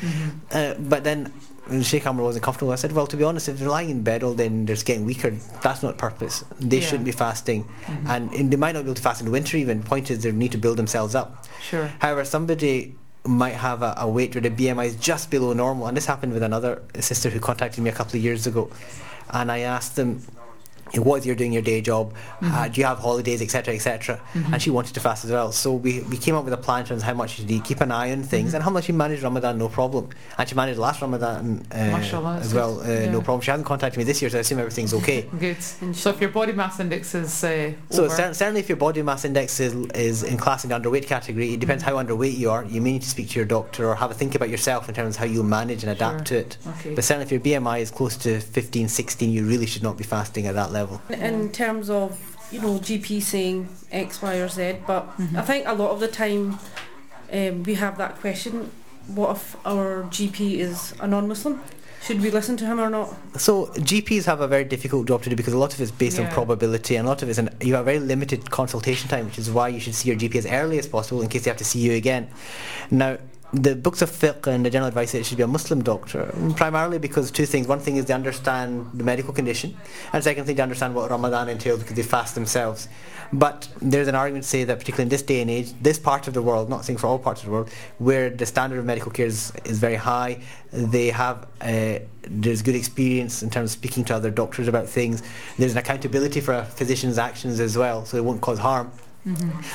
Uh, 0.51 0.75
but 0.79 1.05
then 1.05 1.33
when 1.71 1.83
Sheikh 1.83 2.07
Amr 2.07 2.23
wasn't 2.23 2.45
comfortable, 2.45 2.73
I 2.73 2.77
said, 2.77 2.93
well, 2.93 3.07
to 3.07 3.17
be 3.17 3.25
honest, 3.25 3.49
if 3.49 3.59
they're 3.59 3.69
lying 3.69 3.91
in 3.91 4.03
bed 4.03 4.23
all 4.23 4.35
day 4.35 4.47
and 4.47 4.67
they're 4.67 4.77
getting 4.77 5.05
weaker, 5.05 5.31
that's 5.63 5.83
not 5.83 5.97
purpose. 5.99 6.45
They 6.59 6.79
Yeah. 6.81 6.87
shouldn't 6.87 7.05
be 7.05 7.13
fasting. 7.13 7.65
Mm-hmm. 7.65 8.07
And, 8.11 8.33
and 8.35 8.51
they 8.51 8.57
might 8.57 8.73
not 8.73 8.81
be 8.85 8.89
able 8.91 8.95
to 8.97 9.03
fast 9.03 9.21
in 9.21 9.27
the 9.27 9.31
winter 9.33 9.57
even. 9.57 9.83
Point 9.83 10.11
is 10.11 10.23
they 10.23 10.33
need 10.33 10.53
to 10.53 10.59
build 10.59 10.77
themselves 10.77 11.15
up. 11.15 11.47
Sure. 11.63 11.89
However, 12.01 12.25
somebody 12.25 12.97
might 13.25 13.55
have 13.55 13.83
a, 13.83 13.95
a 13.99 14.09
weight 14.09 14.35
where 14.35 14.43
the 14.43 14.51
BMI 14.51 14.87
is 14.87 14.97
just 14.97 15.31
below 15.31 15.53
normal, 15.53 15.87
and 15.87 15.97
this 15.97 16.07
happened 16.07 16.33
with 16.33 16.43
another 16.43 16.83
sister 16.99 17.31
who 17.31 17.39
contacted 17.39 17.83
me 17.85 17.91
a 17.91 17.93
couple 17.93 18.17
of 18.17 18.23
years 18.25 18.47
ago, 18.47 18.71
and 19.31 19.53
I 19.53 19.59
asked 19.61 19.95
them. 19.97 20.23
What 20.97 21.25
you're 21.25 21.37
doing 21.37 21.53
your 21.53 21.63
day 21.63 21.81
job? 21.81 22.13
Uh, 22.43 22.69
do 22.69 22.81
you 22.81 22.87
have 22.87 22.99
holidays, 22.99 23.41
etc., 23.43 23.75
etc.? 23.75 24.21
And 24.53 24.61
she 24.61 24.71
wanted 24.71 24.95
to 24.95 25.01
fast 25.01 25.25
as 25.25 25.31
well. 25.31 25.53
So 25.53 25.73
we, 25.73 26.01
we 26.03 26.17
came 26.17 26.35
up 26.35 26.45
with 26.45 26.53
a 26.53 26.57
plan 26.57 26.81
in 26.81 26.87
terms 26.87 27.03
of 27.03 27.07
how 27.07 27.15
much 27.15 27.39
you 27.39 27.47
need, 27.47 27.65
keep 27.65 27.81
an 27.81 27.93
eye 27.93 28.11
on 28.13 28.23
things, 28.23 28.55
and 28.55 28.63
how 28.65 28.71
much 28.71 28.89
you 28.89 28.95
manage 28.95 29.23
Ramadan, 29.23 29.59
no 29.59 29.69
problem. 29.69 30.09
And 30.39 30.49
she 30.49 30.55
managed 30.55 30.79
last 30.79 31.01
Ramadan 31.01 31.65
uh, 31.71 31.75
as 31.75 32.53
well, 32.55 32.81
uh. 32.81 32.85
Yeah. 32.89 33.11
no 33.11 33.21
problem. 33.21 33.41
She 33.43 33.51
hasn't 33.51 33.67
contacted 33.67 33.99
me 33.99 34.05
this 34.05 34.21
year, 34.21 34.31
so 34.31 34.39
I 34.39 34.41
assume 34.41 34.59
everything's 34.59 34.93
okay. 34.95 35.23
Good. 35.39 35.63
So 35.63 36.11
if 36.11 36.21
your 36.21 36.31
body 36.31 36.53
mass 36.53 36.81
index 36.81 37.15
is 37.15 37.45
uh, 37.45 37.73
So 37.91 38.09
cer- 38.09 38.35
certainly, 38.35 38.61
if 38.61 38.69
your 38.69 38.77
body 38.77 39.03
mass 39.03 39.25
index 39.25 39.61
is, 39.61 39.75
is 39.95 40.23
in 40.23 40.37
class 40.39 40.65
in 40.65 40.71
the 40.71 40.79
underweight 40.79 41.07
category, 41.07 41.55
it 41.55 41.61
depends 41.61 41.83
how 41.85 41.95
underweight 42.03 42.37
you 42.37 42.51
are. 42.51 42.65
You 42.65 42.81
may 42.81 42.93
need 42.93 43.03
to 43.03 43.09
speak 43.09 43.29
to 43.31 43.37
your 43.39 43.47
doctor 43.47 43.89
or 43.89 43.95
have 43.95 44.11
a 44.11 44.15
think 44.15 44.35
about 44.35 44.49
yourself 44.49 44.89
in 44.89 44.95
terms 44.95 45.15
of 45.17 45.21
how 45.21 45.27
you 45.27 45.43
manage 45.43 45.83
and 45.85 45.93
adapt 45.93 46.29
Sure. 46.29 46.41
to 46.43 46.47
it. 46.47 46.57
okay. 46.67 46.95
But 46.95 47.05
certainly, 47.05 47.25
if 47.27 47.33
your 47.33 47.41
BMI 47.61 47.81
is 47.81 47.91
close 47.91 48.17
to 48.19 48.41
15, 48.41 48.89
16, 48.89 49.31
you 49.31 49.47
really 49.47 49.67
should 49.67 49.83
not 49.83 49.97
be 49.97 50.05
fasting 50.05 50.47
at 50.47 50.55
that 50.55 50.73
level. 50.73 50.80
In 51.11 51.51
terms 51.53 51.91
of, 51.91 52.19
you 52.51 52.61
know, 52.61 52.79
GP 52.79 53.23
saying 53.23 53.69
X, 53.93 54.23
Y, 54.23 54.35
or 54.37 54.49
Z, 54.49 54.77
but 54.87 55.07
Mm-hmm. 55.19 55.37
I 55.37 55.43
think 55.43 55.67
a 55.67 55.75
lot 55.75 55.91
of 55.91 56.01
the 56.01 56.09
time 56.09 56.59
um, 57.33 57.63
we 57.65 57.75
have 57.75 57.97
that 57.99 58.17
question 58.21 58.71
what 59.15 59.37
if 59.37 59.57
our 59.67 60.05
GP 60.05 60.59
is 60.59 60.95
a 61.01 61.07
non 61.07 61.27
Muslim? 61.29 61.61
Should 62.03 62.23
we 62.23 62.31
listen 62.31 62.57
to 62.59 62.65
him 62.65 62.81
or 62.81 62.89
not? 62.89 63.15
So 63.39 63.67
GPs 63.67 64.25
have 64.25 64.41
a 64.41 64.49
very 64.49 64.65
difficult 64.65 65.07
job 65.07 65.23
to 65.25 65.31
do 65.31 65.37
because 65.37 65.53
a 65.53 65.59
lot 65.59 65.75
of 65.75 65.81
it's 65.83 65.91
based 65.91 66.19
Yeah. 66.19 66.27
on 66.29 66.33
probability 66.33 66.97
and 66.97 67.07
a 67.07 67.11
lot 67.11 67.23
of 67.23 67.29
it's 67.29 67.39
an, 67.39 67.51
you 67.61 67.75
have 67.75 67.85
very 67.85 67.99
limited 67.99 68.51
consultation 68.51 69.09
time, 69.09 69.27
which 69.27 69.39
is 69.39 69.51
why 69.51 69.69
you 69.69 69.81
should 69.81 69.95
see 69.95 70.09
your 70.09 70.17
GP 70.19 70.37
as 70.37 70.47
early 70.47 70.79
as 70.79 70.87
possible 70.87 71.21
in 71.21 71.29
case 71.29 71.45
they 71.45 71.51
have 71.51 71.59
to 71.59 71.65
see 71.65 71.81
you 71.81 71.93
again. 71.93 72.29
Now, 72.91 73.19
the 73.53 73.75
books 73.75 74.01
of 74.01 74.11
fiqh 74.11 74.47
and 74.47 74.65
the 74.65 74.71
general 74.71 74.89
advice 74.89 75.13
that 75.13 75.19
it 75.19 75.27
should 75.27 75.37
be 75.37 75.43
a 75.43 75.49
Muslim 75.49 75.83
doctor, 75.83 76.33
primarily 76.57 76.99
because 76.99 77.31
two 77.31 77.47
things. 77.47 77.67
One 77.67 77.81
thing 77.81 77.97
is 77.97 78.05
they 78.05 78.15
understand 78.15 78.91
the 78.95 79.05
medical 79.05 79.33
condition, 79.33 79.77
and 80.13 80.23
second 80.23 80.45
thing, 80.45 80.57
they 80.57 80.63
understand 80.63 80.95
what 80.95 81.11
Ramadan 81.11 81.49
entails 81.49 81.81
because 81.81 81.97
they 81.97 82.03
fast 82.03 82.35
themselves. 82.35 82.89
But 83.33 83.69
there's 83.81 84.09
an 84.09 84.15
argument 84.15 84.45
to 84.45 84.51
say 84.51 84.65
that, 84.65 84.79
particularly 84.79 85.05
in 85.05 85.09
this 85.09 85.23
day 85.23 85.41
and 85.41 85.51
age, 85.51 85.73
this 85.81 85.99
part 85.99 86.27
of 86.27 86.35
the 86.35 86.43
world, 86.43 86.69
not 86.69 86.85
saying 86.85 86.99
for 86.99 87.07
all 87.07 87.19
parts 87.19 87.43
of 87.43 87.47
the 87.47 87.53
world, 87.53 87.71
where 87.99 88.29
the 88.29 88.47
standard 88.47 88.79
of 88.79 88.85
medical 88.85 89.13
care 89.13 89.27
is, 89.27 89.53
is 89.65 89.79
very 89.79 89.95
high, 89.95 90.43
they 90.73 91.09
have 91.11 91.47
uh, 91.61 91.99
there's 92.23 92.63
good 92.63 92.75
experience 92.75 93.43
in 93.43 93.51
terms 93.51 93.73
of 93.73 93.79
speaking 93.79 94.05
to 94.05 94.15
other 94.15 94.31
doctors 94.31 94.69
about 94.69 94.89
things. 94.89 95.23
There's 95.59 95.73
an 95.73 95.79
accountability 95.79 96.41
for 96.41 96.55
a 96.55 96.65
physician's 96.65 97.19
actions 97.19 97.61
as 97.61 97.77
well, 97.77 98.05
so 98.05 98.17
it 98.17 98.25
won't 98.25 98.41
cause 98.41 98.59
harm 98.59 98.93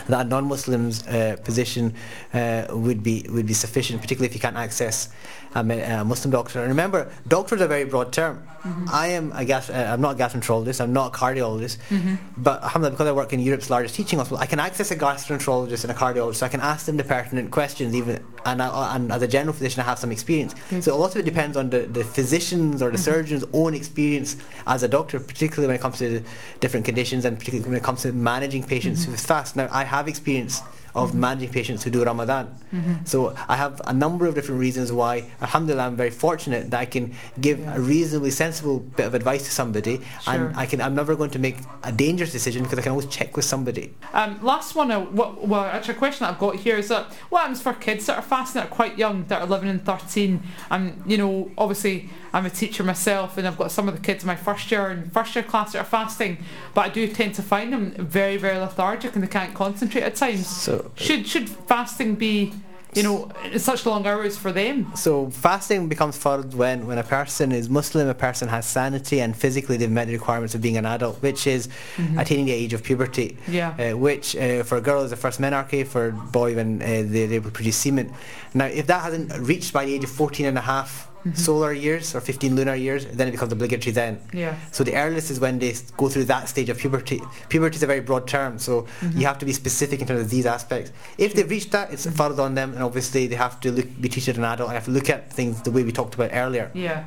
that 0.08 0.26
a 0.26 0.30
non-Muslim's 0.30 1.06
uh, 1.08 1.38
position 1.44 1.94
uh, 2.34 2.66
would 2.72 3.04
be 3.04 3.26
would 3.30 3.46
be 3.46 3.54
sufficient, 3.54 4.02
particularly 4.02 4.28
if 4.28 4.34
you 4.34 4.42
can't 4.42 4.58
access 4.58 5.10
a, 5.54 5.60
a 5.60 6.04
Muslim 6.04 6.32
doctor. 6.32 6.60
And 6.60 6.70
remember, 6.70 7.12
doctor 7.28 7.56
is 7.56 7.62
a 7.62 7.68
very 7.68 7.86
broad 7.86 8.12
term. 8.12 8.46
I 8.92 9.08
am 9.10 9.32
a 9.36 9.46
gas- 9.46 9.70
uh, 9.70 9.92
I'm 9.94 10.02
not 10.02 10.20
a 10.20 10.24
gastroenterologist. 10.24 10.82
I'm 10.82 10.92
not 10.92 11.16
a 11.16 11.18
cardiologist. 11.18 11.78
But 12.38 12.64
alhamdulillah, 12.64 12.92
because 12.92 13.08
I 13.08 13.12
work 13.12 13.32
in 13.32 13.40
Europe's 13.40 13.70
largest 13.70 13.94
teaching 13.96 14.18
hospital, 14.18 14.42
I 14.42 14.48
can 14.48 14.60
access 14.60 14.90
a 14.90 14.96
gastroenterologist 14.96 15.84
and 15.84 15.92
a 15.92 15.96
cardiologist. 15.96 16.38
So 16.38 16.46
I 16.48 16.50
can 16.50 16.62
ask 16.62 16.88
them 16.88 16.98
the 16.98 17.04
pertinent 17.04 17.52
questions, 17.52 17.96
even 17.96 18.24
and, 18.46 18.62
I, 18.62 18.96
and 18.96 19.12
as 19.12 19.22
a 19.22 19.28
general 19.28 19.54
physician, 19.54 19.82
I 19.82 19.86
have 19.86 20.00
some 20.00 20.12
experience. 20.12 20.56
So 20.82 20.96
a 20.96 20.98
lot 20.98 21.12
of 21.12 21.18
it 21.18 21.26
depends 21.26 21.58
on 21.58 21.70
the, 21.70 21.82
the 21.82 22.04
physician's 22.04 22.82
or 22.82 22.90
the 22.92 22.98
surgeon's 22.98 23.44
own 23.54 23.74
experience 23.76 24.36
as 24.66 24.82
a 24.84 24.88
doctor, 24.88 25.20
particularly 25.20 25.68
when 25.68 25.76
it 25.76 25.82
comes 25.82 26.00
to 26.00 26.22
different 26.60 26.86
conditions 26.86 27.24
and 27.26 27.38
particularly 27.38 27.70
when 27.70 27.78
it 27.78 27.84
comes 27.84 28.02
to 28.02 28.12
managing 28.14 28.64
patients 28.64 29.06
with 29.08 29.20
fast. 29.36 29.56
Now, 29.56 29.68
I 29.72 29.84
have 29.84 30.08
experience 30.08 30.62
of 30.96 31.14
managing 31.14 31.50
patients 31.50 31.84
who 31.84 31.90
do 31.92 32.04
Ramadan. 32.04 32.56
So 33.04 33.36
I 33.48 33.56
have 33.58 33.82
a 33.86 33.94
number 33.94 34.26
of 34.26 34.36
different 34.36 34.60
reasons 34.60 34.92
why, 34.92 35.30
alhamdulillah, 35.42 35.84
I'm 35.88 35.96
very 35.96 36.10
fortunate 36.10 36.72
that 36.72 36.80
I 36.80 36.86
can 36.86 37.14
give 37.40 37.60
a 37.68 37.80
reasonably 37.80 38.32
sensible 38.32 38.80
bit 38.80 39.06
of 39.06 39.14
advice 39.14 39.44
to 39.46 39.52
somebody 39.52 39.98
Sure. 40.24 40.34
and 40.34 40.56
I 40.56 40.66
can, 40.66 40.82
I'm 40.82 40.96
never 40.96 41.16
going 41.16 41.32
to 41.32 41.40
make 41.40 41.58
a 41.84 41.92
dangerous 41.92 42.32
decision 42.32 42.64
because 42.64 42.80
I 42.80 42.82
can 42.82 42.92
always 42.92 43.08
check 43.08 43.36
with 43.36 43.46
somebody. 43.46 43.94
Um, 44.14 44.42
last 44.44 44.76
one, 44.76 44.90
uh, 44.92 45.02
what, 45.02 45.48
well, 45.48 45.64
actually, 45.66 45.96
a 45.96 45.98
question 45.98 46.26
that 46.26 46.34
I've 46.34 46.40
got 46.40 46.56
here 46.56 46.78
is 46.78 46.88
that 46.88 47.14
what 47.30 47.42
happens 47.42 47.62
for 47.62 47.74
kids 47.74 48.06
that 48.08 48.18
are 48.18 48.22
fasting 48.22 48.62
that 48.62 48.68
are 48.72 48.76
quite 48.76 48.98
young, 48.98 49.26
that 49.26 49.42
are 49.42 49.46
11 49.48 49.68
and 49.68 49.86
13? 49.86 50.42
And, 50.72 51.04
you 51.06 51.18
know, 51.18 51.52
obviously, 51.58 52.10
I'm 52.34 52.46
a 52.46 52.50
teacher 52.50 52.84
myself, 52.84 53.38
and 53.38 53.48
I've 53.48 53.58
got 53.58 53.72
some 53.72 53.88
of 53.88 53.96
the 53.96 54.02
kids 54.02 54.24
in 54.24 54.28
my 54.28 54.36
first 54.36 54.70
year 54.72 54.88
and 54.88 55.12
first 55.12 55.36
year 55.36 55.44
class 55.44 55.74
that 55.74 55.80
are 55.80 55.86
fasting, 55.86 56.38
but 56.74 56.86
I 56.86 56.90
do 56.90 57.08
tend 57.08 57.36
to 57.36 57.42
find 57.42 57.72
them 57.74 57.92
very, 57.92 58.38
very 58.38 58.58
lethargic 58.58 59.16
and 59.16 59.24
they 59.24 59.28
can't 59.28 59.54
concentrate 59.54 60.04
at 60.04 60.16
times. 60.16 60.48
So 60.48 60.85
Should 60.96 61.28
should 61.28 61.50
fasting 61.50 62.16
be, 62.16 62.54
you 62.94 63.04
know, 63.04 63.32
such 63.58 63.86
long 63.86 64.06
hours 64.08 64.38
for 64.38 64.52
them? 64.52 64.92
So 64.96 65.30
fasting 65.30 65.90
becomes 65.90 66.18
fard 66.18 66.54
when, 66.54 66.88
when 66.88 66.98
a 66.98 67.04
person 67.04 67.52
is 67.52 67.70
Muslim, 67.70 68.08
a 68.08 68.14
person 68.14 68.48
has 68.48 68.66
sanity 68.66 69.22
and 69.22 69.36
physically 69.36 69.78
they've 69.78 69.92
met 69.92 70.08
the 70.08 70.14
requirements 70.14 70.56
of 70.56 70.62
being 70.62 70.78
an 70.78 70.86
adult, 70.86 71.22
which 71.22 71.48
is 71.48 71.70
attaining 72.18 72.46
the 72.46 72.54
age 72.54 72.74
of 72.74 72.84
puberty. 72.84 73.38
Yeah. 73.48 73.92
Uh, 73.94 73.98
which 73.98 74.36
uh, 74.36 74.64
for 74.64 74.78
a 74.78 74.82
girl 74.82 75.04
is 75.04 75.10
the 75.10 75.18
first 75.18 75.42
menarche, 75.42 75.86
for 75.88 76.08
a 76.08 76.12
boy 76.12 76.56
when 76.56 76.82
uh, 76.82 77.04
they're 77.06 77.32
able 77.34 77.50
to 77.50 77.52
produce 77.52 77.78
semen. 77.78 78.14
Now 78.54 78.66
if 78.66 78.88
that 78.88 79.02
hasn't 79.02 79.34
reached 79.40 79.74
by 79.74 79.86
the 79.86 79.94
age 79.94 80.04
of 80.04 80.10
14 80.10 80.46
and 80.46 80.58
a 80.58 80.62
half 80.62 81.10
Mm-hmm. 81.26 81.38
solar 81.38 81.74
years 81.74 82.14
or 82.14 82.22
15 82.22 82.56
lunar 82.56 82.76
years, 82.76 83.08
then 83.08 83.28
it 83.28 83.32
becomes 83.32 83.52
obligatory 83.52 83.92
then. 83.92 84.22
Yeah. 84.32 84.56
So 84.72 84.84
the 84.84 84.94
earliest 84.94 85.32
is 85.32 85.40
when 85.40 85.58
they 85.58 85.74
go 85.98 86.08
through 86.08 86.26
that 86.26 86.48
stage 86.48 86.70
of 86.70 86.78
puberty. 86.78 87.20
Puberty 87.50 87.78
is 87.78 87.82
a 87.82 87.88
very 87.88 88.02
broad 88.02 88.28
term, 88.28 88.60
so 88.60 88.84
mm-hmm. 88.84 89.18
you 89.18 89.26
have 89.26 89.40
to 89.40 89.46
be 89.46 89.52
specific 89.52 90.02
in 90.02 90.08
terms 90.08 90.22
of 90.22 90.30
these 90.30 90.46
aspects. 90.46 90.92
If 91.18 91.34
they've 91.34 91.50
reached 91.50 91.72
that, 91.72 91.92
it's 91.92 92.06
fard 92.06 92.38
on 92.38 92.54
them, 92.54 92.74
and 92.74 92.84
obviously 92.84 93.26
they 93.26 93.38
have 93.38 93.60
to 93.62 93.72
look, 93.72 93.88
be 94.00 94.08
treated 94.08 94.38
an 94.38 94.44
adult 94.44 94.70
and 94.70 94.76
have 94.76 94.86
to 94.86 94.92
look 94.92 95.10
at 95.10 95.34
things 95.34 95.64
the 95.64 95.72
way 95.72 95.84
we 95.84 95.92
talked 95.92 96.14
about 96.14 96.30
earlier. 96.32 96.70
Yeah. 96.76 97.06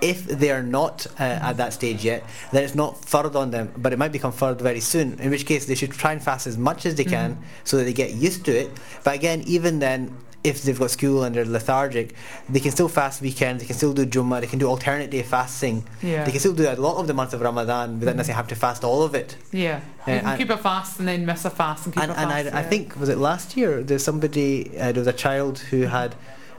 if 0.00 0.26
they 0.26 0.50
are 0.50 0.62
not 0.62 1.06
uh, 1.18 1.22
at 1.22 1.58
that 1.58 1.72
stage 1.72 2.04
yet, 2.04 2.24
then 2.52 2.62
it's 2.62 2.74
not 2.74 2.94
fard 3.02 3.34
on 3.34 3.50
them, 3.50 3.72
but 3.76 3.92
it 3.92 3.98
might 3.98 4.12
become 4.12 4.32
fard 4.32 4.58
very 4.60 4.80
soon. 4.80 5.18
In 5.20 5.30
which 5.30 5.44
case, 5.44 5.66
they 5.66 5.74
should 5.74 5.92
try 5.92 6.12
and 6.12 6.22
fast 6.22 6.46
as 6.46 6.56
much 6.56 6.86
as 6.86 6.94
they 6.94 7.04
can 7.04 7.34
mm-hmm. 7.34 7.42
so 7.64 7.76
that 7.76 7.84
they 7.84 7.92
get 7.92 8.12
used 8.12 8.44
to 8.46 8.52
it. 8.52 8.70
But 9.04 9.16
again, 9.16 9.42
even 9.46 9.80
then, 9.80 10.16
if 10.48 10.62
they've 10.62 10.78
got 10.78 10.90
school 10.90 11.22
and 11.24 11.34
they're 11.34 11.44
lethargic, 11.44 12.14
they 12.48 12.60
can 12.60 12.70
still 12.72 12.88
fast 12.88 13.20
weekends. 13.20 13.62
They 13.62 13.66
can 13.66 13.76
still 13.76 13.92
do 13.92 14.04
Jummah. 14.06 14.40
They 14.40 14.46
can 14.46 14.58
do 14.58 14.66
alternate 14.66 15.10
day 15.10 15.22
fasting. 15.22 15.84
Yeah. 16.02 16.24
They 16.24 16.30
can 16.30 16.40
still 16.40 16.54
do 16.54 16.68
a 16.68 16.74
lot 16.76 16.96
of 16.98 17.06
the 17.06 17.14
month 17.14 17.32
of 17.34 17.40
Ramadan 17.40 18.00
without 18.00 18.16
necessarily 18.16 18.36
have 18.36 18.48
to 18.48 18.54
fast 18.56 18.84
all 18.84 19.02
of 19.02 19.14
it. 19.14 19.36
Yeah. 19.52 19.80
Uh, 20.06 20.10
You 20.12 20.18
can 20.20 20.26
and- 20.28 20.38
keep 20.38 20.50
a 20.50 20.56
fast 20.58 20.98
and 20.98 21.06
then 21.08 21.24
miss 21.26 21.44
a 21.44 21.50
fast 21.50 21.86
and 21.86 21.94
keep 21.94 22.02
and, 22.02 22.12
a 22.12 22.14
fast. 22.14 22.28
I, 22.30 22.38
I 22.38 22.42
yeah. 22.42 22.62
think 22.62 22.98
was 22.98 23.08
it 23.08 23.18
last 23.18 23.56
year 23.56 23.82
there's 23.82 24.04
somebody 24.04 24.70
uh, 24.78 24.92
there 24.92 25.00
was 25.00 25.06
a 25.06 25.12
child 25.12 25.58
who 25.70 25.82
had 25.82 26.14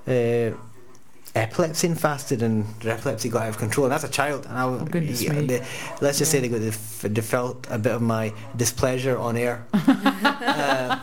uh, 0.08 0.52
epilepsy 1.40 1.88
and 1.88 2.00
fasted 2.00 2.42
and 2.42 2.66
their 2.82 2.94
epilepsy 2.94 3.30
got 3.30 3.44
out 3.44 3.50
of 3.50 3.58
control 3.58 3.86
and 3.86 3.92
that's 3.94 4.04
a 4.04 4.10
child 4.10 4.46
and 4.48 4.58
I, 4.58 4.64
Oh, 4.64 4.86
goodness 4.86 5.22
yeah, 5.22 5.34
me. 5.34 5.46
they- 5.48 5.66
let's 6.02 6.18
just 6.20 6.34
Yeah. 6.34 6.40
say 6.42 6.48
they, 6.48 6.50
got, 6.50 6.62
they, 6.62 7.22
felt 7.22 7.68
a 7.70 7.78
bit 7.78 7.94
of 7.94 8.02
my 8.02 8.34
displeasure 8.56 9.18
on 9.18 9.38
air 9.38 9.66
uh, 9.74 11.00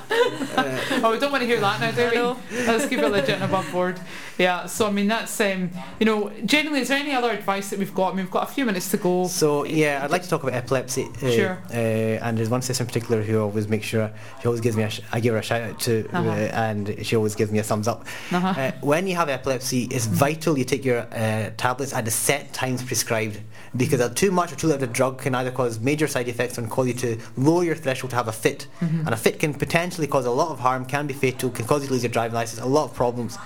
uh, 0.56 0.78
Oh, 1.02 1.12
we 1.12 1.18
don't 1.18 1.30
want 1.32 1.42
to 1.42 1.46
hear 1.46 1.60
that 1.60 1.80
now, 1.80 1.90
do 1.90 2.06
I 2.06 2.14
know. 2.14 2.36
we? 2.50 2.66
Let's 2.66 2.86
keep 2.86 2.98
it 2.98 3.08
legit 3.08 3.30
and 3.30 3.44
above 3.44 3.70
board. 3.70 4.00
Yeah, 4.38 4.66
so 4.66 4.86
I 4.86 4.90
mean, 4.90 5.08
that's, 5.08 5.40
um, 5.40 5.70
you 5.98 6.06
know, 6.06 6.30
generally, 6.44 6.80
is 6.80 6.88
there 6.88 6.98
any 6.98 7.12
other 7.14 7.30
advice 7.30 7.70
that 7.70 7.78
we've 7.78 7.94
got? 7.94 8.12
I 8.12 8.16
mean, 8.16 8.24
we've 8.26 8.30
got 8.30 8.48
a 8.48 8.52
few 8.52 8.64
minutes 8.66 8.90
to 8.90 8.96
go. 8.96 9.26
So 9.28 9.64
yeah, 9.64 10.00
I'd 10.02 10.10
like 10.10 10.22
to 10.22 10.28
talk 10.28 10.42
about 10.42 10.54
epilepsy. 10.54 11.04
Uh, 11.22 11.30
Sure. 11.30 11.58
Uh, 11.70 11.74
and 12.24 12.36
there's 12.38 12.48
one 12.50 12.62
sister 12.62 12.82
in 12.82 12.86
particular 12.86 13.22
who 13.22 13.40
always 13.40 13.68
makes 13.68 13.86
sure 13.86 14.10
she 14.40 14.46
always 14.48 14.60
gives 14.60 14.76
me 14.76 14.82
a 14.84 14.90
sh- 14.90 15.00
I 15.12 15.20
give 15.20 15.32
her 15.34 15.38
a 15.40 15.42
shout 15.42 15.62
out 15.62 15.80
to, 15.80 16.08
Uh-huh. 16.12 16.28
uh, 16.28 16.32
and 16.34 16.96
she 17.06 17.16
always 17.16 17.34
gives 17.34 17.50
me 17.52 17.58
a 17.58 17.62
thumbs 17.62 17.88
up. 17.88 18.04
Uh-huh. 18.32 18.48
Uh, 18.60 18.72
when 18.80 19.06
you 19.06 19.16
have 19.16 19.28
epilepsy, 19.28 19.84
it's 19.90 20.06
vital 20.26 20.58
you 20.58 20.64
take 20.64 20.84
your 20.84 21.00
uh, 21.12 21.50
tablets 21.56 21.92
at 21.92 22.04
the 22.04 22.10
set 22.10 22.52
times 22.52 22.82
prescribed 22.82 23.38
because 23.76 24.00
too 24.14 24.32
much 24.32 24.50
or 24.52 24.56
too 24.56 24.66
little 24.66 24.82
of 24.82 24.88
the 24.88 24.94
drug 25.00 25.14
can 25.24 25.32
either 25.36 25.52
cause 25.52 25.78
major 25.78 26.08
side 26.14 26.28
effects 26.28 26.58
and 26.58 26.68
cause 26.68 26.88
you 26.88 26.94
to 26.94 27.10
lower 27.36 27.62
your 27.62 27.76
threshold 27.76 28.10
to 28.10 28.16
have 28.16 28.26
a 28.26 28.32
fit, 28.32 28.66
and 28.80 29.12
a 29.18 29.20
fit 29.24 29.38
can 29.38 29.52
potentially 29.54 30.08
cause 30.14 30.26
a 30.26 30.30
lot 30.42 30.50
of 30.50 30.58
harm, 30.58 30.84
can 30.84 31.06
be 31.06 31.14
fatal, 31.14 31.50
can 31.50 31.64
cause 31.66 31.82
you 31.82 31.88
to 31.88 31.92
lose 31.94 32.02
your 32.02 32.10
driving 32.10 32.34
license, 32.34 32.60
a 32.60 32.66
lot 32.78 32.84
of 32.88 32.94
problems. 32.94 33.38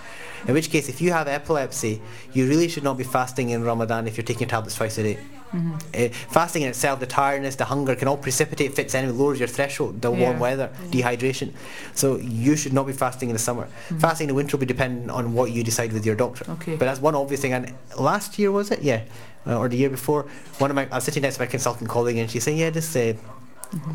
In 0.47 0.55
which 0.55 0.71
case, 0.71 0.89
if 0.89 1.03
you 1.03 1.13
have 1.13 1.27
epilepsy, 1.29 2.01
you 2.33 2.49
really 2.49 2.69
should 2.69 2.85
not 2.85 2.97
be 2.97 3.05
fasting 3.05 3.51
in 3.51 3.63
Ramadan 3.63 4.07
if 4.07 4.17
you're 4.17 4.25
taking 4.25 4.43
your 4.47 4.49
tablets 4.49 4.77
twice 4.77 4.97
a 4.99 5.03
day. 5.03 5.19
Uh, 5.53 6.09
fasting 6.31 6.63
in 6.63 6.69
itself, 6.69 7.01
the 7.01 7.07
tiredness, 7.07 7.57
the 7.57 7.65
hunger 7.65 7.95
can 7.97 8.07
all 8.09 8.17
precipitate 8.17 8.75
fits 8.75 8.95
anyway, 8.95 9.13
lowers 9.13 9.39
your 9.39 9.49
threshold, 9.49 10.01
the 10.01 10.11
warm 10.11 10.21
Yeah. 10.37 10.39
weather, 10.39 10.71
dehydration. 10.91 11.53
So 11.95 12.17
you 12.19 12.55
should 12.57 12.73
not 12.73 12.87
be 12.87 12.93
fasting 12.93 13.29
in 13.31 13.35
the 13.35 13.41
summer. 13.41 13.67
Fasting 13.99 14.27
in 14.27 14.29
the 14.29 14.35
winter 14.35 14.57
will 14.57 14.61
be 14.61 14.67
dependent 14.67 15.11
on 15.11 15.33
what 15.35 15.51
you 15.51 15.65
decide 15.65 15.93
with 15.93 16.07
your 16.07 16.15
doctor. 16.15 16.45
Okay. 16.53 16.77
But 16.77 16.85
that's 16.87 17.01
one 17.01 17.15
obvious 17.15 17.41
thing. 17.41 17.53
And 17.53 17.73
last 17.99 18.39
year 18.39 18.53
was 18.53 18.71
it? 18.71 18.83
Yeah, 18.83 19.01
uh, 19.47 19.59
or 19.59 19.69
the 19.69 19.77
year 19.77 19.91
before, 19.91 20.27
one 20.59 20.71
of 20.71 20.77
my 20.77 20.87
I 20.93 20.97
was 20.97 21.05
sitting 21.05 21.23
next 21.23 21.37
to 21.37 21.43
my 21.43 21.47
consultant 21.47 21.89
colleague, 21.91 22.19
and 22.19 22.31
she's 22.31 22.45
saying, 22.45 22.59
"Yeah, 22.59 22.71
this." 22.71 22.95
Uh, 22.95 23.15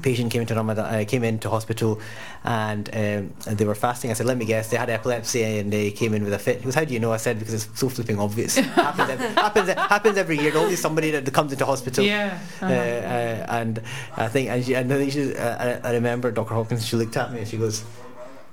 Patient 0.02 0.32
came 0.32 0.42
into 0.42 0.56
Ramadan, 0.56 0.86
uh, 0.86 1.04
came 1.06 1.24
into 1.24 1.50
hospital, 1.50 2.00
and 2.44 2.90
um, 2.94 3.34
they 3.56 3.66
were 3.66 3.76
fasting. 3.76 4.10
I 4.10 4.14
said, 4.14 4.26
"Let 4.26 4.38
me 4.38 4.46
guess, 4.46 4.70
they 4.70 4.78
had 4.78 4.90
epilepsy 4.90 5.44
and 5.44 5.72
they 5.72 5.92
came 5.92 6.14
in 6.14 6.24
with 6.24 6.34
a 6.34 6.40
fit." 6.40 6.60
He 6.60 6.64
goes, 6.64 6.76
"How 6.76 6.86
do 6.86 6.94
you 6.94 7.00
know?" 7.00 7.12
I 7.12 7.18
said, 7.18 7.40
"Because 7.40 7.54
it's 7.54 7.80
so 7.80 7.90
flipping 7.90 8.18
obvious. 8.20 8.56
happens, 8.56 9.10
ev- 9.10 9.36
happens, 9.36 9.70
happens 9.70 10.18
every 10.18 10.40
year. 10.40 10.56
Always 10.56 10.82
somebody 10.82 11.12
that 11.12 11.32
comes 11.34 11.52
into 11.52 11.66
hospital." 11.66 12.06
yeah. 12.06 12.40
Uh, 12.62 12.66
uh-huh. 12.66 12.74
uh, 12.74 13.58
and 13.60 13.82
I 14.16 14.28
think, 14.28 14.50
and, 14.50 14.64
she, 14.64 14.76
and 14.76 14.92
I, 14.94 15.10
she, 15.10 15.36
uh, 15.36 15.82
I, 15.84 15.90
I 15.90 15.94
remember 15.94 16.32
Dr. 16.32 16.54
Hawkins. 16.54 16.86
She 16.86 16.96
looked 16.96 17.18
at 17.18 17.34
me 17.34 17.40
and 17.40 17.48
she 17.48 17.58
goes, 17.58 17.84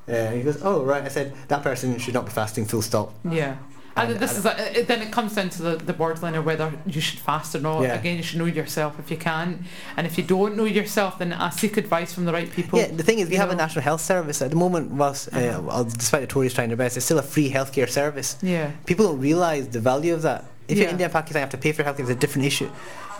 uh, 0.08 0.30
he 0.30 0.42
goes, 0.42 0.60
"Oh 0.62 0.82
right." 0.82 1.04
I 1.04 1.08
said 1.08 1.34
that 1.48 1.62
person 1.62 1.98
should 1.98 2.14
not 2.14 2.24
be 2.24 2.32
fasting. 2.32 2.64
Full 2.64 2.82
stop. 2.82 3.14
Yeah. 3.24 3.56
And 3.94 4.16
this 4.18 4.38
is 4.38 4.46
a, 4.46 4.80
it, 4.80 4.86
then 4.88 5.02
it 5.02 5.12
comes 5.12 5.34
down 5.34 5.50
to 5.50 5.62
the, 5.62 5.76
the 5.76 5.92
borderline 5.92 6.34
of 6.34 6.44
whether 6.46 6.72
you 6.86 7.00
should 7.00 7.18
fast 7.18 7.54
or 7.54 7.60
not. 7.60 7.82
Yeah. 7.82 7.94
Again, 7.94 8.16
you 8.16 8.22
should 8.22 8.38
know 8.38 8.46
yourself 8.46 8.98
if 8.98 9.10
you 9.10 9.16
can, 9.18 9.64
and 9.96 10.06
if 10.06 10.16
you 10.16 10.24
don't 10.24 10.56
know 10.56 10.64
yourself, 10.64 11.18
then 11.18 11.32
uh, 11.32 11.50
seek 11.50 11.76
advice 11.76 12.12
from 12.14 12.24
the 12.24 12.32
right 12.32 12.50
people. 12.50 12.78
Yeah, 12.78 12.86
the 12.88 13.02
thing 13.02 13.18
is, 13.18 13.28
we 13.28 13.36
have 13.36 13.50
a 13.50 13.54
national 13.54 13.82
health 13.82 14.00
service 14.00 14.40
at 14.40 14.50
the 14.50 14.56
moment. 14.56 14.90
Whilst, 14.92 15.28
uh, 15.32 15.38
Uh-huh. 15.38 15.60
well, 15.62 15.84
despite 15.84 16.22
the 16.22 16.26
Tories 16.26 16.54
trying 16.54 16.68
their 16.68 16.76
best, 16.76 16.96
it's 16.96 17.04
still 17.04 17.18
a 17.18 17.22
free 17.22 17.50
healthcare 17.50 17.88
service. 17.88 18.36
Yeah. 18.42 18.70
People 18.86 19.06
don't 19.08 19.20
realise 19.20 19.66
the 19.68 19.80
value 19.80 20.14
of 20.14 20.22
that. 20.22 20.44
If 20.68 20.78
Yeah. 20.78 20.82
you're 20.82 20.88
in 20.88 20.94
India 20.94 21.06
and 21.06 21.12
Pakistan, 21.12 21.40
you 21.40 21.44
have 21.44 21.50
to 21.50 21.58
pay 21.58 21.72
for 21.72 21.82
healthcare. 21.82 22.00
It's 22.00 22.10
a 22.10 22.14
different 22.14 22.46
issue. 22.46 22.70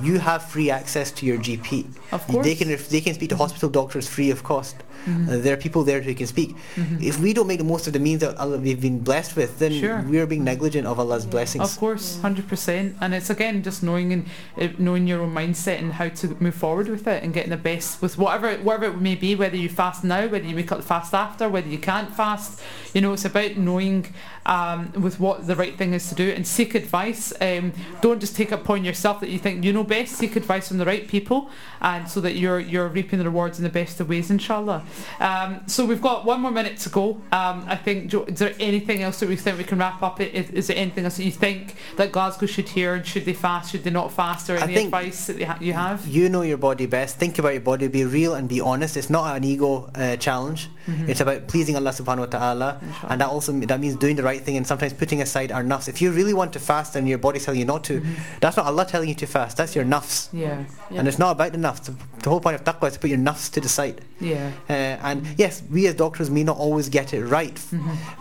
You 0.02 0.20
have 0.20 0.42
free 0.48 0.70
access 0.70 1.10
to 1.12 1.26
your 1.26 1.36
GP. 1.38 1.86
Of 2.12 2.26
course, 2.26 2.46
They 2.46 2.54
can 2.54 2.68
they 2.88 3.00
can 3.02 3.14
speak 3.14 3.28
to 3.30 3.36
hospital 3.36 3.68
doctors 3.68 4.08
free 4.08 4.30
of 4.30 4.42
cost. 4.42 4.76
Mhm. 5.06 5.28
Uh, 5.28 5.36
there 5.38 5.54
are 5.54 5.56
people 5.56 5.84
there 5.84 6.00
who 6.00 6.14
can 6.14 6.26
speak. 6.26 6.54
Mhm. 6.76 7.02
If 7.02 7.18
we 7.20 7.32
don't 7.32 7.46
make 7.46 7.58
the 7.58 7.64
most 7.64 7.86
of 7.86 7.92
the 7.92 7.98
means 7.98 8.20
that 8.20 8.36
Allah, 8.38 8.58
we've 8.58 8.80
been 8.80 9.00
blessed 9.00 9.36
with, 9.36 9.58
then 9.58 9.72
Sure. 9.72 10.04
we 10.08 10.18
are 10.18 10.26
being 10.26 10.44
negligent 10.44 10.86
of 10.86 10.98
Allah's 10.98 11.26
blessings. 11.26 11.64
Of 11.64 11.78
course, 11.78 12.18
hundred 12.20 12.48
percent, 12.48 12.96
and 13.00 13.14
it's 13.14 13.30
again 13.30 13.62
just 13.62 13.82
knowing 13.82 14.12
and 14.12 14.26
uh, 14.60 14.68
knowing 14.78 15.06
your 15.06 15.20
own 15.22 15.34
mindset 15.34 15.78
and 15.78 15.92
how 15.94 16.08
to 16.08 16.36
move 16.40 16.54
forward 16.54 16.88
with 16.88 17.06
it 17.06 17.22
and 17.22 17.32
getting 17.34 17.50
the 17.50 17.56
best 17.56 18.00
with 18.02 18.18
whatever 18.18 18.54
whatever 18.62 18.86
it 18.86 19.00
may 19.00 19.14
be. 19.14 19.34
Whether 19.34 19.56
you 19.56 19.68
fast 19.68 20.04
now, 20.04 20.26
whether 20.28 20.46
you 20.46 20.56
wake 20.56 20.72
up 20.72 20.82
fast 20.84 21.14
after, 21.14 21.48
whether 21.48 21.68
you 21.68 21.78
can't 21.78 22.14
fast, 22.14 22.60
you 22.94 23.00
know, 23.00 23.12
it's 23.12 23.24
about 23.24 23.56
knowing 23.56 24.06
um, 24.46 24.92
with 25.00 25.20
what 25.20 25.46
the 25.46 25.54
right 25.54 25.76
thing 25.78 25.94
is 25.94 26.08
to 26.08 26.14
do 26.14 26.28
and 26.30 26.46
seek 26.46 26.74
advice. 26.74 27.32
Um, 27.40 27.72
don't 28.00 28.20
just 28.20 28.34
take 28.36 28.50
upon 28.52 28.84
yourself 28.84 29.20
that 29.20 29.28
you 29.30 29.38
think 29.38 29.64
you 29.64 29.72
know 29.72 29.84
best. 29.84 30.16
Seek 30.16 30.34
advice 30.36 30.68
from 30.68 30.78
the 30.78 30.84
right 30.84 31.06
people, 31.06 31.48
and 31.80 32.08
so 32.08 32.20
that 32.20 32.34
you're 32.36 32.58
you're 32.60 32.88
reaping 32.88 33.18
the 33.18 33.24
rewards 33.24 33.58
in 33.58 33.64
the 33.64 33.70
best 33.70 34.00
of 34.00 34.08
ways, 34.08 34.30
inshallah. 34.30 34.82
Um, 35.20 35.60
so 35.66 35.84
we've 35.84 36.02
got 36.02 36.24
one 36.24 36.40
more 36.40 36.50
minute 36.50 36.78
to 36.78 36.88
go. 36.88 37.20
Um, 37.32 37.64
I 37.68 37.76
think. 37.76 38.10
Jo- 38.10 38.24
Is 38.24 38.38
there 38.38 38.54
anything 38.60 39.02
else 39.02 39.20
that 39.20 39.28
we 39.28 39.36
think 39.36 39.58
we 39.58 39.64
can 39.64 39.78
wrap 39.78 40.02
up? 40.02 40.20
Is, 40.20 40.50
is 40.50 40.66
there 40.68 40.76
anything 40.76 41.04
else 41.04 41.16
that 41.16 41.24
you 41.24 41.30
think 41.32 41.74
that 41.96 42.12
Glasgow 42.12 42.46
should 42.46 42.68
hear? 42.68 42.94
And 42.94 43.06
should 43.06 43.24
they 43.24 43.32
fast? 43.34 43.72
Should 43.72 43.84
they 43.84 43.90
not 43.90 44.12
fast? 44.12 44.50
Or 44.50 44.56
any 44.56 44.76
advice 44.76 45.26
that 45.26 45.38
they 45.38 45.44
ha- 45.44 45.58
you 45.60 45.72
have? 45.72 46.06
You 46.06 46.28
know 46.28 46.42
your 46.42 46.58
body 46.58 46.86
best. 46.86 47.16
Think 47.18 47.38
about 47.38 47.52
your 47.52 47.62
body. 47.62 47.88
Be 47.88 48.04
real 48.04 48.34
and 48.34 48.48
be 48.48 48.60
honest. 48.60 48.96
It's 48.96 49.10
not 49.10 49.36
an 49.36 49.44
ego 49.44 49.90
uh, 49.94 50.16
challenge. 50.16 50.68
It's 51.06 51.20
about 51.20 51.46
pleasing 51.46 51.76
Allah 51.76 51.90
Subhanahu 51.90 52.26
wa 52.32 52.38
Taala, 52.38 52.82
Inshallah. 52.82 53.06
and 53.12 53.20
that 53.20 53.28
also 53.28 53.52
that 53.52 53.78
means 53.78 53.94
doing 53.94 54.16
the 54.16 54.24
right 54.24 54.40
thing 54.42 54.56
and 54.56 54.66
sometimes 54.66 54.92
putting 54.92 55.22
aside 55.22 55.52
our 55.52 55.62
nafs. 55.62 55.86
If 55.88 56.02
you 56.02 56.10
really 56.10 56.34
want 56.34 56.52
to 56.54 56.58
fast 56.58 56.96
and 56.96 57.08
your 57.08 57.18
body's 57.18 57.44
telling 57.44 57.60
you 57.60 57.66
not 57.66 57.84
to, 57.84 58.02
that's 58.40 58.56
not 58.56 58.66
Allah 58.66 58.84
telling 58.84 59.08
you 59.08 59.14
to 59.14 59.26
fast. 59.26 59.56
That's 59.56 59.76
your 59.76 59.84
nafs, 59.84 60.28
Yeah, 60.32 60.64
and 60.90 61.06
it's 61.06 61.20
not 61.20 61.30
about 61.38 61.52
the 61.52 61.58
nafs. 61.58 61.84
The, 61.84 61.94
the 62.24 62.30
whole 62.30 62.40
point 62.40 62.56
of 62.56 62.64
taqwa 62.64 62.88
is 62.88 62.94
to 62.94 62.98
put 62.98 63.10
your 63.10 63.20
nafs 63.20 63.48
to 63.52 63.60
the 63.60 63.68
side. 63.68 64.00
yeah, 64.20 64.50
Uh, 64.68 64.72
and 64.82 65.26
yes, 65.38 65.62
we 65.70 65.86
as 65.86 65.94
doctors 65.94 66.30
may 66.30 66.44
not 66.44 66.56
always 66.56 66.88
get 66.88 67.12
it 67.14 67.24
right, 67.24 67.60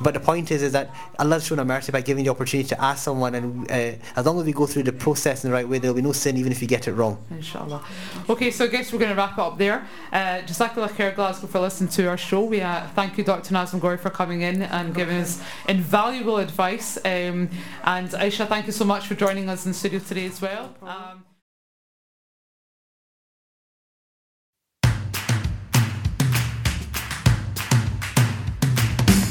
but 0.01 0.13
the 0.13 0.19
point 0.19 0.51
is, 0.51 0.61
is 0.61 0.71
that 0.73 0.93
Allah's 1.19 1.45
shown 1.45 1.59
a 1.59 1.65
mercy 1.65 1.91
by 1.91 2.01
giving 2.01 2.23
the 2.23 2.29
opportunity 2.29 2.67
to 2.69 2.81
ask 2.81 3.03
someone, 3.03 3.35
and 3.35 3.69
uh, 3.71 3.91
as 4.15 4.25
long 4.25 4.39
as 4.39 4.45
we 4.45 4.53
go 4.53 4.65
through 4.65 4.83
the 4.83 4.93
process 4.93 5.43
in 5.43 5.49
the 5.51 5.53
right 5.53 5.67
way, 5.67 5.79
there'll 5.79 5.95
be 5.95 6.01
no 6.01 6.11
sin, 6.11 6.37
even 6.37 6.51
if 6.51 6.61
you 6.61 6.67
get 6.67 6.87
it 6.87 6.93
wrong. 6.93 7.17
inshallah. 7.31 7.83
Okay, 8.29 8.51
so 8.51 8.65
I 8.65 8.67
guess 8.67 8.91
we're 8.91 8.99
going 8.99 9.11
to 9.11 9.15
wrap 9.17 9.33
it 9.33 9.39
up 9.39 9.57
there. 9.57 9.87
Uh, 10.11 10.41
Jazakallah 10.45 10.89
khair 10.89 11.15
Glasgow 11.15 11.47
for 11.47 11.59
listening 11.59 11.89
to 11.91 12.07
our 12.07 12.17
show. 12.17 12.43
We 12.43 12.61
uh, 12.61 12.87
thank 12.95 13.17
you, 13.17 13.23
Dr. 13.23 13.53
Nazim 13.53 13.79
Gori, 13.79 13.97
for 13.97 14.09
coming 14.09 14.41
in 14.41 14.61
and 14.61 14.93
giving 14.93 15.17
us 15.17 15.41
invaluable 15.67 16.37
advice. 16.37 16.97
Um, 16.97 17.49
and 17.83 18.09
Aisha, 18.11 18.47
thank 18.47 18.65
you 18.67 18.71
so 18.71 18.85
much 18.85 19.07
for 19.07 19.15
joining 19.15 19.49
us 19.49 19.65
in 19.65 19.73
studio 19.73 19.99
today 19.99 20.25
as 20.27 20.41
well. 20.41 20.73
Um, 20.81 21.23